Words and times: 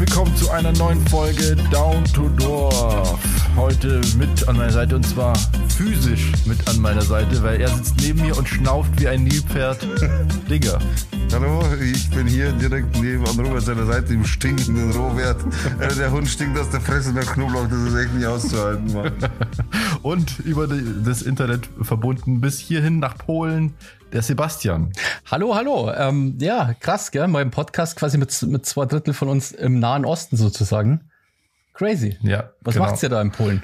willkommen 0.00 0.34
zu 0.34 0.50
einer 0.50 0.72
neuen 0.72 1.06
Folge 1.08 1.56
Down 1.70 2.02
to 2.04 2.26
Dorf. 2.30 3.39
Heute 3.60 4.00
mit 4.16 4.48
an 4.48 4.56
meiner 4.56 4.72
Seite 4.72 4.96
und 4.96 5.06
zwar 5.06 5.36
physisch 5.68 6.32
mit 6.46 6.66
an 6.66 6.80
meiner 6.80 7.02
Seite, 7.02 7.42
weil 7.42 7.60
er 7.60 7.68
sitzt 7.68 7.94
neben 8.00 8.22
mir 8.22 8.34
und 8.38 8.48
schnauft 8.48 8.90
wie 8.98 9.06
ein 9.06 9.22
Nilpferd. 9.22 9.86
Digga. 10.50 10.78
Hallo, 11.30 11.62
ich 11.78 12.08
bin 12.08 12.26
hier 12.26 12.52
direkt 12.52 12.98
neben 12.98 13.22
an 13.26 13.38
Robert 13.38 13.62
seiner 13.62 13.84
Seite 13.84 14.14
im 14.14 14.24
stinkenden 14.24 14.92
Rohwert. 14.92 15.44
Äh, 15.78 15.94
der 15.94 16.10
Hund 16.10 16.26
stinkt 16.26 16.58
aus 16.58 16.70
der 16.70 16.80
Fresse 16.80 17.12
nach 17.12 17.34
Knoblauch, 17.34 17.68
das 17.68 17.78
ist 17.80 17.94
echt 17.96 18.14
nicht 18.14 18.26
auszuhalten, 18.26 18.94
Mann. 18.94 19.12
Und 20.02 20.38
über 20.38 20.66
die, 20.66 21.04
das 21.04 21.20
Internet 21.20 21.68
verbunden 21.82 22.40
bis 22.40 22.58
hierhin 22.58 22.98
nach 22.98 23.18
Polen, 23.18 23.74
der 24.14 24.22
Sebastian. 24.22 24.90
Hallo, 25.30 25.54
hallo. 25.54 25.92
Ähm, 25.94 26.38
ja, 26.40 26.72
krass, 26.80 27.10
gell? 27.10 27.28
Mein 27.28 27.50
Podcast 27.50 27.96
quasi 27.96 28.16
mit, 28.16 28.42
mit 28.42 28.64
zwei 28.64 28.86
Drittel 28.86 29.12
von 29.12 29.28
uns 29.28 29.52
im 29.52 29.78
Nahen 29.78 30.06
Osten 30.06 30.38
sozusagen. 30.38 31.09
Crazy. 31.80 32.18
Ja. 32.20 32.50
Was 32.60 32.74
genau. 32.74 32.84
macht's 32.84 33.02
ihr 33.02 33.08
da 33.08 33.22
in 33.22 33.30
Polen? 33.30 33.62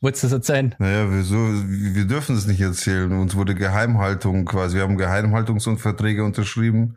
Wolltest 0.00 0.22
du 0.22 0.26
das 0.28 0.32
erzählen? 0.32 0.74
Naja, 0.78 1.08
wieso? 1.10 1.36
Wir 1.36 2.06
dürfen 2.06 2.34
es 2.34 2.46
nicht 2.46 2.62
erzählen. 2.62 3.12
Uns 3.12 3.34
wurde 3.36 3.54
Geheimhaltung 3.54 4.46
quasi. 4.46 4.76
Wir 4.76 4.82
haben 4.84 4.96
Geheimhaltungsverträge 4.96 6.24
unterschrieben. 6.24 6.96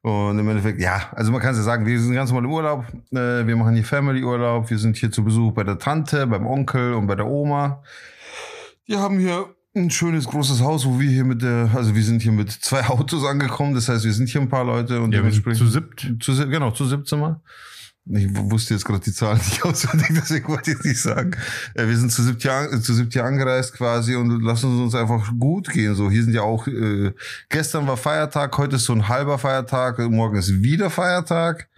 Und 0.00 0.38
im 0.38 0.48
Endeffekt, 0.48 0.80
ja, 0.80 1.10
also 1.12 1.32
man 1.32 1.42
kann 1.42 1.50
es 1.50 1.58
ja 1.58 1.64
sagen, 1.64 1.84
wir 1.84 2.00
sind 2.00 2.14
ganz 2.14 2.30
normal 2.30 2.46
im 2.46 2.50
Urlaub. 2.52 2.86
Äh, 3.12 3.46
Wir 3.46 3.56
machen 3.56 3.74
hier 3.74 3.84
Family-Urlaub. 3.84 4.70
Wir 4.70 4.78
sind 4.78 4.96
hier 4.96 5.10
zu 5.10 5.22
Besuch 5.22 5.52
bei 5.52 5.64
der 5.64 5.78
Tante, 5.78 6.26
beim 6.26 6.46
Onkel 6.46 6.94
und 6.94 7.06
bei 7.06 7.14
der 7.14 7.26
Oma. 7.26 7.82
Die 8.88 8.96
haben 8.96 9.18
hier 9.18 9.54
ein 9.76 9.90
schönes 9.90 10.24
großes 10.24 10.62
Haus, 10.62 10.86
wo 10.86 10.98
wir 10.98 11.10
hier 11.10 11.24
mit 11.26 11.42
der, 11.42 11.68
also 11.74 11.94
wir 11.94 12.02
sind 12.02 12.22
hier 12.22 12.32
mit 12.32 12.50
zwei 12.50 12.84
Autos 12.88 13.22
angekommen. 13.26 13.74
Das 13.74 13.90
heißt, 13.90 14.06
wir 14.06 14.14
sind 14.14 14.30
hier 14.30 14.40
ein 14.40 14.48
paar 14.48 14.64
Leute 14.64 15.02
und 15.02 15.12
Ja, 15.12 15.22
wir 15.22 15.30
sind 15.30 15.44
dementsprechend 15.44 15.58
zu 15.58 15.66
siebt. 15.68 16.22
zu, 16.22 16.48
genau, 16.48 16.70
zu 16.70 16.86
17 16.86 17.20
Mal. 17.20 17.42
Ich 18.10 18.26
wusste 18.32 18.74
jetzt 18.74 18.84
gerade 18.84 19.00
die 19.00 19.12
Zahlen 19.12 19.38
nicht 19.48 19.64
auswendig, 19.64 20.08
deswegen 20.14 20.48
wollte 20.48 20.70
ich 20.72 20.82
nicht 20.82 21.00
sagen. 21.00 21.32
Äh, 21.74 21.86
Wir 21.88 21.96
sind 21.96 22.10
zu 22.10 22.22
siebt 22.22 22.42
hier, 22.42 22.52
an- 22.54 22.80
zu 22.82 22.94
siebt 22.94 23.12
hier 23.12 23.24
angereist 23.24 23.74
quasi 23.74 24.14
und 24.16 24.42
lassen 24.42 24.82
uns 24.82 24.94
einfach 24.94 25.30
gut 25.38 25.68
gehen. 25.68 25.94
So, 25.94 26.10
hier 26.10 26.24
sind 26.24 26.32
ja 26.34 26.42
auch, 26.42 26.66
äh, 26.66 27.12
gestern 27.48 27.86
war 27.86 27.96
Feiertag, 27.96 28.56
heute 28.56 28.76
ist 28.76 28.84
so 28.84 28.92
ein 28.94 29.08
halber 29.08 29.38
Feiertag, 29.38 29.98
morgen 30.10 30.36
ist 30.38 30.62
wieder 30.62 30.90
Feiertag. 30.90 31.68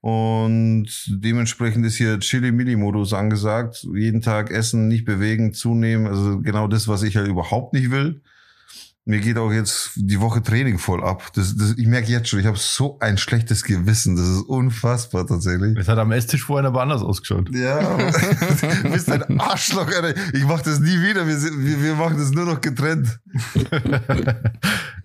Und 0.00 0.86
dementsprechend 1.08 1.86
ist 1.86 1.96
hier 1.96 2.18
Chili-Mili-Modus 2.20 3.14
angesagt. 3.14 3.86
Jeden 3.94 4.20
Tag 4.20 4.50
essen, 4.50 4.86
nicht 4.86 5.06
bewegen, 5.06 5.54
zunehmen. 5.54 6.06
Also 6.06 6.40
genau 6.42 6.68
das, 6.68 6.88
was 6.88 7.02
ich 7.02 7.16
halt 7.16 7.26
überhaupt 7.28 7.72
nicht 7.72 7.90
will. 7.90 8.20
Mir 9.06 9.20
geht 9.20 9.36
auch 9.36 9.52
jetzt 9.52 9.90
die 9.96 10.18
Woche 10.18 10.42
Training 10.42 10.78
voll 10.78 11.04
ab. 11.04 11.30
Das, 11.34 11.54
das, 11.56 11.76
ich 11.76 11.86
merke 11.86 12.10
jetzt 12.10 12.28
schon, 12.28 12.40
ich 12.40 12.46
habe 12.46 12.56
so 12.56 12.98
ein 13.00 13.18
schlechtes 13.18 13.62
Gewissen. 13.62 14.16
Das 14.16 14.26
ist 14.26 14.40
unfassbar 14.42 15.26
tatsächlich. 15.26 15.76
Es 15.76 15.88
hat 15.88 15.98
am 15.98 16.10
Esstisch 16.10 16.44
vorhin 16.44 16.64
aber 16.64 16.80
anders 16.80 17.02
ausgeschaut. 17.02 17.54
Ja, 17.54 17.98
du 18.82 18.90
bist 18.90 19.10
ein 19.10 19.38
Arschloch, 19.38 19.88
Alter. 19.88 20.14
Ich 20.32 20.44
mach 20.44 20.62
das 20.62 20.80
nie 20.80 21.02
wieder. 21.02 21.26
Wir, 21.26 21.36
wir, 21.36 21.82
wir 21.82 21.94
machen 21.96 22.16
das 22.16 22.30
nur 22.30 22.46
noch 22.46 22.62
getrennt. 22.62 23.20
Ja, 23.70 23.80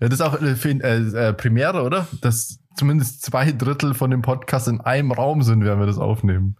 das 0.00 0.10
ist 0.10 0.22
auch 0.22 0.40
äh, 0.40 0.52
äh, 0.52 1.32
Premiere, 1.34 1.82
oder? 1.82 2.08
Dass 2.22 2.58
zumindest 2.76 3.22
zwei 3.22 3.52
Drittel 3.52 3.92
von 3.92 4.10
dem 4.10 4.22
Podcast 4.22 4.66
in 4.68 4.80
einem 4.80 5.12
Raum 5.12 5.42
sind, 5.42 5.62
während 5.62 5.82
wir 5.82 5.86
das 5.86 5.98
aufnehmen. 5.98 6.56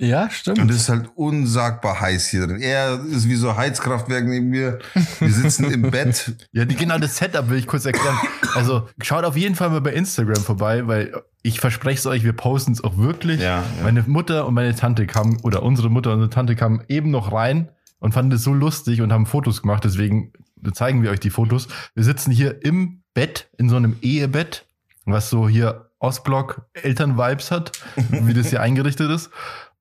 Ja, 0.00 0.30
stimmt. 0.30 0.58
Und 0.58 0.70
es 0.70 0.76
ist 0.76 0.88
halt 0.88 1.10
unsagbar 1.14 2.00
heiß 2.00 2.28
hier 2.28 2.46
drin. 2.46 2.60
Er 2.60 3.00
ist 3.04 3.28
wie 3.28 3.34
so 3.34 3.54
Heizkraftwerk 3.54 4.24
neben 4.24 4.48
mir. 4.48 4.78
Wir 5.18 5.30
sitzen 5.30 5.70
im 5.70 5.82
Bett. 5.90 6.48
Ja, 6.52 6.64
die, 6.64 6.74
genau 6.74 6.98
das 6.98 7.18
Setup 7.18 7.50
will 7.50 7.58
ich 7.58 7.66
kurz 7.66 7.84
erklären. 7.84 8.16
Also 8.54 8.88
schaut 9.02 9.24
auf 9.24 9.36
jeden 9.36 9.54
Fall 9.54 9.68
mal 9.68 9.82
bei 9.82 9.92
Instagram 9.92 10.42
vorbei, 10.42 10.86
weil 10.86 11.12
ich 11.42 11.60
verspreche 11.60 11.98
es 11.98 12.06
euch, 12.06 12.24
wir 12.24 12.32
posten 12.32 12.72
es 12.72 12.82
auch 12.82 12.96
wirklich. 12.96 13.40
Ja, 13.40 13.58
ja. 13.58 13.64
Meine 13.82 14.02
Mutter 14.06 14.46
und 14.46 14.54
meine 14.54 14.74
Tante 14.74 15.06
kamen, 15.06 15.38
oder 15.42 15.62
unsere 15.62 15.90
Mutter 15.90 16.10
und 16.10 16.16
unsere 16.16 16.30
Tante 16.30 16.56
kamen 16.56 16.82
eben 16.88 17.10
noch 17.10 17.30
rein 17.30 17.68
und 17.98 18.12
fanden 18.12 18.32
es 18.32 18.42
so 18.42 18.54
lustig 18.54 19.02
und 19.02 19.12
haben 19.12 19.26
Fotos 19.26 19.60
gemacht. 19.60 19.84
Deswegen 19.84 20.32
zeigen 20.72 21.02
wir 21.02 21.10
euch 21.10 21.20
die 21.20 21.30
Fotos. 21.30 21.68
Wir 21.94 22.04
sitzen 22.04 22.30
hier 22.30 22.64
im 22.64 23.02
Bett, 23.12 23.50
in 23.58 23.68
so 23.68 23.76
einem 23.76 23.96
Ehebett, 24.00 24.64
was 25.04 25.28
so 25.28 25.46
hier 25.46 25.90
Ostblock 25.98 26.62
Eltern-Vibes 26.72 27.50
hat, 27.50 27.72
wie 28.08 28.32
das 28.32 28.48
hier 28.48 28.62
eingerichtet 28.62 29.10
ist. 29.10 29.30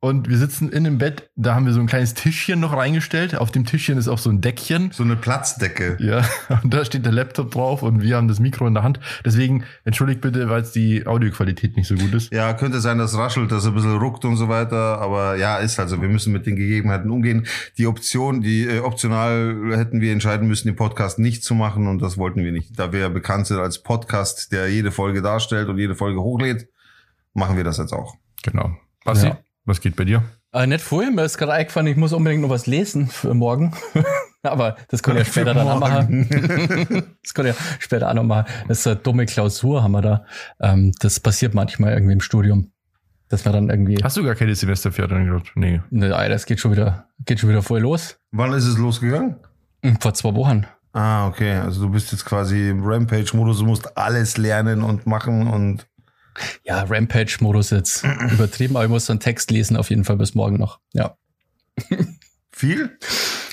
Und 0.01 0.29
wir 0.29 0.37
sitzen 0.37 0.69
in 0.69 0.85
dem 0.85 0.97
Bett, 0.97 1.29
da 1.35 1.55
haben 1.55 1.65
wir 1.65 1.73
so 1.73 1.81
ein 1.81 1.87
kleines 1.87 2.13
Tischchen 2.13 2.61
noch 2.61 2.71
reingestellt. 2.71 3.35
Auf 3.35 3.51
dem 3.51 3.65
Tischchen 3.65 3.97
ist 3.97 4.07
auch 4.07 4.17
so 4.17 4.29
ein 4.29 4.39
Deckchen. 4.39 4.91
So 4.93 5.03
eine 5.03 5.17
Platzdecke. 5.17 5.97
Ja, 5.99 6.23
und 6.63 6.73
da 6.73 6.85
steht 6.85 7.03
der 7.05 7.11
Laptop 7.11 7.51
drauf 7.51 7.83
und 7.83 8.01
wir 8.01 8.15
haben 8.15 8.29
das 8.29 8.39
Mikro 8.39 8.65
in 8.65 8.73
der 8.73 8.83
Hand. 8.83 9.01
Deswegen 9.25 9.65
entschuldigt 9.83 10.21
bitte, 10.21 10.49
weil 10.49 10.61
es 10.61 10.71
die 10.71 11.05
Audioqualität 11.05 11.75
nicht 11.75 11.87
so 11.87 11.95
gut 11.95 12.13
ist. 12.13 12.31
Ja, 12.31 12.53
könnte 12.53 12.79
sein, 12.79 12.97
dass 12.97 13.17
raschelt, 13.17 13.51
dass 13.51 13.65
er 13.65 13.71
ein 13.71 13.75
bisschen 13.75 13.97
ruckt 13.97 14.23
und 14.23 14.37
so 14.37 14.47
weiter. 14.47 15.01
Aber 15.01 15.35
ja, 15.35 15.57
ist 15.57 15.77
also, 15.81 16.01
wir 16.01 16.07
müssen 16.07 16.31
mit 16.31 16.45
den 16.45 16.55
Gegebenheiten 16.55 17.11
umgehen. 17.11 17.45
Die 17.77 17.85
Option, 17.85 18.39
die 18.41 18.67
äh, 18.67 18.79
optional 18.79 19.75
hätten 19.75 19.99
wir 19.99 20.13
entscheiden 20.13 20.47
müssen, 20.47 20.69
den 20.69 20.77
Podcast 20.77 21.19
nicht 21.19 21.43
zu 21.43 21.55
machen 21.55 21.87
und 21.87 22.01
das 22.01 22.17
wollten 22.17 22.41
wir 22.45 22.53
nicht. 22.53 22.79
Da 22.79 22.93
wir 22.93 23.01
ja 23.01 23.09
bekannt 23.09 23.47
sind 23.47 23.57
als 23.57 23.83
Podcast, 23.83 24.53
der 24.53 24.69
jede 24.69 24.91
Folge 24.91 25.21
darstellt 25.21 25.67
und 25.67 25.77
jede 25.77 25.95
Folge 25.95 26.21
hochlädt, 26.21 26.69
machen 27.33 27.57
wir 27.57 27.65
das 27.65 27.79
jetzt 27.79 27.91
auch. 27.91 28.15
Genau. 28.43 28.71
Basti, 29.03 29.27
Ja. 29.27 29.39
Was 29.69 29.79
geht 29.79 29.95
bei 29.95 30.03
dir? 30.03 30.23
Äh, 30.51 30.67
nicht 30.67 30.81
vorhin, 30.81 31.15
mir 31.15 31.23
ist 31.23 31.37
gerade 31.37 31.53
eingefallen, 31.53 31.87
ich 31.87 31.95
muss 31.95 32.11
unbedingt 32.11 32.41
noch 32.41 32.49
was 32.49 32.67
lesen 32.67 33.07
für 33.07 33.33
morgen. 33.33 33.73
Aber 34.43 34.75
das 34.89 35.03
kann 35.03 35.15
ich 35.17 35.27
ja 35.27 35.31
später 35.31 35.53
dann 35.53 35.67
auch 35.67 35.79
machen. 35.79 36.27
das 37.23 37.33
kann 37.33 37.45
ich 37.45 37.55
ja 37.55 37.61
später 37.79 38.09
auch 38.09 38.13
noch 38.13 38.23
machen. 38.23 38.45
Das 38.67 38.79
ist 38.79 38.87
eine 38.87 38.95
dumme 38.97 39.25
Klausur, 39.25 39.83
haben 39.83 39.91
wir 39.91 40.01
da. 40.01 40.25
Ähm, 40.59 40.91
das 40.99 41.19
passiert 41.19 41.53
manchmal 41.53 41.93
irgendwie 41.93 42.13
im 42.13 42.21
Studium. 42.21 42.71
Dass 43.29 43.45
man 43.45 43.53
dann 43.53 43.69
irgendwie. 43.69 43.97
Hast 44.03 44.17
du 44.17 44.23
gar 44.23 44.33
keine 44.33 44.55
Semesterferien 44.55 45.27
gehabt? 45.27 45.51
Nee. 45.53 45.81
Ne, 45.91 46.15
Alter, 46.15 46.33
das 46.33 46.47
geht 46.47 46.59
schon 46.59 46.71
wieder, 46.71 47.09
geht 47.25 47.39
schon 47.39 47.49
wieder 47.49 47.61
voll 47.61 47.81
los. 47.81 48.17
Wann 48.31 48.53
ist 48.53 48.65
es 48.65 48.77
losgegangen? 48.79 49.35
Hm, 49.83 49.99
Vor 50.01 50.15
zwei 50.15 50.33
Wochen. 50.33 50.65
Ah, 50.93 51.27
okay. 51.27 51.53
Also 51.57 51.81
du 51.81 51.89
bist 51.91 52.11
jetzt 52.11 52.25
quasi 52.25 52.69
im 52.69 52.83
Rampage-Modus, 52.83 53.59
du 53.59 53.65
musst 53.65 53.95
alles 53.95 54.37
lernen 54.37 54.81
und 54.81 55.05
machen 55.05 55.47
und 55.47 55.85
Ja, 56.63 56.83
Rampage-Modus 56.83 57.71
jetzt 57.71 58.03
übertrieben, 58.31 58.75
aber 58.75 58.85
ich 58.85 58.91
muss 58.91 59.05
so 59.05 59.13
einen 59.13 59.19
Text 59.19 59.51
lesen 59.51 59.75
auf 59.77 59.89
jeden 59.89 60.05
Fall 60.05 60.17
bis 60.17 60.35
morgen 60.35 60.57
noch. 60.57 60.79
Ja. 60.93 61.17
viel? 62.51 62.97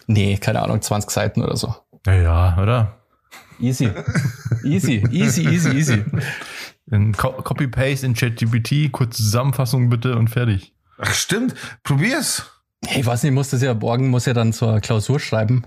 Nee, 0.07 0.37
keine 0.39 0.63
Ahnung, 0.63 0.81
20 0.83 1.11
Seiten 1.11 1.43
oder 1.43 1.57
so. 1.57 1.75
Naja, 2.05 2.57
oder? 2.61 3.01
Easy. 3.59 3.91
Easy, 4.65 5.03
easy, 5.11 5.49
easy, 5.49 5.71
easy. 5.71 6.05
Copy-Paste 7.17 8.07
in 8.07 8.15
ChatGPT, 8.15 8.93
kurze 8.93 9.23
Zusammenfassung 9.23 9.91
bitte 9.91 10.17
und 10.17 10.29
fertig. 10.29 10.75
Ach, 10.99 11.13
stimmt. 11.13 11.55
Probier's. 11.83 12.51
Hey, 12.87 13.01
ich 13.01 13.07
weiß 13.07 13.23
nicht, 13.23 13.31
ich 13.31 13.35
muss 13.35 13.51
das 13.51 13.63
ja 13.63 13.75
morgen, 13.75 14.09
muss 14.09 14.27
ja 14.27 14.35
dann 14.35 14.53
zur 14.53 14.81
Klausur 14.81 15.19
schreiben. 15.19 15.65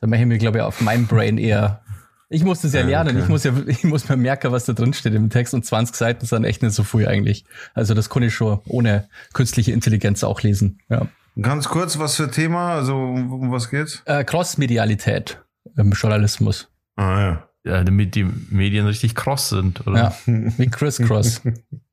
Da 0.00 0.06
mache 0.06 0.20
ich 0.20 0.26
mir, 0.26 0.38
glaube 0.38 0.58
ich, 0.58 0.64
auf 0.64 0.80
meinem 0.80 1.06
Brain 1.06 1.38
eher. 1.38 1.82
Ich 2.30 2.44
muss 2.44 2.60
das 2.60 2.74
ja 2.74 2.82
lernen. 2.82 3.16
okay. 3.16 3.24
Ich 3.24 3.28
muss 3.28 3.44
ja, 3.44 3.52
ich 3.66 3.84
muss 3.84 4.08
mir 4.08 4.16
merken, 4.16 4.52
was 4.52 4.64
da 4.66 4.72
drin 4.72 4.92
steht 4.92 5.14
im 5.14 5.30
Text 5.30 5.54
und 5.54 5.64
20 5.64 5.96
Seiten 5.96 6.26
sind 6.26 6.44
echt 6.44 6.62
nicht 6.62 6.74
so 6.74 6.84
viel 6.84 7.06
eigentlich. 7.06 7.44
Also 7.74 7.94
das 7.94 8.10
kann 8.10 8.22
ich 8.22 8.34
schon 8.34 8.60
ohne 8.66 9.08
künstliche 9.32 9.72
Intelligenz 9.72 10.24
auch 10.24 10.42
lesen. 10.42 10.80
Ja. 10.88 11.08
Ganz 11.40 11.68
kurz, 11.68 11.98
was 11.98 12.16
für 12.16 12.30
Thema? 12.30 12.74
Also 12.74 12.96
um, 12.96 13.32
um 13.32 13.52
was 13.52 13.70
geht's? 13.70 14.02
Äh, 14.06 14.24
Cross-Medialität 14.24 15.40
im 15.76 15.92
Journalismus. 15.92 16.68
Ah 16.96 17.20
ja. 17.20 17.48
Ja, 17.64 17.84
damit 17.84 18.14
die 18.14 18.24
Medien 18.24 18.86
richtig 18.86 19.14
cross 19.14 19.50
sind, 19.50 19.86
oder? 19.86 19.98
Ja, 19.98 20.14
wie 20.26 20.68
Chris 20.68 20.98
Cross. 20.98 21.42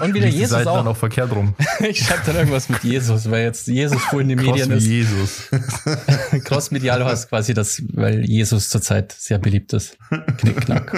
Und 0.00 0.14
wieder 0.14 0.26
Liegt 0.26 0.34
Jesus 0.36 0.50
Seiten 0.50 0.66
dann 0.66 0.86
auch. 0.86 0.92
auch 0.92 0.96
verkehrt 0.96 1.32
rum. 1.34 1.54
Ich 1.80 2.04
schreibe 2.04 2.22
dann 2.26 2.36
irgendwas 2.36 2.68
mit 2.68 2.82
Jesus, 2.84 3.30
weil 3.30 3.44
jetzt 3.44 3.66
Jesus 3.66 4.00
voll 4.02 4.22
in 4.22 4.28
den 4.28 4.38
Medien 4.40 4.70
ist. 4.70 4.86
Jesus. 4.86 5.48
Cross-medial 6.44 7.04
heißt 7.04 7.28
quasi 7.30 7.54
das, 7.54 7.82
weil 7.92 8.24
Jesus 8.24 8.68
zurzeit 8.68 9.12
sehr 9.12 9.38
beliebt 9.38 9.72
ist. 9.72 9.96
Knickknack. 10.38 10.92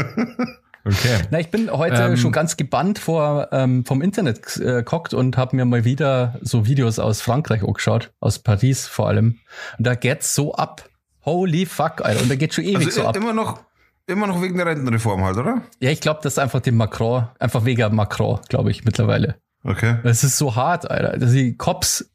Okay. 0.85 1.19
Na, 1.31 1.41
ich 1.41 1.51
bin 1.51 1.71
heute 1.71 1.95
Ähm. 2.03 2.17
schon 2.19 2.33
ganz 2.33 2.57
gebannt 2.59 2.99
vor 2.99 3.49
ähm, 3.53 3.85
vom 3.87 4.03
Internet 4.03 4.57
äh, 4.59 4.83
gehockt 4.83 5.15
und 5.15 5.37
habe 5.39 5.57
mir 5.57 5.65
mal 5.65 5.85
wieder 5.85 6.39
so 6.43 6.67
Videos 6.67 6.99
aus 6.99 7.23
Frankreich 7.23 7.63
angeschaut, 7.63 8.13
aus 8.21 8.39
Paris 8.41 8.87
vor 8.87 9.09
allem. 9.09 9.39
Und 9.79 9.87
da 9.87 9.95
geht's 9.95 10.35
so 10.35 10.55
ab. 10.55 10.89
Holy 11.25 11.65
fuck, 11.65 12.05
Alter. 12.05 12.21
Und 12.21 12.31
da 12.31 12.35
geht 12.35 12.53
schon 12.53 12.65
ewig 12.65 12.89
Also 12.89 13.01
so 13.03 13.07
ab. 13.09 13.17
immer 13.17 13.33
noch, 13.33 13.61
immer 14.07 14.27
noch 14.27 14.43
wegen 14.43 14.57
der 14.57 14.67
Rentenreform 14.67 15.23
halt, 15.25 15.37
oder? 15.37 15.63
Ja, 15.81 15.91
ich 15.91 16.01
glaube, 16.01 16.21
das 16.23 16.35
ist 16.35 16.39
einfach 16.39 16.61
dem 16.61 16.77
Macron, 16.77 17.29
einfach 17.39 17.65
wegen 17.65 17.95
Macron, 17.95 18.41
glaube 18.49 18.71
ich, 18.71 18.85
mittlerweile. 18.85 19.37
Okay. 19.65 19.97
Es 20.05 20.25
ist 20.25 20.37
so 20.37 20.57
hart, 20.57 20.91
Alter. 20.91 21.17
Dass 21.19 21.33
die 21.33 21.57
Cops 21.57 22.11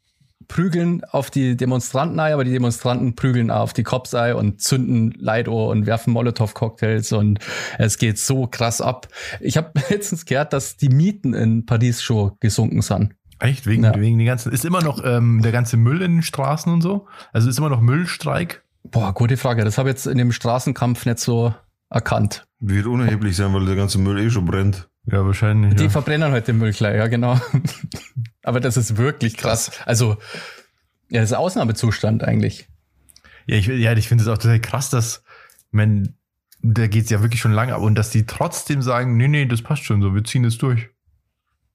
prügeln 0.46 1.02
auf 1.04 1.30
die 1.30 1.56
Demonstranten 1.56 2.18
ein, 2.18 2.32
aber 2.32 2.44
die 2.44 2.50
Demonstranten 2.52 3.14
prügeln 3.14 3.50
auf 3.50 3.72
die 3.72 3.82
Cops 3.84 4.14
ein 4.14 4.34
und 4.34 4.60
zünden 4.60 5.12
Leidohr 5.18 5.68
und 5.68 5.86
werfen 5.86 6.12
Molotow-Cocktails 6.12 7.12
und 7.12 7.38
es 7.78 7.98
geht 7.98 8.18
so 8.18 8.46
krass 8.48 8.80
ab. 8.80 9.06
Ich 9.40 9.56
habe 9.56 9.72
letztens 9.90 10.24
gehört, 10.24 10.52
dass 10.52 10.76
die 10.76 10.88
Mieten 10.88 11.34
in 11.34 11.66
Paris 11.66 12.02
schon 12.02 12.32
gesunken 12.40 12.82
sind. 12.82 13.14
Echt? 13.38 13.66
Wegen, 13.66 13.84
Ja. 13.84 13.94
wegen 13.98 14.18
den 14.18 14.26
ganzen. 14.26 14.52
Ist 14.52 14.64
immer 14.64 14.82
noch 14.82 15.02
ähm, 15.04 15.40
der 15.42 15.52
ganze 15.52 15.76
Müll 15.76 16.02
in 16.02 16.16
den 16.16 16.22
Straßen 16.22 16.72
und 16.72 16.82
so? 16.82 17.06
Also 17.32 17.48
ist 17.48 17.58
immer 17.58 17.70
noch 17.70 17.80
Müllstreik? 17.80 18.62
Boah, 18.82 19.14
gute 19.14 19.36
Frage. 19.36 19.64
Das 19.64 19.78
habe 19.78 19.88
ich 19.88 19.94
jetzt 19.94 20.06
in 20.06 20.18
dem 20.18 20.32
Straßenkampf 20.32 21.06
nicht 21.06 21.20
so 21.20 21.54
erkannt. 21.90 22.46
Wird 22.60 22.86
unerheblich 22.86 23.36
sein, 23.36 23.52
weil 23.52 23.66
der 23.66 23.76
ganze 23.76 23.98
Müll 23.98 24.18
eh 24.18 24.30
schon 24.30 24.46
brennt. 24.46 24.88
Ja, 25.06 25.24
wahrscheinlich. 25.24 25.74
Die 25.74 25.84
ja. 25.84 25.90
verbrennen 25.90 26.32
heute 26.32 26.46
den 26.52 26.58
Müll 26.58 26.72
klar, 26.72 26.94
ja, 26.94 27.06
genau. 27.08 27.40
Aber 28.42 28.60
das 28.60 28.76
ist 28.76 28.96
wirklich 28.96 29.36
krass. 29.36 29.72
Also, 29.84 30.16
ja, 31.08 31.20
das 31.20 31.30
ist 31.30 31.36
Ausnahmezustand 31.36 32.22
eigentlich. 32.22 32.68
Ja, 33.46 33.56
ich, 33.56 33.66
ja, 33.66 33.92
ich 33.92 34.08
finde 34.08 34.22
es 34.22 34.28
auch 34.28 34.38
total 34.38 34.60
krass, 34.60 34.90
dass, 34.90 35.24
man, 35.70 36.14
da 36.62 36.86
geht 36.86 37.04
es 37.04 37.10
ja 37.10 37.22
wirklich 37.22 37.40
schon 37.40 37.52
lange 37.52 37.74
ab 37.74 37.82
und 37.82 37.94
dass 37.94 38.10
die 38.10 38.26
trotzdem 38.26 38.82
sagen, 38.82 39.16
nee, 39.16 39.28
nee, 39.28 39.46
das 39.46 39.62
passt 39.62 39.84
schon 39.84 40.02
so, 40.02 40.14
wir 40.14 40.24
ziehen 40.24 40.44
es 40.44 40.58
durch. 40.58 40.90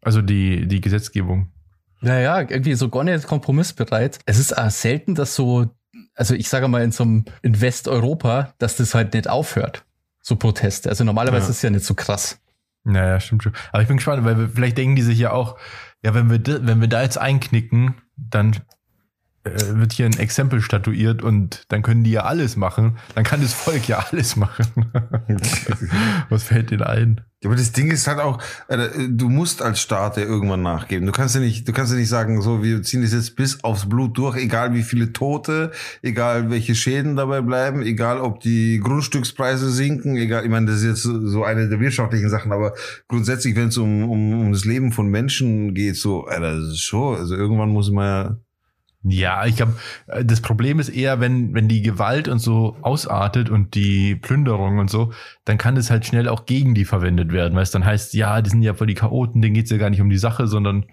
Also 0.01 0.21
die, 0.21 0.67
die 0.67 0.81
Gesetzgebung. 0.81 1.51
Naja, 2.01 2.41
irgendwie 2.41 2.75
so 2.75 2.89
gar 2.89 3.03
nicht 3.03 3.25
kompromissbereit. 3.25 4.19
Es 4.25 4.37
ist 4.37 4.55
auch 4.55 4.69
selten, 4.69 5.15
dass 5.15 5.35
so, 5.35 5.75
also 6.13 6.35
ich 6.35 6.49
sage 6.49 6.67
mal 6.67 6.83
in 6.83 6.91
so 6.91 7.03
einem 7.03 7.25
in 7.41 7.59
Westeuropa, 7.59 8.53
dass 8.59 8.75
das 8.75 8.93
halt 8.93 9.13
nicht 9.13 9.27
aufhört. 9.27 9.84
So 10.27 10.35
Proteste. 10.37 10.89
Also 10.89 11.03
normalerweise 11.03 11.45
Ja. 11.45 11.49
ist 11.51 11.57
es 11.57 11.61
ja 11.61 11.69
nicht 11.69 11.85
so 11.85 11.93
krass. 11.93 12.39
Naja, 12.83 13.19
stimmt 13.19 13.43
schon. 13.43 13.53
Aber 13.71 13.81
ich 13.83 13.87
bin 13.87 13.97
gespannt, 13.97 14.25
weil 14.25 14.37
wir, 14.39 14.49
vielleicht 14.49 14.75
denken 14.77 14.95
die 14.95 15.03
sich 15.03 15.19
ja 15.19 15.31
auch, 15.31 15.57
ja, 16.03 16.15
wenn 16.15 16.31
wir, 16.31 16.39
da- 16.39 16.65
wenn 16.65 16.81
wir 16.81 16.87
da 16.87 17.03
jetzt 17.03 17.17
einknicken, 17.19 17.93
dann 18.17 18.55
wird 19.45 19.93
hier 19.93 20.07
ein 20.07 20.17
Exempel 20.17 20.61
statuiert 20.61 21.21
und 21.21 21.65
dann 21.69 21.83
können 21.83 22.03
die 22.03 22.11
ja 22.11 22.23
alles 22.23 22.55
machen. 22.55 22.97
Dann 23.13 23.23
kann 23.23 23.41
das 23.41 23.53
Volk 23.53 23.87
ja 23.87 24.03
alles 24.11 24.35
machen. 24.35 24.91
Was 26.29 26.43
fällt 26.43 26.71
denen 26.71 26.81
ein? 26.81 27.21
Ja, 27.43 27.49
aber 27.49 27.57
das 27.57 27.71
Ding 27.71 27.91
ist 27.91 28.07
halt 28.07 28.19
auch, 28.19 28.41
äh, 28.69 28.87
du 29.07 29.29
musst 29.29 29.61
als 29.61 29.79
Staat 29.79 30.17
ja 30.17 30.23
irgendwann 30.23 30.63
nachgeben. 30.63 31.05
Du 31.05 31.11
kannst 31.11 31.35
ja 31.35 31.41
nicht, 31.41 31.67
du 31.67 31.73
kannst 31.73 31.91
ja 31.91 31.97
nicht 31.99 32.09
sagen, 32.09 32.41
so, 32.41 32.63
wir 32.63 32.81
ziehen 32.81 33.03
das 33.03 33.13
jetzt 33.13 33.35
bis 33.35 33.63
aufs 33.63 33.87
Blut 33.87 34.17
durch, 34.17 34.37
egal 34.37 34.73
wie 34.73 34.81
viele 34.81 35.13
Tote, 35.13 35.71
egal 36.01 36.49
welche 36.49 36.73
Schäden 36.73 37.15
dabei 37.15 37.41
bleiben, 37.41 37.83
egal 37.83 38.19
ob 38.19 38.39
die 38.39 38.79
Grundstückspreise 38.79 39.69
sinken, 39.69 40.15
egal, 40.15 40.43
ich 40.43 40.49
meine, 40.49 40.65
das 40.65 40.77
ist 40.77 40.85
jetzt 40.85 41.03
so 41.03 41.43
eine 41.43 41.69
der 41.69 41.79
wirtschaftlichen 41.79 42.29
Sachen, 42.29 42.51
aber 42.51 42.73
grundsätzlich, 43.07 43.55
wenn 43.55 43.67
es 43.67 43.77
um, 43.77 44.09
um, 44.09 44.33
um 44.41 44.51
das 44.51 44.65
Leben 44.65 44.91
von 44.91 45.07
Menschen 45.07 45.75
geht, 45.75 45.97
so, 45.97 46.27
äh, 46.27 46.39
das 46.39 46.69
ist 46.69 46.81
schon, 46.81 47.17
also 47.17 47.35
irgendwann 47.35 47.69
muss 47.69 47.91
man 47.91 48.05
ja, 48.05 48.37
Ja, 49.07 49.45
ich 49.45 49.55
glaube, 49.57 49.75
das 50.23 50.41
Problem 50.41 50.79
ist 50.79 50.89
eher, 50.89 51.19
wenn, 51.19 51.53
wenn 51.53 51.67
die 51.67 51.83
Gewalt 51.83 52.27
und 52.27 52.39
so 52.39 52.75
ausartet 52.81 53.51
und 53.51 53.75
die 53.75 54.15
Plünderung 54.15 54.79
und 54.79 54.89
so, 54.89 55.13
dann 55.43 55.59
kann 55.59 55.77
es 55.77 55.91
halt 55.91 56.07
schnell 56.07 56.27
auch 56.27 56.47
gegen 56.47 56.73
die 56.73 56.85
verwendet 56.85 57.31
werden, 57.31 57.55
weil 57.55 57.61
es 57.61 57.69
dann 57.69 57.85
heißt, 57.85 58.15
ja, 58.15 58.41
die 58.41 58.49
sind 58.49 58.63
ja 58.63 58.73
voll 58.73 58.87
die 58.87 58.95
Chaoten, 58.95 59.43
denen 59.43 59.53
geht's 59.53 59.69
ja 59.69 59.77
gar 59.77 59.91
nicht 59.91 60.01
um 60.01 60.09
die 60.09 60.17
Sache, 60.17 60.47
sondern 60.47 60.87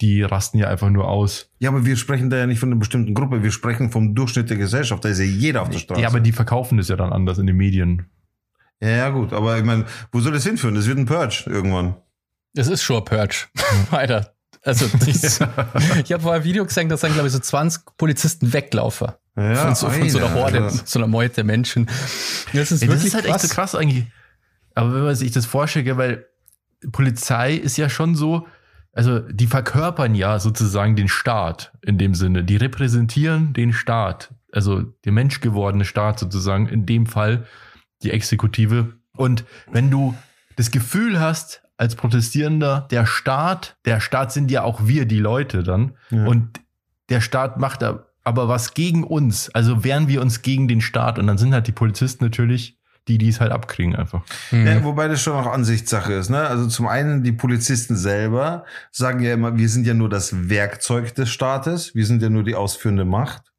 die 0.00 0.22
rasten 0.22 0.58
ja 0.58 0.68
einfach 0.68 0.90
nur 0.90 1.08
aus. 1.08 1.50
ja, 1.58 1.70
aber 1.70 1.84
wir 1.84 1.96
sprechen 1.96 2.30
da 2.30 2.36
ja 2.36 2.46
nicht 2.46 2.60
von 2.60 2.70
einer 2.70 2.78
bestimmten 2.78 3.14
Gruppe, 3.14 3.42
wir 3.42 3.50
sprechen 3.50 3.90
vom 3.90 4.14
Durchschnitt 4.14 4.48
der 4.48 4.58
Gesellschaft, 4.58 5.04
da 5.04 5.08
ist 5.08 5.18
ja 5.18 5.24
jeder 5.24 5.62
auf 5.62 5.70
der 5.70 5.78
Straße. 5.78 6.00
Ja, 6.00 6.08
aber 6.08 6.20
die 6.20 6.32
verkaufen 6.32 6.78
das 6.78 6.88
ja 6.88 6.96
dann 6.96 7.12
anders 7.12 7.38
in 7.38 7.48
den 7.48 7.56
Medien. 7.56 8.06
ja, 8.80 8.90
ja, 8.90 9.08
gut, 9.08 9.32
aber 9.32 9.58
ich 9.58 9.64
meine, 9.64 9.86
wo 10.12 10.20
soll 10.20 10.32
das 10.32 10.44
hinführen? 10.44 10.76
Das 10.76 10.86
wird 10.86 10.98
ein 10.98 11.06
Purge 11.06 11.44
irgendwann. 11.46 11.96
Es 12.54 12.68
ist 12.68 12.82
schon 12.82 12.98
ein 12.98 13.04
Purge. 13.04 13.46
Weiter. 13.90 14.35
Also, 14.66 14.86
das, 15.06 15.40
ich 16.04 16.12
habe 16.12 16.22
vorher 16.22 16.40
ein 16.40 16.44
Video 16.44 16.64
gesehen, 16.64 16.88
da 16.88 16.96
sind, 16.96 17.14
glaube 17.14 17.28
ich, 17.28 17.32
so 17.32 17.38
20 17.38 17.82
Polizisten 17.96 18.52
weglaufen. 18.52 19.12
Ja, 19.36 19.54
von, 19.54 19.74
so, 19.74 19.88
von 19.88 20.10
so 20.10 20.18
einer. 20.18 20.34
Horde, 20.34 20.70
so 20.84 20.98
einer 20.98 21.06
Meute 21.06 21.44
Menschen. 21.44 21.86
Das 22.52 22.72
ist 22.72 22.82
Ey, 22.82 22.88
das 22.88 22.96
wirklich 22.96 23.06
ist 23.06 23.14
halt 23.14 23.26
echt 23.26 23.40
so 23.40 23.48
krass 23.48 23.74
eigentlich. 23.74 24.06
Aber 24.74 24.92
wenn 24.94 25.04
man 25.04 25.14
sich 25.14 25.30
das 25.30 25.46
vorstellt, 25.46 25.86
ja, 25.86 25.96
weil 25.96 26.26
Polizei 26.92 27.54
ist 27.54 27.76
ja 27.76 27.88
schon 27.88 28.14
so, 28.14 28.46
also 28.92 29.20
die 29.20 29.46
verkörpern 29.46 30.14
ja 30.14 30.38
sozusagen 30.38 30.96
den 30.96 31.08
Staat 31.08 31.72
in 31.82 31.98
dem 31.98 32.14
Sinne. 32.14 32.44
Die 32.44 32.56
repräsentieren 32.56 33.52
den 33.52 33.72
Staat, 33.72 34.34
also 34.52 34.82
der 35.04 35.12
menschgewordene 35.12 35.84
Staat 35.84 36.18
sozusagen, 36.18 36.66
in 36.66 36.86
dem 36.86 37.06
Fall 37.06 37.46
die 38.02 38.10
Exekutive. 38.10 38.94
Und 39.16 39.44
wenn 39.70 39.90
du 39.90 40.14
das 40.56 40.70
Gefühl 40.70 41.20
hast, 41.20 41.62
als 41.78 41.94
Protestierender, 41.94 42.86
der 42.90 43.06
Staat, 43.06 43.76
der 43.84 44.00
Staat 44.00 44.32
sind 44.32 44.50
ja 44.50 44.62
auch 44.62 44.86
wir, 44.86 45.06
die 45.06 45.18
Leute 45.20 45.62
dann, 45.62 45.92
Ja. 46.10 46.26
und 46.26 46.60
der 47.08 47.20
Staat 47.20 47.58
macht 47.58 47.82
da 47.82 48.06
aber 48.24 48.48
was 48.48 48.74
gegen 48.74 49.04
uns, 49.04 49.50
also 49.54 49.84
wehren 49.84 50.08
wir 50.08 50.20
uns 50.20 50.42
gegen 50.42 50.66
den 50.66 50.80
Staat 50.80 51.18
und 51.18 51.28
dann 51.28 51.38
sind 51.38 51.54
halt 51.54 51.68
die 51.68 51.72
Polizisten 51.72 52.24
natürlich 52.24 52.76
die, 53.08 53.18
die 53.18 53.28
es 53.28 53.40
halt 53.40 53.52
abkriegen 53.52 53.94
einfach. 53.94 54.22
Mhm. 54.50 54.66
Ja, 54.66 54.82
wobei 54.82 55.06
das 55.06 55.22
schon 55.22 55.34
auch 55.34 55.46
Ansichtssache 55.46 56.12
ist. 56.14 56.28
Ne? 56.28 56.40
Also 56.40 56.66
zum 56.66 56.88
einen, 56.88 57.22
die 57.22 57.30
Polizisten 57.30 57.94
selber 57.96 58.64
sagen 58.90 59.20
ja 59.20 59.32
immer, 59.32 59.56
wir 59.56 59.68
sind 59.68 59.86
ja 59.86 59.94
nur 59.94 60.08
das 60.08 60.48
Werkzeug 60.48 61.14
des 61.14 61.30
Staates, 61.30 61.94
wir 61.94 62.04
sind 62.04 62.20
ja 62.20 62.30
nur 62.30 62.42
die 62.42 62.56
ausführende 62.56 63.04
Macht. 63.04 63.52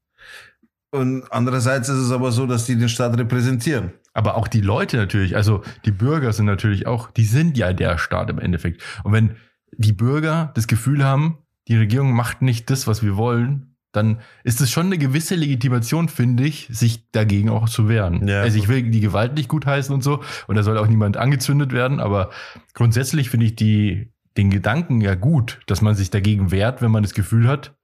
Und 0.92 1.26
andererseits 1.32 1.90
ist 1.90 1.98
es 1.98 2.12
aber 2.12 2.32
so, 2.32 2.46
dass 2.46 2.66
die 2.66 2.78
den 2.78 2.90
Staat 2.90 3.18
repräsentieren. 3.18 3.92
Aber 4.14 4.36
auch 4.36 4.48
die 4.48 4.62
Leute 4.62 4.98
natürlich, 4.98 5.36
also 5.36 5.62
die 5.86 5.92
Bürger 5.92 6.34
sind 6.34 6.46
natürlich 6.46 6.88
auch, 6.88 7.12
die 7.12 7.26
sind 7.26 7.58
ja 7.58 7.74
der 7.74 7.98
Staat 7.98 8.30
im 8.30 8.40
Endeffekt. 8.40 8.82
Und 9.04 9.12
wenn 9.12 9.36
die 9.74 9.92
Bürger 9.92 10.52
das 10.56 10.68
Gefühl 10.68 11.04
haben, 11.04 11.40
die 11.68 11.76
Regierung 11.76 12.14
macht 12.14 12.42
nicht 12.42 12.70
das, 12.70 12.88
was 12.88 13.04
wir 13.04 13.18
wollen, 13.18 13.76
dann 13.92 14.20
ist 14.44 14.62
es 14.62 14.72
schon 14.72 14.88
eine 14.88 14.98
gewisse 14.98 15.36
Legitimation, 15.36 16.08
finde 16.08 16.44
ich, 16.44 16.68
sich 16.72 17.10
dagegen 17.12 17.50
auch 17.50 17.68
zu 17.68 17.90
wehren. 17.90 18.28
Ja. 18.28 18.42
Also 18.42 18.58
ich 18.58 18.68
will 18.68 18.84
die 18.84 19.00
Gewalt 19.00 19.34
nicht 19.34 19.50
gutheißen 19.50 19.94
und 19.94 20.04
so, 20.04 20.24
und 20.48 20.56
da 20.56 20.64
soll 20.64 20.78
auch 20.78 20.88
niemand 20.88 21.18
angezündet 21.18 21.74
werden, 21.74 22.00
aber 22.00 22.30
grundsätzlich 22.74 23.30
finde 23.30 23.48
ich 23.48 23.56
die, 23.56 24.12
den 24.38 24.50
Gedanken 24.50 25.02
ja 25.02 25.16
gut, 25.16 25.60
dass 25.68 25.82
man 25.82 25.96
sich 25.96 26.10
dagegen 26.12 26.52
wehrt, 26.52 26.82
wenn 26.82 26.92
man 26.92 27.04
das 27.04 27.14
Gefühl 27.14 27.48
hat, 27.48 27.76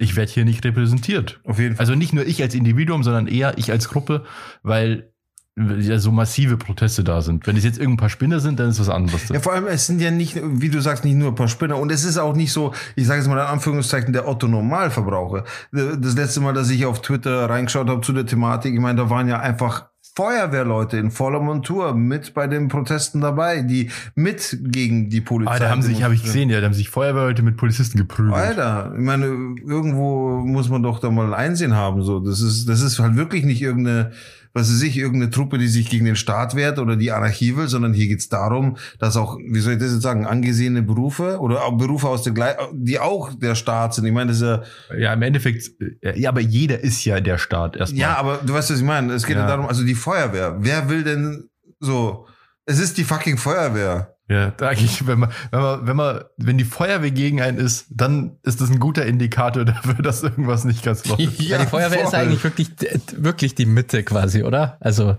ich 0.00 0.16
werde 0.16 0.32
hier 0.32 0.44
nicht 0.44 0.64
repräsentiert. 0.64 1.40
Auf 1.44 1.58
jeden 1.58 1.76
Fall. 1.76 1.82
Also 1.82 1.94
nicht 1.94 2.12
nur 2.12 2.26
ich 2.26 2.42
als 2.42 2.54
Individuum, 2.54 3.02
sondern 3.02 3.26
eher 3.26 3.58
ich 3.58 3.70
als 3.70 3.88
Gruppe, 3.88 4.24
weil 4.62 5.12
ja 5.56 5.98
so 5.98 6.10
massive 6.10 6.56
Proteste 6.56 7.04
da 7.04 7.20
sind. 7.20 7.46
Wenn 7.46 7.56
es 7.56 7.64
jetzt 7.64 7.76
irgendein 7.76 7.98
paar 7.98 8.08
Spinner 8.08 8.40
sind, 8.40 8.58
dann 8.58 8.70
ist 8.70 8.80
was 8.80 8.88
anderes. 8.88 9.28
Ja, 9.28 9.40
vor 9.40 9.52
allem, 9.52 9.66
es 9.66 9.86
sind 9.86 10.00
ja 10.00 10.10
nicht, 10.10 10.40
wie 10.42 10.70
du 10.70 10.80
sagst, 10.80 11.04
nicht 11.04 11.16
nur 11.16 11.28
ein 11.28 11.34
paar 11.34 11.48
Spinner. 11.48 11.76
Und 11.76 11.92
es 11.92 12.04
ist 12.04 12.16
auch 12.16 12.34
nicht 12.34 12.50
so, 12.50 12.72
ich 12.96 13.06
sage 13.06 13.20
jetzt 13.20 13.28
mal 13.28 13.34
in 13.34 13.40
Anführungszeichen, 13.40 14.14
der 14.14 14.26
Otto-Normalverbraucher. 14.26 15.44
Das 15.72 16.14
letzte 16.14 16.40
Mal, 16.40 16.54
dass 16.54 16.70
ich 16.70 16.86
auf 16.86 17.02
Twitter 17.02 17.50
reingeschaut 17.50 17.88
habe 17.88 18.00
zu 18.00 18.14
der 18.14 18.24
Thematik, 18.24 18.72
ich 18.72 18.80
meine, 18.80 19.02
da 19.02 19.10
waren 19.10 19.28
ja 19.28 19.40
einfach 19.40 19.89
Feuerwehrleute 20.14 20.96
in 20.96 21.10
voller 21.10 21.40
Montur 21.40 21.94
mit 21.94 22.34
bei 22.34 22.46
den 22.46 22.68
Protesten 22.68 23.20
dabei, 23.20 23.62
die 23.62 23.90
mit 24.14 24.58
gegen 24.62 25.08
die 25.08 25.20
Polizei. 25.20 25.54
ah, 25.54 25.58
da 25.58 25.70
haben 25.70 25.82
sich, 25.82 26.02
habe 26.02 26.14
ich 26.14 26.22
gesehen, 26.22 26.50
ja, 26.50 26.60
da 26.60 26.66
haben 26.66 26.74
sich 26.74 26.88
Feuerwehrleute 26.88 27.42
mit 27.42 27.56
Polizisten 27.56 27.98
geprügelt. 27.98 28.34
Alter, 28.34 28.92
ich 28.94 29.04
meine, 29.04 29.26
irgendwo 29.26 30.40
muss 30.44 30.68
man 30.68 30.82
doch 30.82 30.98
da 30.98 31.10
mal 31.10 31.26
ein 31.26 31.34
Einsehen 31.34 31.74
haben. 31.74 32.02
So, 32.02 32.20
das 32.20 32.40
ist, 32.40 32.68
das 32.68 32.80
ist 32.80 32.98
halt 32.98 33.16
wirklich 33.16 33.44
nicht 33.44 33.62
irgendeine, 33.62 34.12
was 34.52 34.70
weiß 34.70 34.82
ich, 34.82 34.96
irgendeine 34.96 35.30
Truppe, 35.30 35.58
die 35.58 35.68
sich 35.68 35.88
gegen 35.88 36.04
den 36.04 36.16
Staat 36.16 36.54
wehrt 36.54 36.78
oder 36.78 36.96
die 36.96 37.12
Anarchie 37.12 37.56
will, 37.56 37.68
sondern 37.68 37.92
hier 37.92 38.08
geht's 38.08 38.28
darum, 38.28 38.76
dass 38.98 39.16
auch, 39.16 39.38
wie 39.38 39.60
soll 39.60 39.74
ich 39.74 39.78
das 39.78 39.92
jetzt 39.92 40.02
sagen, 40.02 40.26
angesehene 40.26 40.82
Berufe 40.82 41.38
oder 41.38 41.64
auch 41.64 41.76
Berufe 41.76 42.08
aus 42.08 42.22
der 42.22 42.32
Gle 42.32 42.56
die 42.72 42.98
auch 42.98 43.32
der 43.34 43.54
Staat 43.54 43.94
sind. 43.94 44.06
Ich 44.06 44.12
meine, 44.12 44.32
das 44.32 44.40
ist 44.40 44.42
ja, 44.42 44.62
Ja, 44.96 45.12
im 45.12 45.22
Endeffekt, 45.22 45.70
äh, 46.02 46.18
ja, 46.18 46.30
aber 46.30 46.40
jeder 46.40 46.80
ist 46.80 47.04
ja 47.04 47.20
der 47.20 47.38
Staat 47.38 47.76
erstmal. 47.76 48.00
ja, 48.00 48.16
aber 48.16 48.40
du 48.44 48.52
weißt, 48.52 48.70
was 48.70 48.78
ich 48.78 48.84
meine. 48.84 49.12
Es 49.12 49.26
geht 49.26 49.36
ja. 49.36 49.42
Ja. 49.42 49.48
darum, 49.48 49.66
also 49.66 49.84
die 49.84 49.94
Feuerwehr. 49.94 50.56
Wer 50.58 50.88
will 50.88 51.04
denn 51.04 51.48
so? 51.78 52.26
Es 52.66 52.78
ist 52.78 52.98
die 52.98 53.04
fucking 53.04 53.36
Feuerwehr. 53.36 54.09
Ja, 54.30 54.52
da 54.56 54.68
eigentlich, 54.68 55.06
wenn 55.06 55.18
man, 55.18 55.30
wenn 55.50 55.60
man, 55.60 55.86
wenn 55.88 55.96
man, 55.96 56.20
wenn 56.36 56.56
die 56.56 56.64
Feuerwehr 56.64 57.10
gegen 57.10 57.42
einen 57.42 57.58
ist, 57.58 57.86
dann 57.90 58.36
ist 58.44 58.60
das 58.60 58.70
ein 58.70 58.78
guter 58.78 59.04
Indikator 59.04 59.64
dafür, 59.66 59.94
dass 60.02 60.22
irgendwas 60.22 60.64
nicht 60.64 60.84
ganz 60.84 61.04
läuft. 61.06 61.40
Ja, 61.40 61.58
die 61.58 61.66
Feuerwehr 61.66 62.02
ist 62.04 62.10
voll. 62.10 62.20
eigentlich 62.20 62.44
wirklich, 62.44 62.70
wirklich 63.16 63.54
die 63.56 63.66
Mitte 63.66 64.04
quasi, 64.04 64.44
oder? 64.44 64.76
Also, 64.80 65.16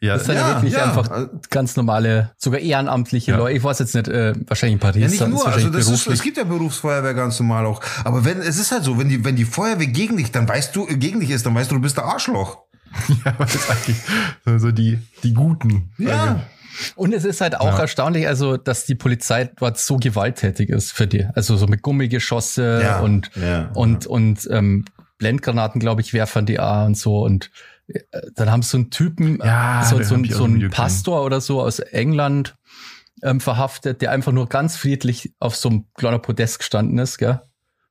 Ja, 0.00 0.14
das 0.14 0.24
sind 0.26 0.36
ja, 0.36 0.48
ja, 0.48 0.54
wirklich 0.56 0.72
ja. 0.74 0.84
einfach 0.84 1.28
ganz 1.50 1.76
normale, 1.76 2.32
sogar 2.38 2.58
ehrenamtliche 2.60 3.32
Ja. 3.32 3.36
Leute. 3.38 3.56
Ich 3.56 3.62
weiß 3.64 3.78
jetzt 3.80 3.94
nicht, 3.94 4.08
äh, 4.08 4.32
wahrscheinlich 4.48 4.74
in 4.74 4.80
Paris. 4.80 4.96
Ja, 5.02 5.08
nicht 5.08 5.20
ist 5.20 5.28
nur, 5.28 5.46
also 5.46 5.68
das 5.70 5.88
ist, 5.90 6.06
es 6.06 6.22
gibt 6.22 6.36
ja 6.38 6.44
Berufsfeuerwehr 6.44 7.12
ganz 7.14 7.38
normal 7.40 7.66
auch. 7.66 7.80
Aber 8.04 8.24
wenn, 8.24 8.38
es 8.40 8.58
ist 8.58 8.72
halt 8.72 8.82
so, 8.84 8.98
wenn 8.98 9.08
die, 9.10 9.24
wenn 9.24 9.36
die 9.36 9.44
Feuerwehr 9.44 9.86
gegen 9.86 10.16
dich, 10.16 10.32
dann 10.32 10.48
weißt 10.48 10.74
du, 10.74 10.86
gegen 10.86 11.20
dich 11.20 11.30
ist, 11.30 11.44
dann 11.44 11.54
weißt 11.54 11.70
du, 11.70 11.74
du 11.76 11.82
bist 11.82 11.96
der 11.98 12.04
Arschloch. 12.06 12.58
ja, 13.08 13.32
aber 13.32 13.44
das 13.44 13.56
ist 13.56 13.70
eigentlich 13.70 13.96
so- 14.44 14.58
so 14.58 14.70
die, 14.72 14.98
die 15.22 15.34
Guten. 15.34 15.90
Ja. 15.98 16.40
Und 16.96 17.12
es 17.14 17.24
ist 17.24 17.40
halt 17.40 17.56
auch 17.58 17.66
Ja. 17.74 17.80
erstaunlich, 17.80 18.26
also, 18.26 18.56
dass 18.56 18.86
die 18.86 18.94
Polizei 18.94 19.50
dort 19.56 19.78
so 19.78 19.96
gewalttätig 19.96 20.68
ist 20.70 20.92
für 20.92 21.06
die. 21.06 21.26
Also 21.34 21.56
so 21.56 21.66
mit 21.66 21.82
Gummigeschosse 21.82 22.80
Ja. 22.82 23.00
und, 23.00 23.30
Ja. 23.36 23.70
und, 23.74 24.06
und 24.06 24.48
ähm, 24.50 24.84
Blendgranaten, 25.18 25.80
glaube 25.80 26.00
ich, 26.00 26.12
werfen 26.12 26.46
die 26.46 26.58
auch 26.60 26.86
und 26.86 26.96
so. 26.96 27.22
Und 27.24 27.50
äh, 27.88 28.00
dann 28.34 28.50
haben 28.50 28.62
sie 28.62 28.70
so 28.70 28.76
einen 28.78 28.90
Typen, 28.90 29.38
Ja, 29.44 29.84
so, 29.84 29.98
so, 29.98 30.04
so 30.04 30.14
ein 30.14 30.24
einen 30.24 30.54
gesehen. 30.56 30.70
Pastor 30.70 31.24
oder 31.24 31.40
so 31.40 31.60
aus 31.62 31.78
England 31.78 32.56
ähm, 33.22 33.40
verhaftet, 33.40 34.02
der 34.02 34.10
einfach 34.10 34.32
nur 34.32 34.48
ganz 34.48 34.76
friedlich 34.76 35.32
auf 35.38 35.54
so 35.56 35.68
einem 35.68 35.84
kleinen 35.94 36.20
Podest 36.20 36.58
gestanden 36.58 36.98
ist, 36.98 37.18
gell? 37.18 37.40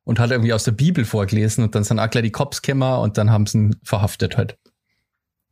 Und 0.06 0.20
hat 0.20 0.32
irgendwie 0.32 0.52
aus 0.52 0.66
der 0.66 0.74
Bibel 0.74 1.06
vorgelesen 1.06 1.64
und 1.64 1.76
dann 1.76 1.86
sind 1.86 1.98
auch 1.98 2.10
gleich 2.10 2.24
die 2.26 2.32
Cops 2.32 2.62
und 2.68 3.18
dann 3.18 3.32
haben 3.32 3.46
sie 3.46 3.58
ihn 3.58 3.76
verhaftet 3.84 4.36
halt. 4.36 4.58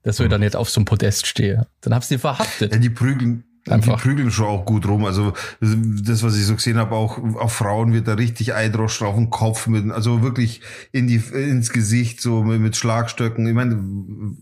Dass 0.03 0.17
Hm. 0.19 0.25
er 0.25 0.29
da 0.29 0.37
nicht 0.37 0.55
auf 0.55 0.69
so 0.69 0.79
einem 0.79 0.85
Podest 0.85 1.27
stehe. 1.27 1.67
Dann 1.81 1.93
haben 1.93 2.01
sie 2.01 2.15
ihn 2.15 2.19
verhaftet. 2.19 2.73
Ja, 2.73 2.79
die 2.79 2.89
prügeln, 2.89 3.43
Einfach. 3.69 3.97
Die 3.97 4.01
prügeln 4.01 4.31
schon 4.31 4.47
auch 4.47 4.65
gut 4.65 4.87
rum. 4.87 5.05
Also 5.05 5.33
das, 5.59 6.23
was 6.23 6.35
ich 6.35 6.45
so 6.45 6.55
gesehen 6.55 6.77
habe, 6.77 6.95
auch 6.95 7.19
auf 7.35 7.53
Frauen 7.53 7.93
wird 7.93 8.07
da 8.07 8.15
richtig 8.15 8.55
eidroschen 8.55 9.05
auf 9.05 9.15
den 9.15 9.29
Kopf, 9.29 9.67
mit, 9.67 9.91
also 9.91 10.23
wirklich 10.23 10.61
in 10.91 11.07
die, 11.07 11.21
ins 11.33 11.71
Gesicht, 11.71 12.21
so 12.21 12.43
mit, 12.43 12.59
mit 12.59 12.75
Schlagstöcken. 12.75 13.45
Ich 13.47 13.53
meine, 13.53 13.77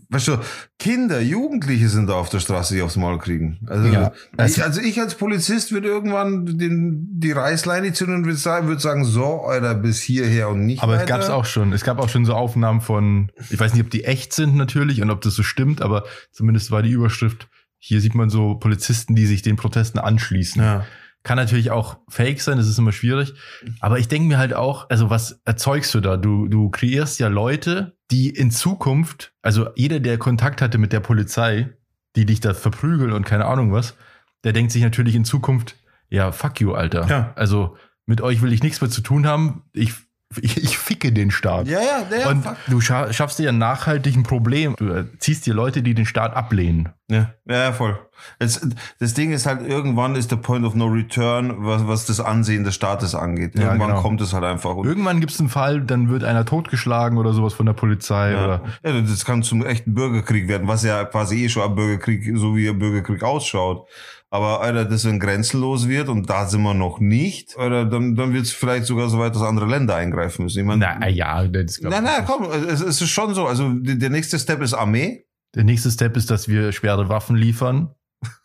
weißt 0.08 0.28
du, 0.28 0.38
Kinder, 0.78 1.20
Jugendliche 1.20 1.90
sind 1.90 2.08
da 2.08 2.14
auf 2.14 2.30
der 2.30 2.40
Straße, 2.40 2.74
die 2.74 2.80
aufs 2.80 2.96
Maul 2.96 3.18
kriegen. 3.18 3.58
Also, 3.66 3.88
Ja, 3.88 4.12
ich, 4.46 4.62
also 4.64 4.80
ich 4.80 4.98
als 5.00 5.14
Polizist 5.14 5.72
würde 5.72 5.88
irgendwann 5.88 6.46
den, 6.58 7.06
die 7.20 7.32
Reißleine 7.32 7.92
zünden 7.92 8.16
und 8.16 8.24
würde 8.24 8.38
sagen, 8.38 8.68
würde 8.68 8.80
sagen, 8.80 9.04
so, 9.04 9.42
Alter, 9.42 9.74
bis 9.74 10.00
hierher 10.00 10.48
und 10.48 10.64
nicht 10.64 10.82
Aber 10.82 10.94
es 10.94 11.00
weiter. 11.02 11.18
gab's 11.18 11.28
auch 11.28 11.44
schon. 11.44 11.74
Es 11.74 11.84
gab 11.84 11.98
auch 11.98 12.08
schon 12.08 12.24
so 12.24 12.32
Aufnahmen 12.32 12.80
von, 12.80 13.30
ich 13.50 13.60
weiß 13.60 13.74
nicht, 13.74 13.84
ob 13.84 13.90
die 13.90 14.04
echt 14.04 14.32
sind 14.32 14.56
natürlich 14.56 15.02
und 15.02 15.10
ob 15.10 15.20
das 15.20 15.34
so 15.34 15.42
stimmt, 15.42 15.82
aber 15.82 16.04
zumindest 16.32 16.70
war 16.70 16.82
die 16.82 16.90
Überschrift, 16.90 17.48
hier 17.80 18.00
sieht 18.00 18.14
man 18.14 18.30
so 18.30 18.54
Polizisten, 18.54 19.16
die 19.16 19.26
sich 19.26 19.42
den 19.42 19.56
Protesten 19.56 19.98
anschließen. 19.98 20.62
Ja. 20.62 20.86
Kann 21.22 21.36
natürlich 21.36 21.70
auch 21.70 21.98
fake 22.08 22.40
sein, 22.40 22.56
das 22.56 22.68
ist 22.68 22.78
immer 22.78 22.92
schwierig. 22.92 23.34
Aber 23.80 23.98
ich 23.98 24.08
denke 24.08 24.28
mir 24.28 24.38
halt 24.38 24.54
auch, 24.54 24.88
also 24.88 25.10
was 25.10 25.40
erzeugst 25.44 25.92
du 25.94 26.00
da? 26.00 26.16
Du, 26.16 26.46
du 26.46 26.70
kreierst 26.70 27.18
ja 27.18 27.28
Leute, 27.28 27.96
die 28.10 28.30
in 28.30 28.50
Zukunft, 28.50 29.32
also 29.42 29.68
jeder, 29.74 30.00
der 30.00 30.18
Kontakt 30.18 30.62
hatte 30.62 30.78
mit 30.78 30.92
der 30.92 31.00
Polizei, 31.00 31.70
die 32.16 32.26
dich 32.26 32.40
da 32.40 32.54
verprügeln 32.54 33.12
und 33.12 33.26
keine 33.26 33.46
Ahnung 33.46 33.72
was, 33.72 33.96
der 34.44 34.52
denkt 34.52 34.72
sich 34.72 34.82
natürlich 34.82 35.14
in 35.14 35.24
Zukunft, 35.24 35.76
ja, 36.08 36.32
fuck 36.32 36.60
you, 36.60 36.72
Alter. 36.72 37.06
Ja. 37.08 37.32
Also 37.36 37.76
mit 38.06 38.20
euch 38.20 38.42
will 38.42 38.52
ich 38.52 38.62
nichts 38.62 38.80
mehr 38.80 38.90
zu 38.90 39.00
tun 39.00 39.26
haben. 39.26 39.62
Ich, 39.72 39.94
ich, 40.40 40.78
ficke 40.78 41.12
den 41.12 41.32
Staat. 41.32 41.66
Ja, 41.66 41.80
ja, 41.80 42.06
ja. 42.16 42.28
und 42.28 42.44
fuck. 42.44 42.56
du 42.68 42.80
scha 42.80 43.12
schaffst 43.12 43.40
dir 43.40 43.48
ein 43.48 43.58
nachhaltigen 43.58 44.22
Problem. 44.22 44.76
Du 44.78 44.88
äh, 44.88 45.04
ziehst 45.18 45.44
dir 45.44 45.54
Leute, 45.54 45.82
die 45.82 45.94
den 45.94 46.06
Staat 46.06 46.36
ablehnen. 46.36 46.90
Ja, 47.08 47.32
ja, 47.48 47.72
voll. 47.72 47.98
Es, 48.38 48.60
das 49.00 49.14
Ding 49.14 49.32
ist 49.32 49.46
halt, 49.46 49.66
irgendwann 49.66 50.14
ist 50.14 50.30
der 50.30 50.36
Point 50.36 50.64
of 50.64 50.76
No 50.76 50.86
Return, 50.86 51.64
was, 51.64 51.86
was 51.88 52.06
das 52.06 52.20
Ansehen 52.20 52.62
des 52.62 52.76
Staates 52.76 53.16
angeht. 53.16 53.58
Ja, 53.58 53.68
Irgendwann 53.68 53.88
genau. 53.90 54.02
kommt 54.02 54.20
es 54.20 54.32
halt 54.32 54.44
einfach. 54.44 54.76
Und, 54.76 54.86
Irgendwann 54.86 55.18
gibt 55.18 55.32
es 55.32 55.40
einen 55.40 55.48
Fall, 55.48 55.80
dann 55.80 56.10
wird 56.10 56.22
einer 56.22 56.44
totgeschlagen 56.44 57.18
oder 57.18 57.32
sowas 57.32 57.54
von 57.54 57.66
der 57.66 57.72
Polizei. 57.72 58.32
ja. 58.32 58.44
Oder 58.44 58.62
ja, 58.84 59.00
das 59.00 59.24
kann 59.24 59.42
zum 59.42 59.64
echten 59.64 59.94
Bürgerkrieg 59.94 60.46
werden, 60.46 60.68
was 60.68 60.84
ja 60.84 61.04
quasi 61.04 61.44
eh 61.44 61.48
schon 61.48 61.64
ein 61.64 61.74
Bürgerkrieg, 61.74 62.30
so 62.36 62.54
wie 62.54 62.68
ein 62.68 62.78
Bürgerkrieg 62.78 63.24
ausschaut. 63.24 63.88
Aber 64.32 64.60
Alter, 64.60 64.84
das 64.84 65.04
wenn 65.04 65.18
grenzenlos 65.18 65.88
wird 65.88 66.08
und 66.08 66.30
da 66.30 66.46
sind 66.46 66.62
wir 66.62 66.72
noch 66.72 67.00
nicht, 67.00 67.56
Alter, 67.58 67.84
dann, 67.84 68.14
dann 68.14 68.32
wird 68.32 68.44
es 68.44 68.52
vielleicht 68.52 68.86
sogar 68.86 69.08
so 69.08 69.18
weit, 69.18 69.34
dass 69.34 69.42
andere 69.42 69.66
Länder 69.66 69.96
eingreifen 69.96 70.44
müssen. 70.44 70.60
Ich 70.60 70.64
mein, 70.64 70.78
na 70.78 71.08
ja, 71.08 71.48
das 71.48 71.78
glaub 71.78 71.92
Nein, 71.92 72.04
ich 72.04 72.10
nein, 72.10 72.20
nicht. 72.20 72.30
komm, 72.30 72.68
es, 72.68 72.80
es 72.80 73.02
ist 73.02 73.10
schon 73.10 73.34
so. 73.34 73.46
Also 73.46 73.72
der 73.74 74.10
nächste 74.10 74.38
Step 74.38 74.62
ist 74.62 74.72
Armee. 74.72 75.24
Der 75.56 75.64
nächste 75.64 75.90
Step 75.90 76.16
ist, 76.16 76.30
dass 76.30 76.46
wir 76.46 76.70
schwere 76.70 77.08
Waffen 77.08 77.34
liefern 77.34 77.92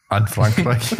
an 0.10 0.28
Frankreich. 0.28 0.96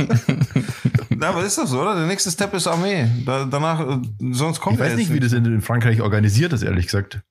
Na, 1.10 1.30
aber 1.30 1.44
ist 1.44 1.58
das 1.58 1.72
so, 1.72 1.82
oder? 1.82 1.96
Der 1.96 2.06
nächste 2.06 2.30
Step 2.30 2.54
ist 2.54 2.68
Armee. 2.68 3.08
Da, 3.26 3.46
danach, 3.46 3.80
äh, 3.80 4.02
sonst 4.32 4.60
kommt 4.60 4.76
ich 4.76 4.82
weiß 4.82 4.96
nicht, 4.98 5.12
wie 5.12 5.20
das 5.20 5.34
in, 5.34 5.46
in 5.46 5.62
Frankreich 5.62 6.02
organisiert 6.02 6.54
ist, 6.54 6.62
ehrlich 6.62 6.86
gesagt. 6.86 7.22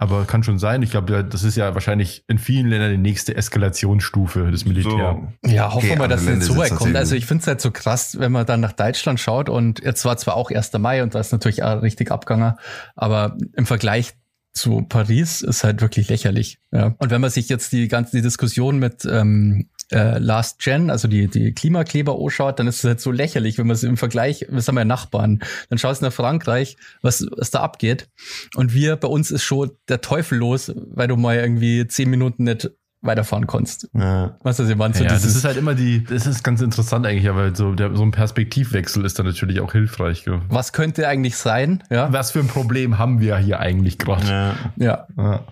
Aber 0.00 0.24
kann 0.24 0.42
schon 0.42 0.58
sein. 0.58 0.82
Ich 0.82 0.92
glaube, 0.92 1.22
das 1.22 1.42
ist 1.42 1.58
ja 1.58 1.74
wahrscheinlich 1.74 2.24
in 2.26 2.38
vielen 2.38 2.68
Ländern 2.68 2.90
die 2.90 2.96
nächste 2.96 3.36
Eskalationsstufe 3.36 4.50
des 4.50 4.64
Militärs. 4.64 5.18
So. 5.44 5.50
Ja, 5.50 5.66
hoffen 5.66 5.76
Okay, 5.76 5.90
wir 5.90 5.98
mal, 5.98 6.08
dass 6.08 6.22
es 6.22 6.28
nicht 6.28 6.42
so 6.42 6.56
weit 6.56 6.74
kommt. 6.74 6.96
Also 6.96 7.14
ich 7.14 7.26
finde 7.26 7.42
es 7.42 7.46
halt 7.46 7.60
so 7.60 7.70
krass, 7.70 8.18
wenn 8.18 8.32
man 8.32 8.46
dann 8.46 8.60
nach 8.60 8.72
Deutschland 8.72 9.20
schaut 9.20 9.50
und 9.50 9.80
jetzt 9.80 10.02
war 10.06 10.16
zwar 10.16 10.36
auch 10.36 10.50
1. 10.50 10.72
Mai 10.78 11.02
und 11.02 11.14
da 11.14 11.20
ist 11.20 11.32
natürlich 11.32 11.62
auch 11.64 11.82
richtig 11.82 12.10
Abganger, 12.10 12.56
aber 12.96 13.36
im 13.52 13.66
Vergleich 13.66 14.14
zu 14.54 14.86
Paris 14.88 15.42
ist 15.42 15.64
halt 15.64 15.82
wirklich 15.82 16.08
lächerlich. 16.08 16.60
Ja. 16.72 16.94
Und 16.98 17.10
wenn 17.10 17.20
man 17.20 17.28
sich 17.28 17.50
jetzt 17.50 17.70
die 17.72 17.86
ganze 17.86 18.16
die 18.16 18.22
Diskussion 18.22 18.78
mit 18.78 19.04
ähm, 19.04 19.68
äh, 19.90 20.18
Last 20.18 20.60
Gen, 20.60 20.90
also 20.90 21.08
die, 21.08 21.28
die 21.28 21.52
Klimakleber 21.52 22.18
anschaut, 22.18 22.58
dann 22.58 22.66
ist 22.66 22.78
es 22.78 22.84
halt 22.84 23.00
so 23.00 23.10
lächerlich, 23.10 23.58
wenn 23.58 23.66
man 23.66 23.74
es 23.74 23.82
im 23.82 23.96
Vergleich, 23.96 24.46
wir 24.48 24.60
sind 24.60 24.76
ja 24.76 24.84
Nachbarn, 24.84 25.40
dann 25.68 25.78
schaust 25.78 26.02
du 26.02 26.06
nach 26.06 26.12
Frankreich, 26.12 26.76
was, 27.02 27.26
was 27.36 27.50
da 27.50 27.60
abgeht. 27.60 28.08
Und 28.54 28.74
wir, 28.74 28.96
bei 28.96 29.08
uns 29.08 29.30
ist 29.30 29.42
schon 29.42 29.72
der 29.88 30.00
Teufel 30.00 30.38
los, 30.38 30.72
weil 30.76 31.08
du 31.08 31.16
mal 31.16 31.36
irgendwie 31.36 31.86
zehn 31.86 32.10
Minuten 32.10 32.44
nicht 32.44 32.70
weiterfahren 33.02 33.46
konntest. 33.46 33.88
Ja. 33.94 34.36
Was 34.42 34.58
das, 34.58 34.78
waren 34.78 34.92
so 34.92 35.04
Ja, 35.04 35.10
das 35.10 35.24
ist 35.24 35.44
halt 35.44 35.56
immer 35.56 35.74
die, 35.74 36.04
das 36.04 36.26
ist 36.26 36.44
ganz 36.44 36.60
interessant 36.60 37.06
eigentlich, 37.06 37.28
aber 37.28 37.54
so, 37.54 37.74
der, 37.74 37.96
so 37.96 38.02
ein 38.02 38.10
Perspektivwechsel 38.10 39.04
ist 39.04 39.18
dann 39.18 39.26
natürlich 39.26 39.60
auch 39.60 39.72
hilfreich. 39.72 40.24
Gell? 40.24 40.40
was 40.48 40.72
könnte 40.72 41.08
eigentlich 41.08 41.36
sein? 41.36 41.82
Ja, 41.90 42.12
Was 42.12 42.30
für 42.30 42.40
ein 42.40 42.48
Problem 42.48 42.98
haben 42.98 43.20
wir 43.20 43.38
hier 43.38 43.60
eigentlich 43.60 43.98
gerade? 43.98 44.26
Ja. 44.26 44.54
ja. 44.76 45.06
Ja. 45.16 45.44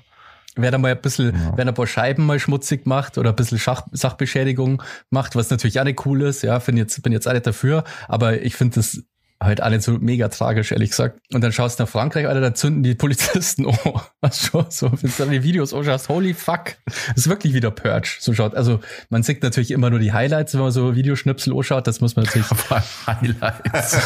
Wer 0.58 0.70
da 0.70 0.78
mal 0.78 0.92
ein 0.92 1.00
bisschen, 1.00 1.32
Ja. 1.34 1.56
wenn 1.56 1.68
er 1.68 1.72
ein 1.72 1.74
paar 1.74 1.86
Scheiben 1.86 2.26
mal 2.26 2.38
schmutzig 2.38 2.86
macht 2.86 3.16
oder 3.18 3.30
ein 3.30 3.36
bisschen 3.36 3.58
Schach, 3.58 3.82
Sachbeschädigung 3.92 4.82
macht, 5.10 5.36
was 5.36 5.50
natürlich 5.50 5.80
auch 5.80 5.84
nicht 5.84 6.04
cool 6.06 6.22
ist, 6.22 6.42
ja, 6.42 6.58
bin 6.58 6.76
jetzt, 6.76 7.02
bin 7.02 7.12
jetzt 7.12 7.26
nicht 7.26 7.46
dafür, 7.46 7.84
aber 8.08 8.42
ich 8.42 8.56
finde 8.56 8.76
das 8.76 9.02
halt 9.40 9.64
nicht 9.70 9.82
so 9.82 9.92
mega 9.92 10.26
tragisch, 10.28 10.72
ehrlich 10.72 10.90
gesagt. 10.90 11.20
Und 11.32 11.42
dann 11.42 11.52
schaust 11.52 11.78
du 11.78 11.84
nach 11.84 11.88
Frankreich, 11.88 12.26
Alter, 12.26 12.40
da 12.40 12.54
zünden 12.54 12.82
die 12.82 12.96
Polizisten 12.96 13.66
oh, 13.84 14.00
was 14.20 14.46
schon 14.46 14.66
so, 14.68 14.90
wenn 14.90 15.10
du 15.10 15.16
dann 15.16 15.30
die 15.30 15.44
Videos 15.44 15.72
anschaust, 15.72 16.08
holy 16.08 16.34
fuck, 16.34 16.74
das 16.86 17.18
ist 17.18 17.28
wirklich 17.28 17.54
wieder 17.54 17.70
Purge, 17.70 18.16
so 18.18 18.34
schaut. 18.34 18.56
Also, 18.56 18.80
man 19.10 19.22
sieht 19.22 19.44
natürlich 19.44 19.70
immer 19.70 19.90
nur 19.90 20.00
die 20.00 20.12
Highlights, 20.12 20.54
wenn 20.54 20.62
man 20.62 20.72
so 20.72 20.96
Videoschnipsel 20.96 21.56
anschaut, 21.56 21.86
das 21.86 22.00
muss 22.00 22.16
man 22.16 22.24
natürlich 22.24 22.48
Aber 22.50 22.82
Highlights. 23.06 23.96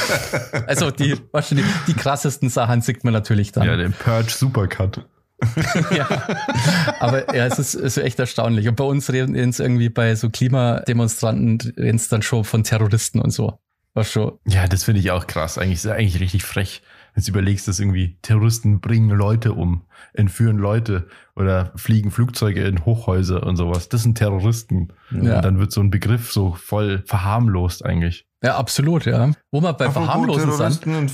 Also 0.66 0.90
die, 0.90 1.16
wahrscheinlich 1.32 1.66
die 1.86 1.94
krassesten 1.94 2.50
Sachen 2.50 2.82
sieht 2.82 3.02
man 3.02 3.14
natürlich 3.14 3.52
dann. 3.52 3.64
ja, 3.66 3.76
den 3.76 3.92
Purge 3.94 4.30
Supercut. 4.30 5.06
Ja. 5.90 6.08
Aber 7.00 7.34
ja, 7.34 7.46
es 7.46 7.58
ist, 7.58 7.74
ist 7.74 7.98
echt 7.98 8.18
erstaunlich. 8.18 8.68
Und 8.68 8.76
bei 8.76 8.84
uns 8.84 9.10
reden 9.12 9.34
es 9.34 9.60
irgendwie 9.60 9.88
bei 9.88 10.14
so 10.14 10.30
Klimademonstranten 10.30 11.74
reden 11.76 11.96
es 11.96 12.08
dann 12.08 12.22
schon 12.22 12.44
von 12.44 12.64
Terroristen 12.64 13.20
und 13.20 13.30
so. 13.30 13.58
Was 13.94 14.10
schon. 14.10 14.38
Ja, 14.46 14.66
das 14.66 14.84
finde 14.84 15.00
ich 15.00 15.10
auch 15.10 15.26
krass. 15.26 15.58
Eigentlich 15.58 15.74
ist 15.74 15.84
ja 15.84 15.92
eigentlich 15.92 16.20
richtig 16.20 16.44
frech, 16.44 16.82
wenn 17.14 17.24
du 17.24 17.30
überlegst, 17.30 17.68
dass 17.68 17.78
irgendwie 17.78 18.16
Terroristen 18.22 18.80
bringen 18.80 19.10
Leute 19.10 19.52
um, 19.52 19.82
entführen 20.14 20.56
Leute 20.56 21.08
oder 21.36 21.72
fliegen 21.76 22.10
Flugzeuge 22.10 22.62
in 22.64 22.86
Hochhäuser 22.86 23.42
und 23.42 23.56
sowas. 23.56 23.90
Das 23.90 24.02
sind 24.02 24.16
Terroristen. 24.16 24.88
Ja. 25.10 25.36
Und 25.36 25.44
dann 25.44 25.58
wird 25.58 25.72
so 25.72 25.82
ein 25.82 25.90
Begriff 25.90 26.32
so 26.32 26.54
voll 26.54 27.02
verharmlost 27.06 27.84
eigentlich. 27.84 28.26
Ja, 28.42 28.56
absolut, 28.56 29.04
ja. 29.04 29.30
Wo 29.50 29.60
wir 29.60 29.74
bei 29.74 29.86
Apropos 29.86 30.06
Verharmlosen 30.06 30.40
sind. 30.42 30.56
Terroristen 30.56 30.94
und, 30.96 31.12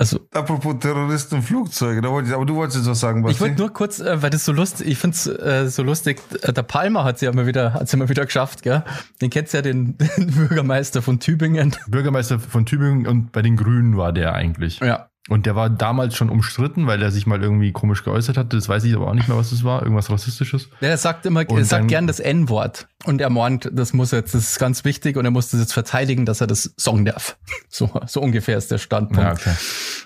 Also 0.00 0.18
apropos 0.32 0.78
Terroristen 0.80 1.34
und 1.34 1.42
Flugzeuge, 1.42 2.00
da 2.00 2.08
wollte 2.08 2.30
ich, 2.30 2.34
aber 2.34 2.46
du 2.46 2.54
wolltest 2.54 2.78
jetzt 2.78 2.88
was 2.88 3.00
sagen, 3.00 3.22
Basti. 3.22 3.34
ich 3.34 3.40
wollte 3.42 3.58
nur 3.58 3.70
kurz, 3.70 4.00
äh, 4.00 4.22
weil 4.22 4.30
das 4.30 4.46
so 4.46 4.52
lustig, 4.52 4.86
ich 4.88 4.96
finde 4.96 5.14
es 5.14 5.26
äh, 5.26 5.68
so 5.68 5.82
lustig, 5.82 6.22
äh, 6.40 6.54
der 6.54 6.62
Palmer 6.62 7.04
hat 7.04 7.18
sie 7.18 7.26
ja 7.26 7.32
mal 7.34 7.46
wieder, 7.46 7.74
hat 7.74 7.86
sie 7.86 7.98
mal 7.98 8.08
wieder 8.08 8.24
geschafft, 8.24 8.62
gell? 8.62 8.82
Den 9.20 9.28
kennst 9.28 9.52
ja 9.52 9.60
den, 9.60 9.98
den 10.16 10.30
Bürgermeister 10.30 11.02
von 11.02 11.20
Tübingen. 11.20 11.76
Bürgermeister 11.86 12.38
von 12.38 12.64
Tübingen 12.64 13.06
und 13.06 13.30
bei 13.30 13.42
den 13.42 13.58
Grünen 13.58 13.98
war 13.98 14.14
der 14.14 14.32
eigentlich. 14.32 14.80
Ja. 14.80 15.09
Und 15.30 15.46
der 15.46 15.54
war 15.56 15.70
damals 15.70 16.16
schon 16.16 16.28
umstritten, 16.28 16.86
weil 16.88 17.00
er 17.00 17.10
sich 17.12 17.26
mal 17.26 17.40
irgendwie 17.40 17.70
komisch 17.72 18.04
geäußert 18.04 18.36
hatte. 18.36 18.56
Das 18.56 18.68
weiß 18.68 18.82
ich 18.84 18.94
aber 18.96 19.06
auch 19.06 19.14
nicht 19.14 19.28
mehr, 19.28 19.36
was 19.38 19.50
das 19.50 19.62
war. 19.64 19.82
Irgendwas 19.82 20.10
Rassistisches. 20.10 20.68
Der 20.80 20.96
sagt 20.98 21.24
immer, 21.24 21.42
er 21.42 21.50
Und 21.50 21.64
sagt 21.64 21.82
dann- 21.82 21.86
gern 21.88 22.06
das 22.08 22.18
N-Wort. 22.20 22.88
Und 23.04 23.20
er 23.20 23.30
meint, 23.30 23.70
das 23.72 23.92
muss 23.94 24.10
jetzt, 24.10 24.34
das 24.34 24.42
ist 24.50 24.58
ganz 24.58 24.84
wichtig 24.84 25.16
und 25.16 25.24
er 25.24 25.30
muss 25.30 25.48
das 25.50 25.60
jetzt 25.60 25.72
verteidigen, 25.72 26.26
dass 26.26 26.40
er 26.42 26.46
das 26.48 26.74
sagen 26.76 27.04
darf. 27.04 27.36
So, 27.72 27.88
so 28.08 28.20
ungefähr 28.20 28.58
ist 28.58 28.72
der 28.72 28.78
Standpunkt. 28.78 29.22
Ja, 29.22 29.32
okay. 29.32 29.54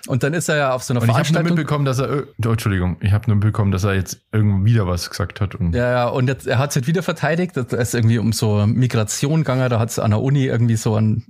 Und 0.07 0.21
dann 0.21 0.35
ist 0.35 0.47
er 0.49 0.55
ja 0.57 0.71
auf 0.73 0.83
so 0.83 0.93
einer 0.93 1.01
Und 1.01 1.09
ich 1.09 1.15
habe 1.15 1.17
nur 1.23 1.25
Veranstaltung. 1.25 1.57
mitbekommen, 1.57 1.85
dass 1.85 1.97
er, 1.99 2.23
oh, 2.45 2.49
Entschuldigung, 2.51 2.97
ich 3.01 3.11
habe 3.11 3.23
nur 3.25 3.37
mitbekommen, 3.37 3.71
dass 3.71 3.83
er 3.83 3.95
jetzt 3.95 4.19
irgendwie 4.31 4.71
wieder 4.73 4.85
was 4.87 5.09
gesagt 5.09 5.41
hat. 5.41 5.55
Und 5.55 5.73
Ja, 5.73 5.89
ja, 5.91 6.07
und 6.07 6.27
jetzt, 6.27 6.45
er 6.45 6.59
hat 6.59 6.69
es 6.69 6.75
halt 6.75 6.85
wieder 6.85 7.01
verteidigt. 7.01 7.57
Das 7.57 7.73
ist 7.73 7.95
irgendwie 7.95 8.19
um 8.19 8.31
so 8.31 8.67
Migration 8.67 9.39
gegangen. 9.39 9.67
Da 9.71 9.79
hat 9.79 9.89
es 9.89 9.97
an 9.97 10.11
der 10.11 10.21
Uni 10.21 10.45
irgendwie 10.45 10.75
so 10.75 10.95
einen 10.95 11.25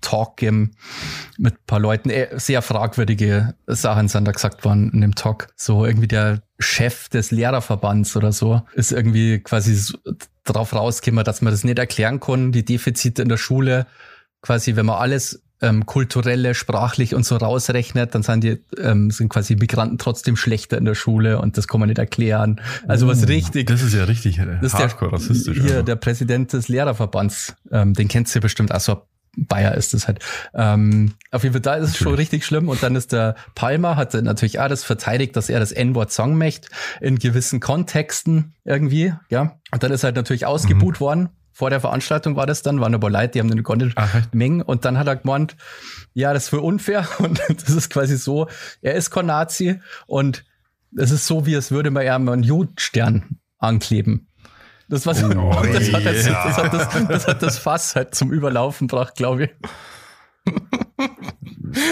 Talk 0.00 0.36
gegeben 0.36 0.72
mit 1.36 1.54
ein 1.54 1.66
paar 1.66 1.80
Leuten. 1.80 2.10
Äh, 2.10 2.28
Sehr 2.38 2.62
fragwürdige 2.62 3.54
Sachen 3.66 4.08
sind 4.08 4.26
da 4.26 4.32
gesagt 4.32 4.64
worden 4.64 4.90
in 4.92 5.00
dem 5.00 5.14
Talk. 5.14 5.48
So 5.56 5.84
irgendwie 5.84 6.08
der 6.08 6.42
Chef 6.58 7.08
des 7.08 7.30
Lehrerverbands 7.30 8.16
oder 8.16 8.32
so 8.32 8.62
ist 8.74 8.92
irgendwie 8.92 9.38
quasi 9.40 9.74
so 9.74 9.98
drauf 10.44 10.74
rausgekommen, 10.74 11.24
dass 11.24 11.42
man 11.42 11.52
das 11.52 11.64
nicht 11.64 11.78
erklären 11.78 12.20
kann, 12.20 12.52
die 12.52 12.64
Defizite 12.64 13.22
in 13.22 13.28
der 13.28 13.36
Schule. 13.36 13.86
Quasi, 14.40 14.76
wenn 14.76 14.86
man 14.86 14.96
alles 14.96 15.42
ähm, 15.60 15.86
kulturelle, 15.86 16.54
sprachlich 16.54 17.14
und 17.14 17.24
so 17.24 17.36
rausrechnet, 17.36 18.14
dann 18.14 18.22
sind 18.22 18.44
die 18.44 18.62
ähm, 18.80 19.10
sind 19.10 19.28
quasi 19.28 19.56
Migranten 19.56 19.98
trotzdem 19.98 20.36
schlechter 20.36 20.78
in 20.78 20.84
der 20.84 20.94
Schule 20.94 21.40
und 21.40 21.56
das 21.58 21.66
kann 21.66 21.80
man 21.80 21.88
nicht 21.88 21.98
erklären. 21.98 22.60
Also 22.86 23.08
was 23.08 23.26
richtig 23.26 23.66
Das 23.66 23.82
ist 23.82 23.94
ja 23.94 24.04
richtig 24.04 24.36
das 24.36 24.72
ist 24.72 24.74
hardcore 24.74 25.10
der, 25.10 25.18
rassistisch. 25.18 25.58
Hier, 25.60 25.70
also. 25.72 25.82
der 25.82 25.96
Präsident 25.96 26.52
des 26.52 26.68
Lehrerverbands. 26.68 27.56
Ähm, 27.72 27.94
den 27.94 28.08
kennst 28.08 28.34
du 28.34 28.40
bestimmt. 28.40 28.72
Also 28.72 29.02
Bayer 29.46 29.74
ist 29.74 29.94
es 29.94 30.06
halt. 30.06 30.24
Ähm, 30.54 31.14
auf 31.30 31.42
jeden 31.42 31.52
Fall, 31.52 31.62
da 31.62 31.74
ist 31.74 31.90
es 31.90 31.96
schon 31.96 32.14
richtig 32.14 32.44
schlimm. 32.44 32.68
Und 32.68 32.82
dann 32.82 32.96
ist 32.96 33.12
der 33.12 33.36
Palmer, 33.54 33.96
hat 33.96 34.14
natürlich 34.14 34.60
auch 34.60 34.68
das 34.68 34.84
verteidigt, 34.84 35.36
dass 35.36 35.48
er 35.48 35.60
das 35.60 35.72
N-Wort 35.72 36.12
sagen 36.12 36.38
möchte, 36.38 36.68
in 37.00 37.18
gewissen 37.18 37.60
Kontexten 37.60 38.54
irgendwie. 38.64 39.14
Ja. 39.30 39.58
Und 39.70 39.82
dann 39.82 39.92
ist 39.92 40.04
halt 40.04 40.16
natürlich 40.16 40.46
ausgebuht 40.46 41.00
worden. 41.00 41.30
Vor 41.52 41.70
der 41.70 41.80
Veranstaltung 41.80 42.36
war 42.36 42.46
das 42.46 42.62
dann, 42.62 42.80
waren 42.80 42.94
aber 42.94 43.10
Leute, 43.10 43.30
die 43.30 43.40
haben 43.40 43.50
den 43.50 43.64
echt? 44.14 44.34
mengen. 44.34 44.62
Und 44.62 44.84
dann 44.84 44.96
hat 44.96 45.08
er 45.08 45.16
gemeint, 45.16 45.56
ja, 46.14 46.32
das 46.32 46.44
ist 46.44 46.48
für 46.50 46.60
unfair. 46.60 47.06
Und 47.18 47.40
das 47.48 47.70
ist 47.70 47.90
quasi 47.90 48.16
so, 48.16 48.46
er 48.80 48.94
ist 48.94 49.10
kein 49.10 49.26
Nazi 49.26 49.80
und 50.06 50.44
es 50.96 51.10
ist 51.10 51.26
so, 51.26 51.46
wie 51.46 51.54
es 51.54 51.70
würde 51.70 51.90
man 51.90 52.04
ja 52.04 52.16
einen 52.16 52.42
Judenstern 52.42 53.40
ankleben. 53.58 54.28
Das, 54.88 55.04
war 55.06 55.14
so, 55.14 55.26
Oh, 55.26 55.52
das, 55.72 55.92
hat 55.92 56.04
das, 56.06 56.24
das, 56.24 56.56
hat 56.58 56.72
das, 56.72 57.06
das 57.08 57.26
hat 57.28 57.42
das 57.42 57.58
Fass 57.58 57.94
halt 57.96 58.14
zum 58.14 58.32
Überlaufen 58.32 58.88
gebracht, 58.88 59.14
glaube 59.16 59.44
ich. 59.44 59.50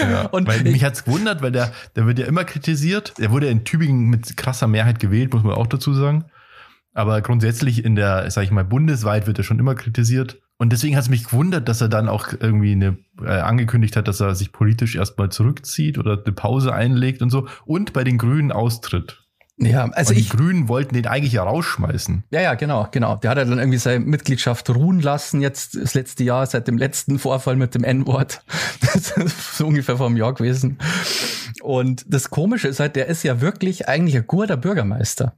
Ja, 0.09 0.25
Und 0.27 0.47
weil 0.47 0.65
ich- 0.65 0.73
mich 0.73 0.83
hat's 0.83 1.03
gewundert, 1.03 1.41
weil 1.41 1.51
der, 1.51 1.71
der 1.95 2.07
wird 2.07 2.19
ja 2.19 2.25
immer 2.25 2.43
kritisiert. 2.43 3.13
Er 3.19 3.31
wurde 3.31 3.47
in 3.47 3.63
Tübingen 3.63 4.07
mit 4.09 4.35
krasser 4.37 4.67
Mehrheit 4.67 4.99
gewählt, 4.99 5.33
muss 5.33 5.43
man 5.43 5.53
auch 5.53 5.67
dazu 5.67 5.93
sagen. 5.93 6.25
Aber 6.93 7.21
grundsätzlich 7.21 7.85
in 7.85 7.95
der, 7.95 8.29
sag 8.31 8.43
ich 8.43 8.51
mal, 8.51 8.63
bundesweit 8.65 9.27
wird 9.27 9.37
er 9.37 9.43
schon 9.43 9.59
immer 9.59 9.75
kritisiert. 9.75 10.39
Und 10.57 10.73
deswegen 10.73 10.95
hat's 10.97 11.09
mich 11.09 11.25
gewundert, 11.25 11.69
dass 11.69 11.81
er 11.81 11.89
dann 11.89 12.09
auch 12.09 12.29
irgendwie 12.39 12.71
eine, 12.71 12.97
äh, 13.23 13.27
angekündigt 13.29 13.95
hat, 13.95 14.07
dass 14.07 14.19
er 14.19 14.33
sich 14.33 14.51
politisch 14.51 14.95
erstmal 14.95 15.29
zurückzieht 15.29 15.99
oder 15.99 16.13
eine 16.23 16.33
Pause 16.33 16.73
einlegt 16.73 17.21
und 17.21 17.29
so. 17.29 17.47
Und 17.65 17.93
bei 17.93 18.03
den 18.03 18.17
Grünen 18.17 18.51
austritt. 18.51 19.23
Ja, 19.59 19.89
also 19.89 20.11
und 20.11 20.19
ich, 20.19 20.29
die 20.29 20.37
Grünen 20.37 20.67
wollten 20.67 20.93
den 20.93 21.07
eigentlich 21.07 21.33
ja 21.33 21.43
rausschmeißen. 21.43 22.23
Ja, 22.29 22.41
ja, 22.41 22.53
genau, 22.53 22.87
genau. 22.91 23.15
Der 23.15 23.31
hat 23.31 23.37
ja 23.39 23.45
dann 23.45 23.57
irgendwie 23.57 23.79
seine 23.79 24.05
Mitgliedschaft 24.05 24.69
ruhen 24.69 25.01
lassen, 25.01 25.41
jetzt 25.41 25.75
das 25.75 25.95
letzte 25.95 26.23
Jahr, 26.23 26.45
seit 26.45 26.67
dem 26.67 26.77
letzten 26.77 27.17
Vorfall 27.17 27.55
mit 27.55 27.73
dem 27.73 27.83
N-Wort. 27.83 28.43
Das 28.79 29.11
ist 29.11 29.57
so 29.57 29.67
ungefähr 29.67 29.97
vor 29.97 30.07
einem 30.07 30.17
Jahr 30.17 30.33
gewesen. 30.33 30.77
Und 31.61 32.05
das 32.07 32.29
Komische 32.29 32.67
ist 32.67 32.79
halt, 32.79 32.95
der 32.95 33.07
ist 33.07 33.23
ja 33.23 33.41
wirklich 33.41 33.87
eigentlich 33.87 34.15
ein 34.15 34.25
guter 34.25 34.57
Bürgermeister. 34.57 35.35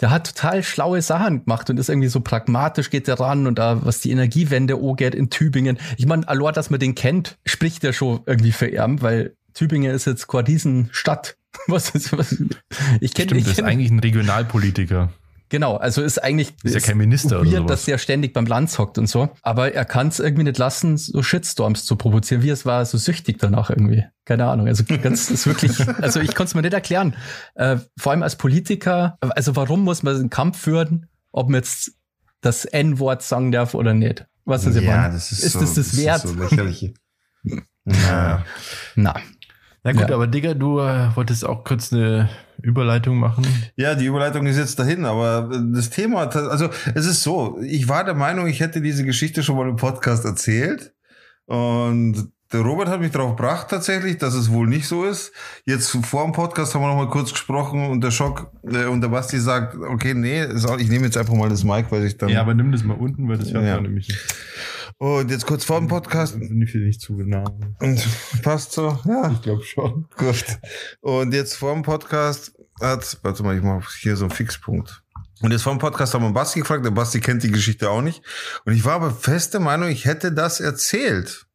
Der 0.00 0.10
hat 0.10 0.34
total 0.34 0.62
schlaue 0.62 1.02
Sachen 1.02 1.44
gemacht 1.44 1.68
und 1.70 1.78
ist 1.78 1.88
irgendwie 1.88 2.08
so 2.08 2.20
pragmatisch 2.20 2.90
geht 2.90 3.08
er 3.08 3.20
ran 3.20 3.46
und 3.46 3.58
da, 3.58 3.84
was 3.84 4.00
die 4.00 4.10
Energiewende 4.10 4.74
angeht 4.74 5.14
in 5.14 5.30
Tübingen. 5.30 5.78
Ich 5.98 6.06
meine, 6.06 6.26
allein, 6.28 6.54
dass 6.54 6.70
man 6.70 6.80
den 6.80 6.94
kennt, 6.94 7.38
spricht 7.44 7.84
ja 7.84 7.92
schon 7.92 8.20
irgendwie 8.26 8.52
für 8.52 8.68
ihn, 8.68 9.02
weil 9.02 9.34
Tübingen 9.52 9.94
ist 9.94 10.06
jetzt 10.06 10.28
keine 10.28 10.48
Riesenstadt. 10.48 11.36
Was 11.66 11.90
ist, 11.90 12.16
was, 12.16 12.32
ich 13.00 13.12
kenne 13.14 13.28
Stimmt, 13.28 13.32
ich 13.32 13.44
das 13.44 13.50
ist 13.52 13.56
kenn, 13.56 13.64
eigentlich 13.66 13.90
ein 13.90 13.98
Regionalpolitiker. 13.98 15.12
Genau, 15.50 15.76
also 15.76 16.00
ist 16.00 16.22
eigentlich 16.22 16.54
Ist 16.62 16.74
ja 16.74 16.80
kein 16.80 16.96
Minister 16.96 17.40
oder 17.40 17.50
weird, 17.50 17.56
sowas. 17.62 17.70
dass 17.70 17.84
der 17.86 17.98
ständig 17.98 18.32
beim 18.32 18.46
Land 18.46 18.76
hockt 18.78 18.98
und 18.98 19.08
so. 19.08 19.30
Aber 19.42 19.74
er 19.74 19.84
kann 19.84 20.06
es 20.06 20.20
irgendwie 20.20 20.44
nicht 20.44 20.58
lassen, 20.58 20.96
so 20.96 21.24
Shitstorms 21.24 21.84
zu 21.84 21.96
provozieren. 21.96 22.44
Wie 22.44 22.50
es 22.50 22.64
war, 22.66 22.86
so 22.86 22.96
süchtig 22.98 23.38
danach 23.40 23.68
irgendwie. 23.68 24.04
Keine 24.24 24.46
Ahnung. 24.46 24.68
Also 24.68 24.84
ganz 24.84 25.28
ist 25.28 25.48
wirklich, 25.48 25.72
also 26.00 26.20
ich 26.20 26.36
konnte 26.36 26.50
es 26.50 26.54
mir 26.54 26.62
nicht 26.62 26.72
erklären. 26.72 27.16
Äh, 27.56 27.78
vor 27.98 28.12
allem 28.12 28.22
als 28.22 28.36
Politiker, 28.36 29.18
also 29.20 29.56
warum 29.56 29.82
muss 29.82 30.04
man 30.04 30.14
einen 30.14 30.30
Kampf 30.30 30.56
führen, 30.60 31.08
ob 31.32 31.48
man 31.48 31.56
jetzt 31.60 31.94
das 32.42 32.64
N-Wort 32.64 33.22
sagen 33.22 33.50
darf 33.50 33.74
oder 33.74 33.92
nicht? 33.92 34.26
Was 34.44 34.66
ist 34.66 34.76
ja, 34.80 35.08
das 35.08 35.32
ist, 35.32 35.42
Ist 35.42 35.52
so, 35.54 35.60
das 35.60 35.74
das 35.74 35.96
wert? 35.96 36.20
so 36.22 36.32
lächerlich. 36.32 36.94
ja. 37.86 38.44
Na, 38.94 39.14
Na 39.82 39.92
gut, 39.92 40.08
Ja. 40.08 40.14
aber 40.14 40.26
Digga, 40.26 40.54
du 40.54 40.78
äh, 40.80 41.08
wolltest 41.16 41.44
auch 41.46 41.64
kurz 41.64 41.92
eine 41.92 42.28
Überleitung 42.62 43.16
machen. 43.18 43.46
Ja, 43.76 43.94
die 43.94 44.04
Überleitung 44.06 44.46
ist 44.46 44.58
jetzt 44.58 44.78
dahin, 44.78 45.04
aber 45.06 45.48
das 45.72 45.88
Thema, 45.90 46.28
also 46.28 46.68
es 46.94 47.06
ist 47.06 47.22
so, 47.22 47.58
ich 47.62 47.88
war 47.88 48.04
der 48.04 48.14
Meinung, 48.14 48.46
ich 48.46 48.60
hätte 48.60 48.82
diese 48.82 49.04
Geschichte 49.04 49.42
schon 49.42 49.56
mal 49.56 49.68
im 49.68 49.76
Podcast 49.76 50.24
erzählt 50.26 50.92
und 51.46 52.28
der 52.52 52.60
Robert 52.62 52.88
hat 52.88 53.00
mich 53.00 53.12
darauf 53.12 53.36
gebracht 53.36 53.68
tatsächlich, 53.70 54.18
dass 54.18 54.34
es 54.34 54.50
wohl 54.50 54.66
nicht 54.66 54.88
so 54.88 55.04
ist. 55.04 55.32
Jetzt 55.66 55.88
vor 56.04 56.24
dem 56.24 56.32
Podcast 56.32 56.74
haben 56.74 56.82
wir 56.82 56.88
noch 56.88 56.96
mal 56.96 57.08
kurz 57.08 57.30
gesprochen 57.30 57.88
und 57.88 58.02
der 58.02 58.10
Schock 58.10 58.50
äh, 58.64 58.86
und 58.86 59.00
der 59.02 59.08
Basti 59.08 59.38
sagt, 59.38 59.76
okay, 59.76 60.14
nee, 60.14 60.44
ich 60.78 60.88
nehme 60.90 61.04
jetzt 61.06 61.16
einfach 61.16 61.32
mal 61.34 61.48
das 61.48 61.62
Mic, 61.62 61.86
weil 61.90 62.04
ich 62.04 62.18
dann 62.18 62.28
Ja, 62.28 62.40
aber 62.40 62.54
nimm 62.54 62.72
das 62.72 62.82
mal 62.82 62.94
unten, 62.96 63.28
weil 63.28 63.38
das 63.38 63.52
hört 63.52 63.64
Ja. 63.64 63.74
man 63.76 63.84
nämlich 63.84 64.08
nicht. 64.08 64.34
Und 65.00 65.30
jetzt 65.30 65.46
kurz 65.46 65.64
vor 65.64 65.78
dem 65.78 65.88
Podcast 65.88 66.36
Nicht, 66.36 66.74
nicht 66.74 67.00
zu 67.00 67.16
genau. 67.16 67.44
und 67.80 68.06
passt 68.42 68.72
so, 68.72 68.98
ja. 69.06 69.30
Ich 69.32 69.40
glaube 69.42 69.64
schon. 69.64 70.06
Gut. 70.16 70.44
Und 71.00 71.32
jetzt 71.32 71.54
vor 71.56 71.72
dem 71.72 71.82
Podcast 71.82 72.52
hat, 72.80 73.18
warte 73.22 73.42
mal, 73.42 73.56
ich 73.56 73.62
mache 73.62 73.88
hier 74.00 74.14
so 74.16 74.26
einen 74.26 74.30
Fixpunkt. 74.30 75.02
Und 75.40 75.52
jetzt 75.52 75.62
vor 75.62 75.72
dem 75.74 75.78
Podcast 75.78 76.12
haben 76.12 76.22
wir 76.22 76.32
Basti 76.32 76.60
gefragt, 76.60 76.84
der 76.84 76.90
Basti 76.90 77.20
kennt 77.20 77.42
die 77.42 77.50
Geschichte 77.50 77.88
auch 77.88 78.02
nicht. 78.02 78.22
Und 78.66 78.74
ich 78.74 78.84
war 78.84 78.92
aber 78.94 79.10
feste 79.10 79.58
Meinung, 79.58 79.88
ich 79.88 80.04
hätte 80.04 80.32
das 80.32 80.60
erzählt. 80.60 81.46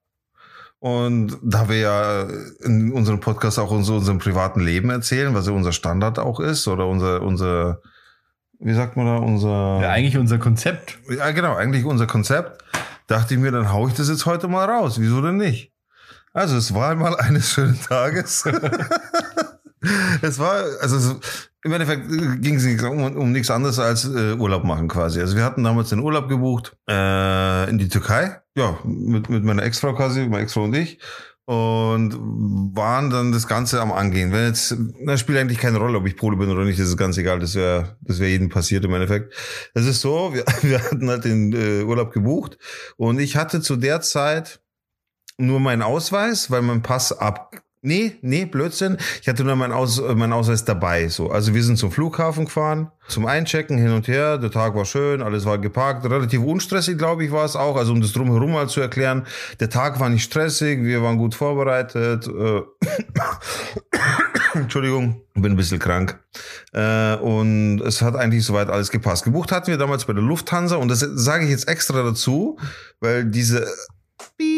Und 0.79 1.37
da 1.43 1.69
wir 1.69 1.77
ja 1.77 2.27
in 2.63 2.91
unserem 2.93 3.19
Podcast 3.19 3.59
auch 3.59 3.69
unser, 3.69 3.93
unserem 3.95 4.17
privaten 4.17 4.59
Leben 4.59 4.89
erzählen, 4.89 5.35
was 5.35 5.45
ja 5.45 5.53
unser 5.53 5.71
Standard 5.71 6.17
auch 6.17 6.39
ist, 6.39 6.67
oder 6.67 6.87
unser, 6.87 7.21
unser, 7.21 7.81
wie 8.59 8.73
sagt 8.73 8.97
man 8.97 9.05
da, 9.05 9.17
unser, 9.17 9.79
Ja, 9.81 9.91
eigentlich 9.91 10.17
unser 10.17 10.39
Konzept. 10.39 10.97
ja, 11.15 11.29
genau, 11.31 11.55
eigentlich 11.55 11.85
unser 11.85 12.07
Konzept. 12.07 12.63
Dachte 13.07 13.35
ich 13.35 13.39
mir, 13.39 13.51
dann 13.51 13.71
hau 13.71 13.87
ich 13.87 13.93
das 13.93 14.09
jetzt 14.09 14.25
heute 14.25 14.47
mal 14.47 14.65
raus. 14.65 14.99
Wieso 14.99 15.21
denn 15.21 15.37
nicht? 15.37 15.71
Also, 16.33 16.57
es 16.57 16.73
war 16.73 16.91
einmal 16.91 17.15
eines 17.19 17.51
schönen 17.51 17.79
Tages. 17.79 18.45
es 20.21 20.39
war, 20.39 20.63
also 20.81 20.99
so, 20.99 21.19
im 21.63 21.71
Endeffekt 21.71 22.07
ging 22.41 22.55
es 22.55 22.83
um, 22.83 23.01
um 23.17 23.31
nichts 23.31 23.49
anderes 23.49 23.79
als 23.79 24.05
äh, 24.05 24.33
Urlaub 24.33 24.63
machen 24.63 24.87
quasi. 24.87 25.19
Also 25.19 25.35
wir 25.35 25.43
hatten 25.43 25.63
damals 25.63 25.89
den 25.89 25.99
Urlaub 25.99 26.29
gebucht 26.29 26.77
äh, 26.87 27.69
in 27.69 27.79
die 27.79 27.89
Türkei. 27.89 28.39
Ja, 28.55 28.77
mit, 28.83 29.29
mit 29.29 29.43
meiner 29.43 29.63
Ex-Frau 29.63 29.95
quasi, 29.95 30.27
meine 30.27 30.43
Ex-Frau 30.43 30.65
und 30.65 30.75
ich. 30.75 30.99
Und 31.45 32.15
waren 32.75 33.11
dann 33.11 33.31
das 33.31 33.47
Ganze 33.47 33.79
am 33.79 33.91
Angehen. 33.91 34.31
Wenn 34.31 34.47
jetzt, 34.47 34.75
das 35.05 35.19
spielt 35.19 35.37
eigentlich 35.37 35.59
keine 35.59 35.77
Rolle, 35.77 35.99
ob 35.99 36.07
ich 36.07 36.17
Pole 36.17 36.37
bin 36.37 36.49
oder 36.49 36.65
nicht, 36.65 36.79
das 36.79 36.87
ist 36.87 36.97
ganz 36.97 37.17
egal. 37.17 37.39
Das 37.39 37.53
wäre, 37.53 37.97
das 38.01 38.19
wäre 38.19 38.31
jedem 38.31 38.49
passiert 38.49 38.83
im 38.83 38.93
Endeffekt. 38.93 39.33
Es 39.75 39.85
ist 39.85 40.01
so, 40.01 40.33
wir, 40.33 40.43
wir 40.61 40.83
hatten 40.83 41.07
halt 41.07 41.23
den 41.25 41.53
äh, 41.53 41.83
Urlaub 41.83 42.11
gebucht 42.11 42.57
und 42.97 43.19
ich 43.19 43.35
hatte 43.35 43.61
zu 43.61 43.75
der 43.75 44.01
Zeit 44.01 44.59
nur 45.37 45.59
meinen 45.59 45.81
Ausweis, 45.81 46.49
weil 46.49 46.61
mein 46.61 46.81
Pass 46.81 47.11
ab. 47.11 47.55
Nee, 47.85 48.17
nee, 48.21 48.45
Blödsinn. 48.45 48.97
Ich 49.21 49.27
hatte 49.27 49.43
nur 49.43 49.55
meinen, 49.55 49.71
Aus, 49.71 50.01
meinen 50.01 50.33
Ausweis 50.33 50.65
dabei. 50.65 51.07
So. 51.07 51.29
Also 51.29 51.53
wir 51.53 51.63
sind 51.63 51.77
zum 51.77 51.91
Flughafen 51.91 52.45
gefahren, 52.45 52.91
zum 53.07 53.27
Einchecken 53.27 53.77
hin 53.77 53.91
und 53.91 54.07
her. 54.07 54.39
Der 54.39 54.49
Tag 54.49 54.73
war 54.73 54.85
schön, 54.85 55.21
alles 55.21 55.45
war 55.45 55.59
geparkt. 55.59 56.03
Relativ 56.03 56.41
unstressig, 56.41 56.97
glaube 56.97 57.23
ich, 57.25 57.31
war 57.31 57.45
es 57.45 57.55
auch. 57.55 57.75
Also 57.75 57.93
um 57.93 58.01
das 58.01 58.11
drumherum 58.11 58.53
mal 58.53 58.67
zu 58.67 58.81
erklären. 58.81 59.27
Der 59.59 59.69
Tag 59.69 59.99
war 59.99 60.09
nicht 60.09 60.23
stressig, 60.23 60.81
wir 60.81 61.03
waren 61.03 61.19
gut 61.19 61.35
vorbereitet. 61.35 62.27
Äh, 62.27 62.61
Entschuldigung, 64.55 65.21
bin 65.35 65.51
ein 65.51 65.55
bisschen 65.55 65.77
krank. 65.77 66.19
Äh, 66.73 67.17
und 67.17 67.81
es 67.81 68.01
hat 68.01 68.15
eigentlich 68.15 68.43
soweit 68.43 68.69
alles 68.69 68.89
gepasst. 68.89 69.25
Gebucht 69.25 69.51
hatten 69.51 69.67
wir 69.67 69.77
damals 69.77 70.05
bei 70.05 70.13
der 70.13 70.23
Lufthansa 70.23 70.77
und 70.77 70.87
das 70.87 71.01
sage 71.01 71.43
ich 71.43 71.51
jetzt 71.51 71.67
extra 71.67 72.01
dazu, 72.01 72.57
weil 72.99 73.25
diese 73.25 73.67
Piep 74.37 74.54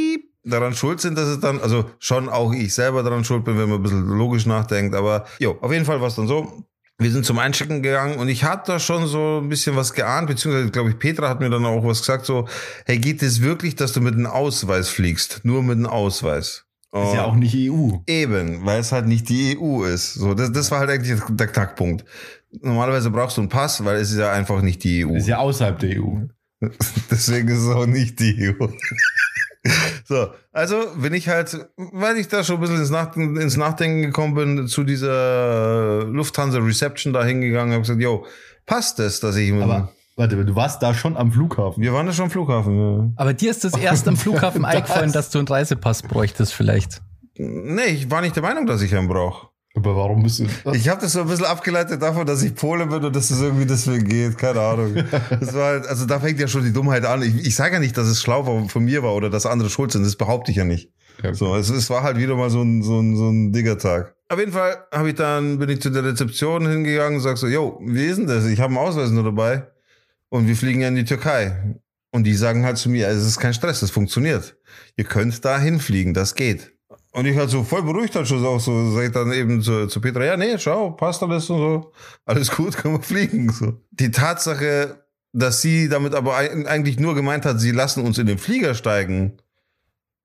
daran 0.50 0.74
schuld 0.74 1.02
sind, 1.02 1.18
dass 1.18 1.28
es 1.28 1.40
dann, 1.40 1.60
also 1.60 1.86
schon 2.00 2.30
auch 2.30 2.54
ich 2.54 2.74
selber 2.74 3.04
daran 3.04 3.24
schuld 3.24 3.46
bin, 3.46 3.58
wenn 3.58 3.70
man 3.70 3.80
ein 3.80 3.84
bisschen 3.84 4.08
logisch 4.08 4.46
nachdenkt, 4.46 4.96
aber 4.96 5.26
jo, 5.40 5.58
auf 5.62 5.72
jeden 5.72 5.86
Fall 5.86 6.02
war 6.02 6.08
es 6.08 6.16
dann 6.16 6.28
so. 6.28 6.64
Wir 7.00 7.12
sind 7.12 7.26
zum 7.26 7.38
Einchecken 7.38 7.84
gegangen 7.84 8.18
und 8.18 8.28
ich 8.28 8.44
hatte 8.44 8.72
da 8.72 8.80
schon 8.80 9.06
so 9.06 9.40
ein 9.40 9.50
bisschen 9.50 9.76
was 9.76 9.94
geahnt, 9.94 10.28
beziehungsweise 10.28 10.72
glaube 10.72 10.90
ich, 10.90 10.98
Petra 10.98 11.30
hat 11.30 11.40
mir 11.40 11.50
dann 11.50 11.64
auch 11.64 11.84
was 11.84 12.00
gesagt, 12.00 12.26
so, 12.26 12.48
hey, 12.86 12.98
geht 12.98 13.22
es 13.22 13.42
wirklich, 13.42 13.76
dass 13.76 13.94
du 13.94 14.02
mit 14.02 14.16
einem 14.16 14.26
Ausweis 14.26 14.90
fliegst? 14.90 15.42
Nur 15.44 15.62
mit 15.62 15.78
einem 15.78 15.86
Ausweis. 15.86 16.66
Ist 16.94 17.14
ja 17.14 17.26
auch 17.26 17.36
nicht 17.36 17.56
EU. 17.56 17.98
Eben, 18.08 18.66
weil 18.66 18.80
es 18.80 18.92
halt 18.92 19.08
nicht 19.08 19.30
die 19.30 19.58
EU 19.60 19.84
ist. 19.84 20.16
So, 20.16 20.34
das, 20.34 20.52
das 20.52 20.72
war 20.72 20.80
halt 20.80 20.90
eigentlich 20.90 21.20
der 21.30 21.48
Knackpunkt. 21.48 22.06
Normalerweise 22.62 23.12
brauchst 23.12 23.38
du 23.38 23.42
einen 23.42 23.50
Pass, 23.50 23.84
weil 23.84 23.98
es 23.98 24.12
ist 24.12 24.18
ja 24.18 24.32
einfach 24.32 24.62
nicht 24.62 24.84
die 24.84 25.06
EU. 25.06 25.16
Ist 25.16 25.28
ja 25.28 25.38
außerhalb 25.38 25.78
der 25.80 26.02
EU. 26.02 26.22
Deswegen 27.12 27.50
ist 27.50 27.60
es 27.60 27.70
auch 27.70 27.86
nicht 27.86 28.20
die 28.20 28.56
EU. 28.60 28.68
So, 30.06 30.28
also 30.52 30.76
bin 30.98 31.14
ich 31.14 31.28
halt, 31.30 31.68
weil 31.78 32.18
ich 32.18 32.28
da 32.28 32.44
schon 32.44 32.56
ein 32.58 32.62
bisschen 32.62 32.78
ins, 32.80 32.90
Nach 32.90 33.16
ins 33.16 33.58
Nachdenken 33.58 34.02
gekommen 34.02 34.34
bin, 34.36 34.68
zu 34.68 34.84
dieser 34.84 36.04
Lufthansa 36.06 36.60
Reception 36.60 37.14
da 37.14 37.24
hingegangen, 37.24 37.72
habe 37.74 37.82
gesagt, 37.82 38.00
yo, 38.02 38.26
passt 38.66 39.00
das, 39.00 39.20
dass 39.20 39.36
ich 39.36 39.52
Aber 39.54 39.90
warte, 40.16 40.44
du 40.46 40.56
warst 40.56 40.82
da 40.84 40.94
schon 40.94 41.16
am 41.18 41.32
Flughafen. 41.32 41.82
wir 41.84 41.94
waren 41.94 42.06
ja 42.08 42.14
schon 42.14 42.26
am 42.26 42.32
Flughafen. 42.32 43.14
aber 43.16 43.34
dir 43.34 43.52
ist 43.52 43.64
das 43.64 43.74
erst 43.78 44.08
am 44.08 44.18
Flughafen 44.18 44.64
Das- 44.64 44.72
eingefallen, 44.74 45.12
dass 45.12 45.30
du 45.30 45.40
einen 45.40 45.48
Reisepass 45.48 46.02
bräuchtest 46.04 46.54
vielleicht. 46.54 47.02
Ja. 47.36 47.46
Nee, 47.48 47.86
ich 47.88 48.10
war 48.10 48.22
nicht 48.22 48.36
der 48.36 48.44
Meinung, 48.44 48.66
dass 48.66 48.82
ich 48.82 48.96
einen 48.96 49.08
brauche. 49.08 49.48
Aber 49.78 49.96
warum 49.96 50.24
bist 50.24 50.40
du. 50.40 50.48
Ich 50.74 50.90
habe 50.90 51.00
das 51.00 51.14
so 51.14 51.22
ein 51.22 51.28
bisschen 51.28 51.46
abgeleitet 51.46 52.02
davon, 52.02 52.26
dass 52.26 52.42
ich 52.42 52.56
Pole 52.56 52.88
bin 52.88 53.06
und 53.06 53.16
dass 53.16 53.30
es 53.30 53.40
irgendwie 53.40 53.68
deswegen 53.68 54.06
geht. 54.06 54.36
Keine 54.36 54.60
Ahnung. 54.60 54.96
Das 55.30 55.54
war 55.54 55.66
halt, 55.66 55.86
also 55.86 56.08
da 56.08 56.20
fängt 56.20 56.40
ja 56.40 56.48
schon 56.48 56.64
die 56.64 56.74
Dummheit 56.74 57.06
an. 57.06 57.22
Ich, 57.22 57.46
ich 57.46 57.56
sage 57.56 57.76
ja 57.76 57.80
nicht, 57.80 57.96
dass 57.96 58.08
es 58.08 58.20
schlau 58.20 58.48
war, 58.48 58.68
von 58.70 58.86
mir 58.86 59.04
war 59.04 59.14
oder 59.14 59.30
dass 59.30 59.46
andere 59.46 59.70
schuld 59.70 59.92
sind. 59.92 60.04
Das 60.04 60.16
behaupte 60.16 60.50
ich 60.50 60.58
ja 60.58 60.64
nicht. 60.64 60.90
Ja. 61.22 61.32
So, 61.36 61.56
es, 61.56 61.70
es 61.70 61.92
war 61.92 62.02
halt 62.02 62.18
wieder 62.18 62.36
mal 62.36 62.50
so 62.50 62.64
ein, 62.64 62.82
so 62.82 63.00
ein, 63.00 63.16
so 63.16 63.30
ein 63.30 63.52
Diggertag. 63.52 64.16
Auf 64.30 64.40
jeden 64.40 64.52
Fall 64.52 64.78
habe 64.92 65.10
ich 65.10 65.16
dann, 65.16 65.60
bin 65.60 65.70
ich 65.70 65.80
zu 65.80 65.92
der 65.92 66.04
Rezeption 66.04 66.68
hingegangen 66.68 67.18
und 67.18 67.22
sag 67.22 67.38
so, 67.38 67.46
yo, 67.46 67.80
wie 67.86 68.06
ist 68.06 68.18
denn 68.18 68.26
das? 68.26 68.46
Ich 68.46 68.60
habe 68.60 68.70
einen 68.70 68.84
Ausweis 68.84 69.12
nur 69.12 69.24
dabei 69.24 69.68
und 70.30 70.48
wir 70.48 70.56
fliegen 70.56 70.82
ja 70.82 70.88
in 70.88 70.96
die 70.96 71.06
Türkei. 71.06 71.78
Und 72.12 72.24
die 72.24 72.34
sagen 72.34 72.66
halt 72.66 72.80
zu 72.80 72.90
mir, 72.90 73.10
es 73.10 73.24
ist 73.24 73.38
kein 73.38 73.54
Stress, 73.54 73.82
das 73.82 73.92
funktioniert. 73.92 74.58
Ihr 74.96 75.04
könnt 75.04 75.46
da 75.46 75.60
hinfliegen, 75.60 76.16
das 76.16 76.34
geht. 76.34 76.77
Und 77.18 77.26
ich 77.26 77.36
halt 77.36 77.50
so 77.50 77.64
voll 77.64 77.82
beruhigt 77.82 78.16
halt 78.16 78.28
schon 78.28 78.46
auch 78.46 78.60
so, 78.60 78.92
sag 78.92 79.06
ich 79.06 79.12
dann 79.12 79.32
eben 79.34 79.62
zu, 79.62 79.88
zu 79.88 80.00
Petra, 80.00 80.24
ja, 80.24 80.38
nee, 80.38 80.58
schau, 80.60 80.92
passt 80.92 81.24
alles 81.24 81.50
und 81.50 81.58
so. 81.58 81.92
Alles 82.26 82.52
gut, 82.52 82.78
können 82.78 82.96
wir 82.96 83.02
fliegen. 83.02 83.52
So. 83.52 83.74
Die 83.90 84.12
Tatsache, 84.12 85.04
dass 85.34 85.62
sie 85.62 85.90
damit 85.90 86.14
aber 86.14 86.38
eig- 86.38 86.66
eigentlich 86.66 87.00
nur 87.00 87.16
gemeint 87.16 87.46
hat, 87.46 87.60
sie 87.60 87.72
lassen 87.72 88.06
uns 88.06 88.20
in 88.20 88.28
den 88.28 88.38
Flieger 88.38 88.76
steigen, 88.76 89.38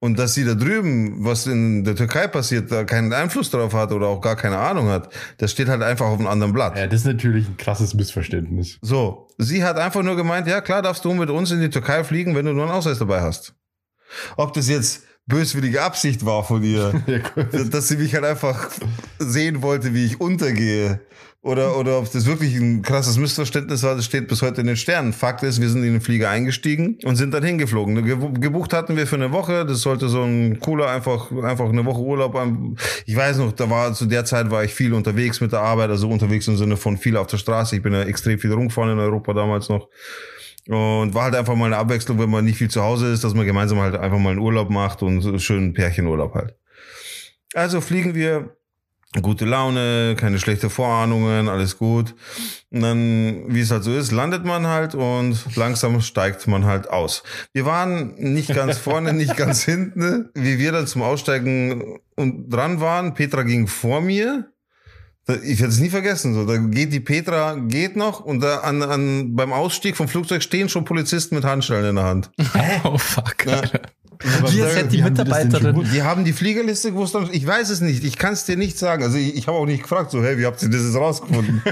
und 0.01 0.19
dass 0.19 0.35
sie 0.35 0.45
da 0.45 0.55
drüben, 0.55 1.25
was 1.25 1.47
in 1.47 1.85
der 1.85 1.95
Türkei 1.95 2.27
passiert, 2.27 2.73
da 2.73 2.83
keinen 2.83 3.13
Einfluss 3.13 3.51
drauf 3.51 3.73
hat 3.73 3.93
oder 3.93 4.09
auch 4.09 4.21
gar 4.21 4.35
keine 4.35 4.59
Ahnung 4.59 4.89
hat, 4.89 5.15
das 5.39 5.53
steht 5.53 5.69
halt 5.69 5.81
einfach 5.81 6.07
auf 6.07 6.19
einem 6.19 6.27
anderen 6.27 6.53
Blatt. 6.53 6.77
Ja, 6.77 6.89
das 6.89 7.03
ist 7.03 7.07
natürlich 7.07 7.47
ein 7.49 7.57
krasses 7.57 7.95
Missverständnis. 7.95 8.79
So, 8.83 9.29
sie 9.39 9.63
hat 9.63 9.77
einfach 9.79 10.03
nur 10.03 10.17
gemeint, 10.17 10.49
ja 10.49 10.61
klar 10.61 10.83
darfst 10.83 11.05
du 11.05 11.15
mit 11.15 11.31
uns 11.31 11.53
in 11.53 11.61
die 11.61 11.71
Türkei 11.71 12.03
fliegen, 12.03 12.35
wenn 12.35 12.45
du 12.45 12.53
nur 12.53 12.65
einen 12.65 12.73
Ausweis 12.73 12.99
dabei 12.99 13.21
hast. 13.21 13.55
Ob 14.37 14.53
das 14.55 14.69
jetzt 14.69 15.05
böswillige 15.27 15.83
Absicht 15.83 16.25
war 16.27 16.45
von 16.45 16.63
ihr, 16.63 16.93
Ja, 17.07 17.65
dass 17.65 17.89
sie 17.89 17.97
mich 17.97 18.15
halt 18.15 18.25
einfach 18.25 18.69
sehen 19.19 19.63
wollte, 19.63 19.95
wie 19.95 20.05
ich 20.07 20.21
untergehe. 20.21 21.01
Oder, 21.45 21.77
oder 21.77 21.99
ob 21.99 22.09
das 22.13 22.27
wirklich 22.27 22.55
ein 22.55 22.83
krasses 22.83 23.17
Missverständnis 23.19 23.83
war, 23.83 23.97
das 23.97 24.05
steht 24.05 24.29
bis 24.29 24.43
heute 24.43 24.61
in 24.61 24.69
den 24.69 24.77
Sternen. 24.77 25.13
Fakt 25.13 25.43
ist, 25.43 25.61
wir 25.61 25.69
sind 25.71 25.83
in 25.83 25.91
den 25.95 26.01
Flieger 26.01 26.31
eingestiegen 26.31 26.99
und 27.03 27.17
sind 27.17 27.35
dann 27.35 27.43
hingeflogen. 27.43 27.99
Gebu- 28.07 28.39
Gebucht 28.39 28.73
hatten 28.73 28.97
wir 28.97 29.09
für 29.09 29.17
eine 29.17 29.33
Woche. 29.33 29.67
Das 29.67 29.81
sollte 29.81 30.09
so 30.09 30.23
ein 30.23 30.61
cooler, 30.61 30.89
einfach, 30.89 31.33
einfach 31.33 31.69
eine 31.69 31.85
Woche 31.85 31.99
Urlaub. 32.01 32.39
Ich 33.07 33.17
weiß 33.17 33.39
noch, 33.39 33.51
da 33.51 33.69
war, 33.69 33.93
zu 33.93 34.07
der 34.07 34.25
Zeit 34.25 34.53
war 34.53 34.63
ich 34.63 34.73
viel 34.73 34.93
unterwegs 34.95 35.41
mit 35.41 35.51
der 35.51 35.63
Arbeit, 35.63 35.91
also 35.91 36.09
unterwegs 36.09 36.47
im 36.47 36.57
Sinne 36.57 36.77
von 36.77 36.97
viel 36.97 37.17
auf 37.17 37.27
der 37.27 37.39
Straße. 37.39 37.75
Ich 37.75 37.83
bin 37.83 37.93
ja 37.93 38.03
extrem 38.03 38.39
viel 38.39 38.53
rumgefahren 38.53 38.93
in 38.93 39.01
Europa 39.01 39.33
damals 39.33 39.69
noch. 39.69 39.89
Und 40.69 41.13
war 41.15 41.25
halt 41.25 41.35
einfach 41.35 41.57
mal 41.57 41.67
eine 41.67 41.79
Abwechslung, 41.79 42.19
wenn 42.19 42.31
man 42.31 42.45
nicht 42.45 42.59
viel 42.59 42.71
zu 42.71 42.83
Hause 42.83 43.13
ist, 43.13 43.25
dass 43.25 43.35
man 43.35 43.47
gemeinsam 43.47 43.81
halt 43.81 43.97
einfach 43.97 44.19
mal 44.19 44.31
einen 44.31 44.39
Urlaub 44.39 44.71
macht 44.71 45.03
und 45.03 45.21
so 45.21 45.39
schön 45.39 45.73
Pärchenurlaub 45.73 46.35
halt. 46.35 46.55
Also 47.55 47.81
fliegen 47.81 48.15
wir, 48.15 48.57
gute 49.21 49.45
Laune, 49.45 50.15
keine 50.17 50.39
schlechte 50.39 50.71
Vorahnungen, 50.71 51.49
alles 51.49 51.77
gut. 51.77 52.15
Und 52.71 52.81
dann, 52.81 53.45
wie 53.49 53.61
es 53.61 53.71
halt 53.71 53.85
so 53.85 53.95
ist, 53.95 54.11
landet 54.11 54.45
man 54.45 54.67
halt 54.67 54.95
und 54.95 55.37
langsam 55.57 56.01
steigt 56.01 56.47
man 56.47 56.65
halt 56.65 56.89
aus. 56.89 57.23
Wir 57.53 57.67
waren 57.67 58.15
nicht 58.17 58.55
ganz 58.55 58.79
vorne, 58.79 59.13
nicht 59.13 59.37
ganz 59.37 59.63
hinten. 59.65 60.31
Wie 60.35 60.59
wir 60.59 60.73
dann 60.73 60.87
zum 60.87 61.03
Aussteigen 61.03 61.99
und 62.17 62.49
dran 62.49 62.81
waren, 62.81 63.13
Petra 63.15 63.43
ging 63.43 63.67
vor 63.67 64.01
mir. 64.01 64.52
Ich 65.29 65.61
werde 65.61 65.73
es 65.73 65.79
nie 65.79 65.89
vergessen. 65.89 66.35
So, 66.35 66.45
da 66.47 66.57
geht 66.57 66.93
die 66.93 67.01
Petra, 67.01 67.55
geht 67.55 67.95
noch 67.95 68.21
und 68.21 68.41
da 68.41 68.59
an, 68.59 68.83
an, 68.83 69.37
beim 69.37 69.53
Ausstieg 69.53 69.97
vom 69.97 70.09
Flugzeug 70.09 70.43
stehen 70.43 70.69
schon 70.69 70.85
Polizisten 70.85 71.37
mit 71.37 71.45
Handschellen 71.45 71.91
in 71.91 71.97
der 71.97 72.05
Hand. 72.05 72.31
Oh 72.85 72.99
fuck. 72.99 73.47
Ja. 73.47 73.63
Wie 74.51 74.63
als 74.63 74.77
hätte 74.77 74.89
die 74.89 74.99
Wie 74.99 75.03
haben 75.03 75.15
die 75.15 75.23
Mitarbeiterin. 75.23 76.05
haben 76.05 76.25
die 76.25 76.33
Fliegerliste 76.33 76.91
gewusst. 76.93 77.17
Ich 77.33 77.47
weiß 77.47 77.71
es 77.71 77.81
nicht. 77.81 78.05
Ich 78.05 78.17
kann 78.19 78.33
es 78.33 78.45
dir 78.45 78.57
nicht 78.57 78.79
sagen. 78.79 79.03
Also 79.03 79.19
ich, 79.19 79.37
ich 79.37 79.47
habe 79.47 79.57
auch 79.59 79.67
nicht 79.67 79.83
gefragt, 79.83 80.11
so, 80.11 80.23
hey, 80.23 80.39
wie 80.39 80.47
habt 80.47 80.63
ihr 80.63 80.71
das 80.71 80.83
jetzt 80.83 80.97
rausgefunden? 80.97 81.63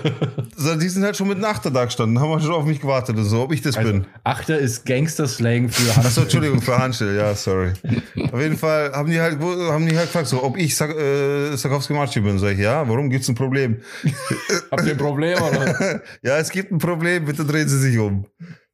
Sondern 0.56 0.80
die 0.80 0.88
sind 0.88 1.04
halt 1.04 1.16
schon 1.16 1.28
mit 1.28 1.36
einem 1.36 1.46
Achter 1.46 1.70
da 1.70 1.84
gestanden, 1.84 2.20
haben 2.20 2.30
halt 2.30 2.42
schon 2.42 2.52
auf 2.52 2.64
mich 2.64 2.80
gewartet 2.80 3.16
und 3.16 3.24
so, 3.24 3.42
ob 3.42 3.52
ich 3.52 3.62
das 3.62 3.76
Also, 3.76 3.92
bin. 3.92 4.06
Achter 4.24 4.58
ist 4.58 4.84
Gangster-Slang 4.86 5.68
für 5.68 5.90
Achso, 5.98 6.22
Entschuldigung 6.22 6.60
für 6.60 6.78
Handschell, 6.78 7.16
ja, 7.16 7.34
sorry. 7.34 7.72
Auf 8.32 8.40
jeden 8.40 8.56
Fall 8.56 8.92
haben 8.92 9.10
die 9.10 9.20
halt, 9.20 9.40
haben 9.40 9.86
die 9.86 9.96
halt 9.96 10.06
gefragt, 10.08 10.28
so, 10.28 10.42
ob 10.42 10.56
ich 10.56 10.76
Sak 10.76 10.90
äh, 10.96 11.56
Sakowski 11.56 11.92
Marci 11.92 12.20
bin. 12.20 12.38
Sag 12.38 12.52
ich, 12.52 12.58
ja, 12.60 12.88
warum 12.88 13.10
gibt's 13.10 13.28
ein 13.28 13.34
Problem? 13.34 13.78
Habt 14.70 14.84
ihr 14.84 14.92
ein 14.92 14.98
Problem 14.98 15.38
oder? 15.40 16.00
Ja, 16.22 16.38
es 16.38 16.50
gibt 16.50 16.70
ein 16.72 16.78
Problem, 16.78 17.24
bitte 17.24 17.44
drehen 17.44 17.68
Sie 17.68 17.78
sich 17.78 17.98
um. 17.98 18.26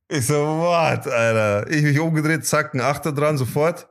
Ich 0.08 0.26
so, 0.26 0.34
what, 0.34 1.06
Alter? 1.08 1.68
Ich 1.68 1.82
mich 1.82 1.98
umgedreht, 1.98 2.46
zack, 2.46 2.74
ein 2.74 2.80
Achter 2.80 3.12
dran, 3.12 3.36
sofort. 3.36 3.88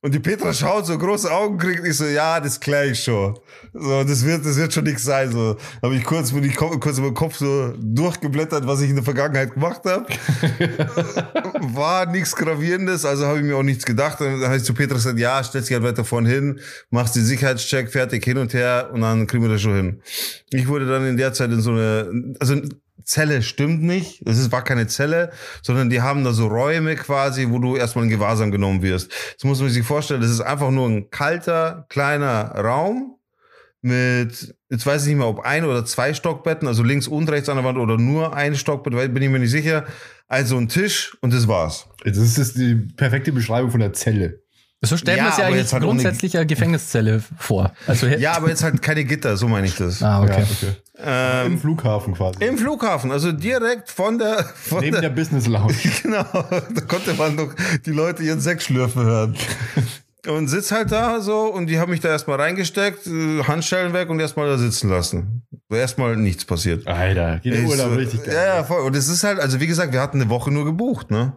Und 0.00 0.14
die 0.14 0.20
Petra 0.20 0.52
schaut, 0.52 0.86
so 0.86 0.96
große 0.96 1.32
Augen 1.32 1.58
kriegt. 1.58 1.84
Ich 1.84 1.96
so, 1.96 2.04
ja, 2.04 2.38
das 2.38 2.60
klär 2.60 2.84
ich 2.84 3.02
schon. 3.02 3.36
So, 3.72 4.04
das 4.04 4.24
wird, 4.24 4.46
das 4.46 4.56
wird 4.56 4.72
schon 4.72 4.84
nichts 4.84 5.02
sein. 5.02 5.32
So, 5.32 5.56
habe 5.82 5.96
ich 5.96 6.04
kurz, 6.04 6.32
bin 6.32 6.44
ich 6.44 6.54
kurz 6.54 6.98
über 6.98 7.08
den 7.08 7.14
Kopf 7.14 7.36
so 7.36 7.74
durchgeblättert, 7.78 8.66
was 8.66 8.80
ich 8.80 8.90
in 8.90 8.96
der 8.96 9.04
Vergangenheit 9.04 9.54
gemacht 9.54 9.82
habe. 9.84 10.06
War 11.74 12.06
nichts 12.06 12.36
Gravierendes, 12.36 13.04
also 13.04 13.26
habe 13.26 13.38
ich 13.38 13.44
mir 13.44 13.56
auch 13.56 13.62
nichts 13.62 13.84
gedacht. 13.84 14.20
Und 14.20 14.40
dann 14.40 14.44
habe 14.44 14.56
ich 14.56 14.64
zu 14.64 14.74
Petra 14.74 14.94
gesagt, 14.94 15.18
ja, 15.18 15.42
stell 15.42 15.62
dich 15.62 15.72
halt 15.72 15.82
weiter 15.82 16.04
vorn 16.04 16.26
hin, 16.26 16.60
machst 16.90 17.16
den 17.16 17.24
Sicherheitscheck 17.24 17.90
fertig 17.90 18.24
hin 18.24 18.38
und 18.38 18.54
her 18.54 18.90
und 18.92 19.00
dann 19.00 19.26
kriegen 19.26 19.42
wir 19.42 19.50
das 19.50 19.62
schon 19.62 19.74
hin. 19.74 20.02
Ich 20.50 20.68
wurde 20.68 20.86
dann 20.86 21.06
in 21.06 21.16
der 21.16 21.32
Zeit 21.32 21.50
in 21.50 21.60
so 21.60 21.72
eine, 21.72 22.34
also 22.38 22.60
Zelle 23.04 23.42
stimmt 23.42 23.82
nicht. 23.82 24.22
Es 24.26 24.38
ist, 24.38 24.50
war 24.50 24.64
keine 24.64 24.86
Zelle, 24.86 25.30
sondern 25.62 25.90
die 25.90 26.00
haben 26.00 26.24
da 26.24 26.32
so 26.32 26.46
Räume 26.46 26.96
quasi, 26.96 27.48
wo 27.50 27.58
du 27.58 27.76
erstmal 27.76 28.04
in 28.04 28.10
Gewahrsam 28.10 28.50
genommen 28.50 28.82
wirst. 28.82 29.12
Das 29.34 29.44
muss 29.44 29.60
man 29.60 29.70
sich 29.70 29.84
vorstellen. 29.84 30.20
Das 30.20 30.30
ist 30.30 30.40
einfach 30.40 30.70
nur 30.70 30.88
ein 30.88 31.10
kalter, 31.10 31.86
kleiner 31.88 32.52
Raum 32.52 33.18
mit, 33.84 34.54
jetzt 34.70 34.86
weiß 34.86 35.02
ich 35.02 35.08
nicht 35.08 35.18
mehr, 35.18 35.26
ob 35.28 35.40
ein 35.40 35.64
oder 35.64 35.84
zwei 35.84 36.14
Stockbetten, 36.14 36.66
also 36.66 36.82
links 36.82 37.06
und 37.06 37.28
rechts 37.30 37.48
an 37.48 37.56
der 37.56 37.64
Wand 37.64 37.78
oder 37.78 37.98
nur 37.98 38.34
ein 38.34 38.56
Stockbett, 38.56 38.94
weil- 38.94 39.08
bin 39.10 39.22
ich 39.22 39.28
mir 39.28 39.38
nicht 39.38 39.50
sicher. 39.50 39.84
Also 40.26 40.56
ein 40.56 40.68
Tisch 40.68 41.16
und 41.20 41.32
das 41.34 41.46
war's. 41.48 41.86
Das 42.04 42.16
ist 42.16 42.56
die 42.56 42.74
perfekte 42.74 43.30
Beschreibung 43.30 43.70
von 43.70 43.80
der 43.80 43.92
Zelle. 43.92 44.40
So 44.80 44.96
stellt 44.98 45.16
Ja, 45.18 45.24
man 45.24 45.32
sich 45.32 45.38
aber 45.40 45.48
eigentlich 45.48 45.62
jetzt 45.62 45.72
halt 45.72 45.82
grundsätzlich 45.82 46.36
eine 46.36 46.46
Gefängniszelle 46.46 47.22
vor. 47.38 47.72
Also 47.86 48.06
Ja, 48.06 48.32
aber 48.36 48.48
jetzt 48.50 48.62
halt 48.62 48.82
keine 48.82 49.04
Gitter, 49.04 49.36
so 49.38 49.48
meine 49.48 49.66
ich 49.66 49.76
das. 49.76 50.02
Ah, 50.02 50.22
okay. 50.22 50.40
Ja, 50.40 50.46
okay. 50.50 50.76
Ähm, 50.98 51.52
Im 51.52 51.58
Flughafen 51.58 52.14
quasi. 52.14 52.44
Im 52.44 52.58
Flughafen, 52.58 53.10
also 53.10 53.32
direkt 53.32 53.90
von 53.90 54.18
der, 54.18 54.44
von 54.44 54.80
Neben 54.80 55.00
der 55.00 55.08
Business 55.10 55.46
Lounge. 55.46 55.74
Genau, 56.02 56.24
da 56.32 56.80
konnte 56.86 57.14
man 57.14 57.34
noch 57.34 57.54
die 57.86 57.90
Leute 57.92 58.22
ihren 58.22 58.40
Sekt 58.40 58.62
schlürfen 58.62 59.04
hören. 59.04 59.36
Und 60.26 60.48
sitz 60.48 60.72
halt 60.72 60.90
da 60.90 61.20
so 61.20 61.52
und 61.52 61.66
die 61.66 61.78
haben 61.78 61.90
mich 61.90 62.00
da 62.00 62.08
erstmal 62.08 62.40
reingesteckt, 62.40 63.06
äh, 63.06 63.42
Handschellen 63.44 63.92
weg 63.92 64.08
und 64.08 64.20
erstmal 64.20 64.48
da 64.48 64.56
sitzen 64.56 64.88
lassen. 64.88 65.42
Erstmal 65.70 66.16
nichts 66.16 66.44
passiert. 66.44 66.86
Alter, 66.86 67.40
geht 67.40 67.52
der 67.54 67.64
Urlaub 67.64 67.90
so- 67.90 67.94
richtig 67.96 68.24
geil. 68.24 68.34
Ja, 68.34 68.56
ja, 68.56 68.64
voll. 68.64 68.82
Und 68.82 68.96
es 68.96 69.08
ist 69.08 69.22
halt, 69.24 69.38
also 69.38 69.60
wie 69.60 69.66
gesagt, 69.66 69.92
wir 69.92 70.00
hatten 70.00 70.20
eine 70.20 70.30
Woche 70.30 70.50
nur 70.50 70.64
gebucht, 70.64 71.10
ne? 71.10 71.36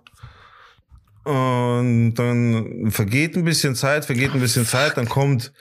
Und 1.25 2.13
dann 2.15 2.89
vergeht 2.91 3.35
ein 3.35 3.43
bisschen 3.43 3.75
Zeit, 3.75 4.05
vergeht 4.05 4.33
ein 4.33 4.39
bisschen 4.39 4.65
Zeit, 4.65 4.95
dann 4.97 5.09
kommt 5.09 5.51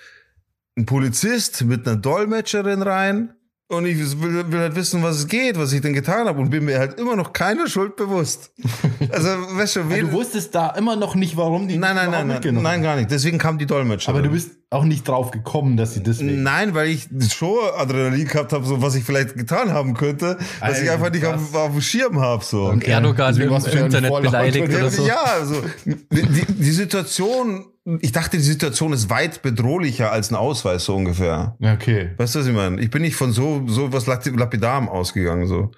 ein 0.79 0.87
Polizist 0.87 1.65
mit 1.65 1.87
einer 1.87 1.97
Dolmetscherin 1.97 2.83
rein. 2.83 3.33
Und 3.69 3.85
ich 3.85 3.99
will, 4.23 4.53
will 4.53 4.61
halt 4.61 4.77
wissen, 4.77 5.03
was 5.03 5.17
es 5.19 5.27
geht, 5.27 5.59
was 5.59 5.73
ich 5.73 5.81
denn 5.81 5.93
getan 5.93 6.29
habe 6.29 6.41
und 6.41 6.51
bin 6.51 6.65
mir 6.67 6.79
halt 6.79 7.01
immer 7.01 7.17
noch 7.17 7.33
keine 7.33 7.69
Schuld 7.69 7.97
bewusst. 7.97 8.53
Also, 9.11 9.29
weißt 9.29 9.77
du, 9.77 9.81
Ja, 9.81 9.91
wen, 9.91 10.07
du 10.07 10.13
wusstest 10.13 10.55
da 10.55 10.71
immer 10.71 10.97
noch 10.97 11.15
nicht, 11.15 11.37
warum 11.37 11.69
die 11.69 11.77
Nein, 11.77 11.95
nein, 11.97 12.11
nein, 12.11 12.27
nein, 12.27 12.63
nein, 12.63 12.83
gar 12.83 12.97
nicht. 12.97 13.11
Deswegen 13.11 13.39
kam 13.39 13.59
die 13.59 13.67
Dolmetscherin. 13.67 14.19
Aber 14.19 14.27
du 14.27 14.33
bist 14.33 14.53
auch 14.71 14.85
nicht 14.85 15.07
drauf 15.07 15.31
gekommen, 15.31 15.77
dass 15.77 15.95
sie 15.95 16.03
deswegen. 16.03 16.43
Nein, 16.43 16.75
weil 16.75 16.89
ich 16.89 17.09
schon 17.33 17.59
Adrenalin 17.77 18.27
gehabt 18.27 18.53
habe, 18.53 18.65
so 18.65 18.83
was 18.83 18.95
ich 18.95 19.05
vielleicht 19.05 19.37
getan 19.37 19.73
haben 19.73 19.95
könnte, 19.95 20.39
was 20.61 20.81
ich 20.81 20.91
einfach 20.91 21.11
nicht 21.11 21.25
auf, 21.25 21.55
auf 21.55 21.73
dem 21.73 21.81
Schirm 21.81 22.21
habe. 22.21 22.45
So. 22.45 22.67
Und 22.67 22.85
Erdogan 22.85 23.35
Deswegen 23.35 23.55
im 23.55 23.61
schon 23.61 23.79
Internet 23.79 24.23
beleidigt 24.23 24.73
Ja, 24.73 24.79
oder 24.79 24.91
so. 24.91 25.07
ja, 25.07 25.23
also 25.25 25.63
die, 25.85 26.45
die 26.49 26.71
Situation, 26.73 27.67
ich 28.01 28.13
dachte, 28.13 28.37
die 28.37 28.43
Situation 28.43 28.93
ist 28.93 29.11
weit 29.11 29.43
bedrohlicher 29.43 30.11
als 30.13 30.31
ein 30.31 30.35
Ausweis, 30.35 30.85
so 30.85 30.97
ungefähr. 30.97 31.57
Ja, 31.61 31.75
okay. 31.75 32.11
Weißt 32.17 32.35
du, 32.35 32.41
was 32.41 32.47
ich 32.47 32.53
meine? 32.55 32.81
Ich 32.81 32.91
bin 32.91 33.03
nicht 33.03 33.17
von 33.17 33.33
so, 33.33 33.63
so 33.67 33.93
was 33.93 34.07
Lapi- 34.07 34.37
Lapidarem 34.37 34.89
ausgegangen, 34.89 35.47
so. 35.47 35.71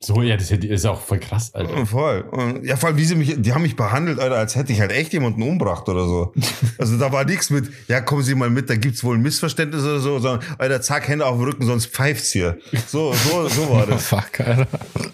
So, 0.00 0.20
ja, 0.20 0.36
das 0.36 0.50
ist 0.50 0.84
auch 0.84 1.00
voll 1.00 1.18
krass, 1.18 1.54
Alter. 1.54 1.86
Voll. 1.86 2.20
Und 2.30 2.64
ja, 2.66 2.76
vor 2.76 2.90
allem, 2.90 2.98
wie 2.98 3.04
sie 3.06 3.14
mich, 3.14 3.36
die 3.40 3.54
haben 3.54 3.62
mich 3.62 3.74
behandelt, 3.74 4.18
Alter, 4.20 4.36
als 4.36 4.54
hätte 4.54 4.70
ich 4.72 4.80
halt 4.80 4.92
echt 4.92 5.14
jemanden 5.14 5.42
umgebracht 5.42 5.88
oder 5.88 6.06
so. 6.06 6.32
Also 6.78 6.98
da 6.98 7.10
war 7.12 7.24
nichts 7.24 7.48
mit, 7.50 7.70
ja, 7.88 8.00
kommen 8.00 8.22
Sie 8.22 8.34
mal 8.34 8.50
mit, 8.50 8.68
da 8.68 8.76
gibt's 8.76 9.02
wohl 9.04 9.16
ein 9.16 9.22
Missverständnis 9.22 9.82
oder 9.82 10.00
so, 10.00 10.18
sondern, 10.18 10.44
Alter, 10.58 10.82
zack, 10.82 11.08
Hände 11.08 11.24
auf 11.24 11.36
den 11.36 11.44
Rücken, 11.44 11.64
sonst 11.64 11.86
pfeift's 11.86 12.32
hier. 12.32 12.58
So, 12.86 13.14
so, 13.14 13.48
so 13.48 13.70
war 13.70 13.84
Oh, 13.84 13.86
das. 13.90 14.06
fuck, 14.08 14.40
Alter. 14.40 14.66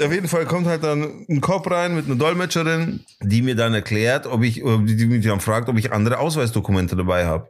Auf 0.05 0.13
jeden 0.13 0.27
Fall 0.27 0.47
kommt 0.47 0.67
halt 0.67 0.83
dann 0.83 1.27
ein 1.29 1.41
Kopf 1.41 1.71
rein 1.71 1.95
mit 1.95 2.07
einer 2.07 2.17
Dolmetscherin, 2.17 3.01
die 3.23 3.43
mir 3.43 3.55
dann 3.55 3.75
erklärt, 3.75 4.27
ob 4.27 4.43
ich, 4.43 4.55
die 4.55 5.07
mich 5.07 5.25
dann 5.25 5.41
fragt, 5.41 5.69
ob 5.69 5.77
ich 5.79 5.93
andere 5.93 6.19
Ausweisdokumente 6.19 6.97
dabei 6.97 7.27
habe. 7.27 7.49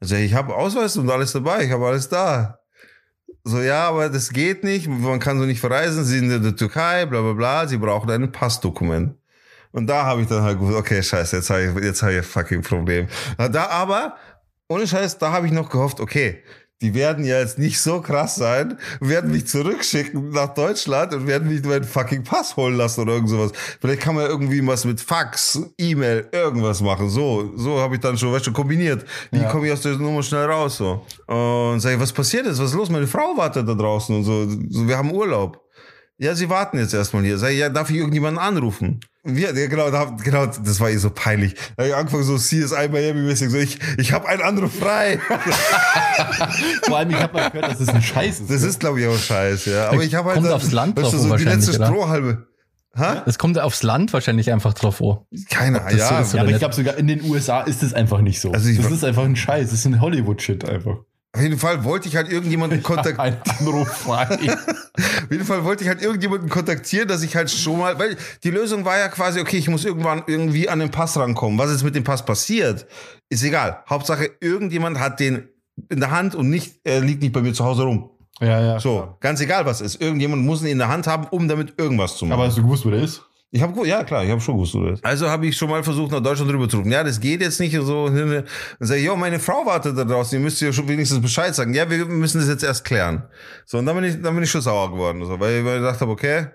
Also 0.00 0.14
ich 0.16 0.32
habe 0.34 0.54
Ausweis 0.54 0.96
und 0.96 1.10
alles 1.10 1.32
dabei, 1.32 1.64
ich 1.64 1.70
habe 1.70 1.86
alles 1.86 2.08
da. 2.08 2.58
So, 3.44 3.60
ja, 3.60 3.88
aber 3.88 4.08
das 4.08 4.30
geht 4.30 4.62
nicht, 4.62 4.86
man 4.88 5.18
kann 5.18 5.38
so 5.38 5.44
nicht 5.44 5.60
verreisen, 5.60 6.04
sie 6.04 6.20
sind 6.20 6.30
in 6.30 6.42
der 6.42 6.54
Türkei, 6.54 7.06
bla 7.06 7.20
bla 7.20 7.32
bla, 7.32 7.66
sie 7.66 7.76
brauchen 7.76 8.08
ein 8.10 8.30
Passdokument. 8.30 9.16
Und 9.72 9.86
da 9.88 10.04
habe 10.04 10.20
ich 10.22 10.28
dann 10.28 10.42
halt 10.42 10.58
gewusst, 10.58 10.76
okay, 10.76 11.02
scheiße, 11.02 11.36
jetzt 11.36 11.50
habe 11.50 11.64
ich, 11.64 11.84
jetzt 11.84 12.02
habe 12.02 12.12
ich 12.12 12.18
ein 12.18 12.24
fucking 12.24 12.62
Problem. 12.62 13.08
Da 13.36 13.66
aber, 13.66 14.16
ohne 14.68 14.86
Scheiß, 14.86 15.18
da 15.18 15.32
habe 15.32 15.46
ich 15.46 15.52
noch 15.52 15.70
gehofft, 15.70 15.98
okay, 15.98 16.42
die 16.82 16.94
werden 16.94 17.24
ja 17.24 17.38
jetzt 17.38 17.58
nicht 17.58 17.80
so 17.80 18.00
krass 18.00 18.34
sein, 18.34 18.76
werden 19.00 19.30
mich 19.30 19.46
zurückschicken 19.46 20.30
nach 20.30 20.52
Deutschland 20.52 21.14
und 21.14 21.26
werden 21.26 21.48
mich 21.48 21.64
meinen 21.64 21.84
fucking 21.84 22.24
Pass 22.24 22.56
holen 22.56 22.76
lassen 22.76 23.02
oder 23.02 23.14
irgend 23.14 23.30
sowas. 23.30 23.52
Vielleicht 23.80 24.00
kann 24.02 24.16
man 24.16 24.26
irgendwie 24.26 24.66
was 24.66 24.84
mit 24.84 25.00
Fax, 25.00 25.60
E-Mail, 25.78 26.28
irgendwas 26.32 26.80
machen. 26.80 27.08
So, 27.08 27.52
so 27.56 27.80
habe 27.80 27.94
ich 27.94 28.00
dann 28.00 28.18
schon, 28.18 28.32
weißt 28.32 28.48
du, 28.48 28.52
kombiniert. 28.52 29.04
Wie 29.30 29.38
Ja. 29.38 29.48
komme 29.50 29.66
ich 29.66 29.72
aus 29.72 29.80
der 29.82 29.96
Nummer 29.96 30.22
schnell 30.22 30.44
raus? 30.46 30.76
So. 30.76 31.06
Und 31.26 31.80
sage 31.80 31.94
ich, 31.94 32.00
was 32.00 32.12
passiert 32.12 32.46
ist? 32.46 32.58
Was 32.58 32.70
ist 32.70 32.76
los? 32.76 32.90
Meine 32.90 33.06
Frau 33.06 33.36
wartet 33.36 33.68
da 33.68 33.74
draußen 33.74 34.14
und 34.14 34.24
so. 34.24 34.48
so 34.68 34.86
wir 34.88 34.98
haben 34.98 35.12
Urlaub. 35.12 35.60
Ja, 36.18 36.34
sie 36.34 36.48
warten 36.50 36.78
jetzt 36.78 36.94
erstmal 36.94 37.22
hier. 37.24 37.38
Sag 37.38 37.50
ich, 37.52 37.58
ja, 37.58 37.68
darf 37.68 37.90
ich 37.90 37.96
irgendjemanden 37.96 38.38
anrufen? 38.42 39.00
Wir, 39.24 39.54
ja, 39.56 39.68
genau, 39.68 39.88
da, 39.90 40.16
genau, 40.24 40.46
das 40.46 40.80
war 40.80 40.90
ihr 40.90 40.98
so 40.98 41.10
peinlich. 41.10 41.54
Da 41.76 41.84
hab 41.84 41.88
ich 41.88 41.94
angefangen 41.94 42.24
so 42.24 42.36
CSI 42.36 42.88
Miami-mäßig, 42.90 43.50
so 43.50 43.56
ich, 43.56 43.78
ich 43.96 44.12
habe 44.12 44.28
einen 44.28 44.42
Anruf 44.42 44.74
frei. 44.74 45.18
Vor 46.86 46.98
allem, 46.98 47.10
ich 47.10 47.16
habe 47.16 47.32
mal 47.32 47.48
gehört, 47.50 47.70
dass 47.70 47.78
das 47.78 47.88
ein 47.90 48.02
Scheiß 48.02 48.40
ist. 48.40 48.50
Das 48.50 48.62
ist, 48.62 48.80
glaube 48.80 49.00
ich, 49.00 49.06
auch 49.06 49.16
scheiße, 49.16 49.70
ja. 49.70 49.90
Aber 49.90 50.02
ich 50.02 50.14
habe 50.16 50.26
halt 50.26 50.36
Kommt 50.38 50.48
dann, 50.48 50.54
aufs 50.54 50.72
Land 50.72 50.96
weißt 50.96 51.06
du, 51.06 51.10
drauf 51.12 51.20
so 51.20 51.24
die 51.24 51.30
wahrscheinlich, 51.30 51.66
letzte 51.66 51.76
oder? 51.76 51.86
Strohhalme. 51.86 52.46
Ha? 52.96 53.22
Das 53.24 53.38
kommt 53.38 53.58
aufs 53.60 53.84
Land 53.84 54.12
wahrscheinlich 54.12 54.52
einfach 54.52 54.74
drauf 54.74 55.00
an. 55.00 55.18
Keine 55.48 55.78
das 55.78 55.92
so 55.92 55.98
ja. 55.98 56.20
ist 56.20 56.32
Ja, 56.34 56.40
aber 56.40 56.46
nicht. 56.48 56.56
ich 56.56 56.58
glaube 56.58 56.74
sogar 56.74 56.98
in 56.98 57.06
den 57.06 57.22
USA 57.22 57.62
ist 57.62 57.82
es 57.82 57.94
einfach 57.94 58.20
nicht 58.20 58.40
so. 58.40 58.50
Also 58.50 58.70
das 58.74 58.90
ist 58.90 59.04
einfach 59.04 59.24
ein 59.24 59.36
Scheiß. 59.36 59.70
Das 59.70 59.78
ist 59.78 59.86
ein 59.86 60.00
Hollywood-Shit 60.00 60.68
einfach. 60.68 60.96
Auf 61.34 61.40
jeden 61.40 61.58
Fall 61.58 61.82
wollte 61.84 62.08
ich 62.08 62.16
halt 62.16 62.30
irgendjemanden 62.30 62.82
kontaktieren. 62.82 63.38
Auf 65.24 65.30
jeden 65.30 65.44
Fall 65.46 65.64
wollte 65.64 65.82
ich 65.82 65.88
halt 65.88 66.02
irgendjemanden 66.02 66.50
kontaktieren, 66.50 67.08
dass 67.08 67.22
ich 67.22 67.34
halt 67.34 67.50
schon 67.50 67.78
mal, 67.78 67.98
weil 67.98 68.18
die 68.44 68.50
Lösung 68.50 68.84
war 68.84 68.98
ja 68.98 69.08
quasi, 69.08 69.40
okay, 69.40 69.56
ich 69.56 69.68
muss 69.68 69.86
irgendwann 69.86 70.24
irgendwie 70.26 70.68
an 70.68 70.78
den 70.78 70.90
Pass 70.90 71.16
rankommen. 71.16 71.58
Was 71.58 71.70
jetzt 71.70 71.84
mit 71.84 71.94
dem 71.94 72.04
Pass 72.04 72.24
passiert, 72.24 72.86
ist 73.30 73.42
egal. 73.42 73.82
Hauptsache, 73.88 74.30
irgendjemand 74.40 75.00
hat 75.00 75.20
den 75.20 75.48
in 75.88 76.00
der 76.00 76.10
Hand 76.10 76.34
und 76.34 76.50
nicht, 76.50 76.80
er 76.84 77.00
liegt 77.00 77.22
nicht 77.22 77.32
bei 77.32 77.40
mir 77.40 77.54
zu 77.54 77.64
Hause 77.64 77.84
rum. 77.84 78.10
ja, 78.40 78.60
ja. 78.60 78.78
So, 78.78 78.96
klar. 78.98 79.16
ganz 79.20 79.40
egal 79.40 79.64
was 79.64 79.80
ist. 79.80 80.02
Irgendjemand 80.02 80.44
muss 80.44 80.60
ihn 80.60 80.68
in 80.68 80.78
der 80.78 80.88
Hand 80.88 81.06
haben, 81.06 81.26
um 81.30 81.48
damit 81.48 81.78
irgendwas 81.78 82.18
zu 82.18 82.26
machen. 82.26 82.34
Aber 82.34 82.46
hast 82.46 82.58
du 82.58 82.62
gewusst, 82.62 82.84
wo 82.84 82.90
der 82.90 83.00
ist? 83.00 83.22
Ich 83.54 83.60
habe 83.60 83.86
ja 83.86 84.02
klar, 84.02 84.24
ich 84.24 84.30
habe 84.30 84.40
schon 84.40 84.54
gewusst, 84.54 84.74
ist. 84.74 85.04
Also 85.04 85.28
habe 85.28 85.46
ich 85.46 85.54
schon 85.54 85.68
mal 85.68 85.84
versucht, 85.84 86.10
nach 86.10 86.20
Deutschland 86.20 86.50
rüber 86.50 86.70
zu 86.70 86.78
rufen. 86.78 86.90
Ja, 86.90 87.04
das 87.04 87.20
geht 87.20 87.42
jetzt 87.42 87.60
nicht 87.60 87.78
und 87.78 87.84
so. 87.84 88.08
Dann 88.08 88.44
sage 88.80 89.00
ich, 89.00 89.06
jo, 89.06 89.14
meine 89.14 89.38
Frau 89.38 89.66
wartet 89.66 89.96
da 89.98 90.04
draußen, 90.04 90.38
ihr 90.38 90.42
müsst 90.42 90.58
ja 90.62 90.72
schon 90.72 90.88
wenigstens 90.88 91.20
Bescheid 91.20 91.54
sagen. 91.54 91.74
Ja, 91.74 91.88
wir 91.90 92.06
müssen 92.06 92.40
das 92.40 92.48
jetzt 92.48 92.64
erst 92.64 92.82
klären. 92.82 93.24
So, 93.66 93.76
und 93.76 93.84
dann 93.84 93.94
bin 93.96 94.04
ich, 94.04 94.22
dann 94.22 94.34
bin 94.34 94.42
ich 94.42 94.50
schon 94.50 94.62
sauer 94.62 94.90
geworden, 94.90 95.22
so, 95.26 95.38
weil, 95.38 95.62
weil 95.66 95.76
ich 95.76 95.82
gedacht 95.82 96.00
habe, 96.00 96.10
okay, 96.10 96.46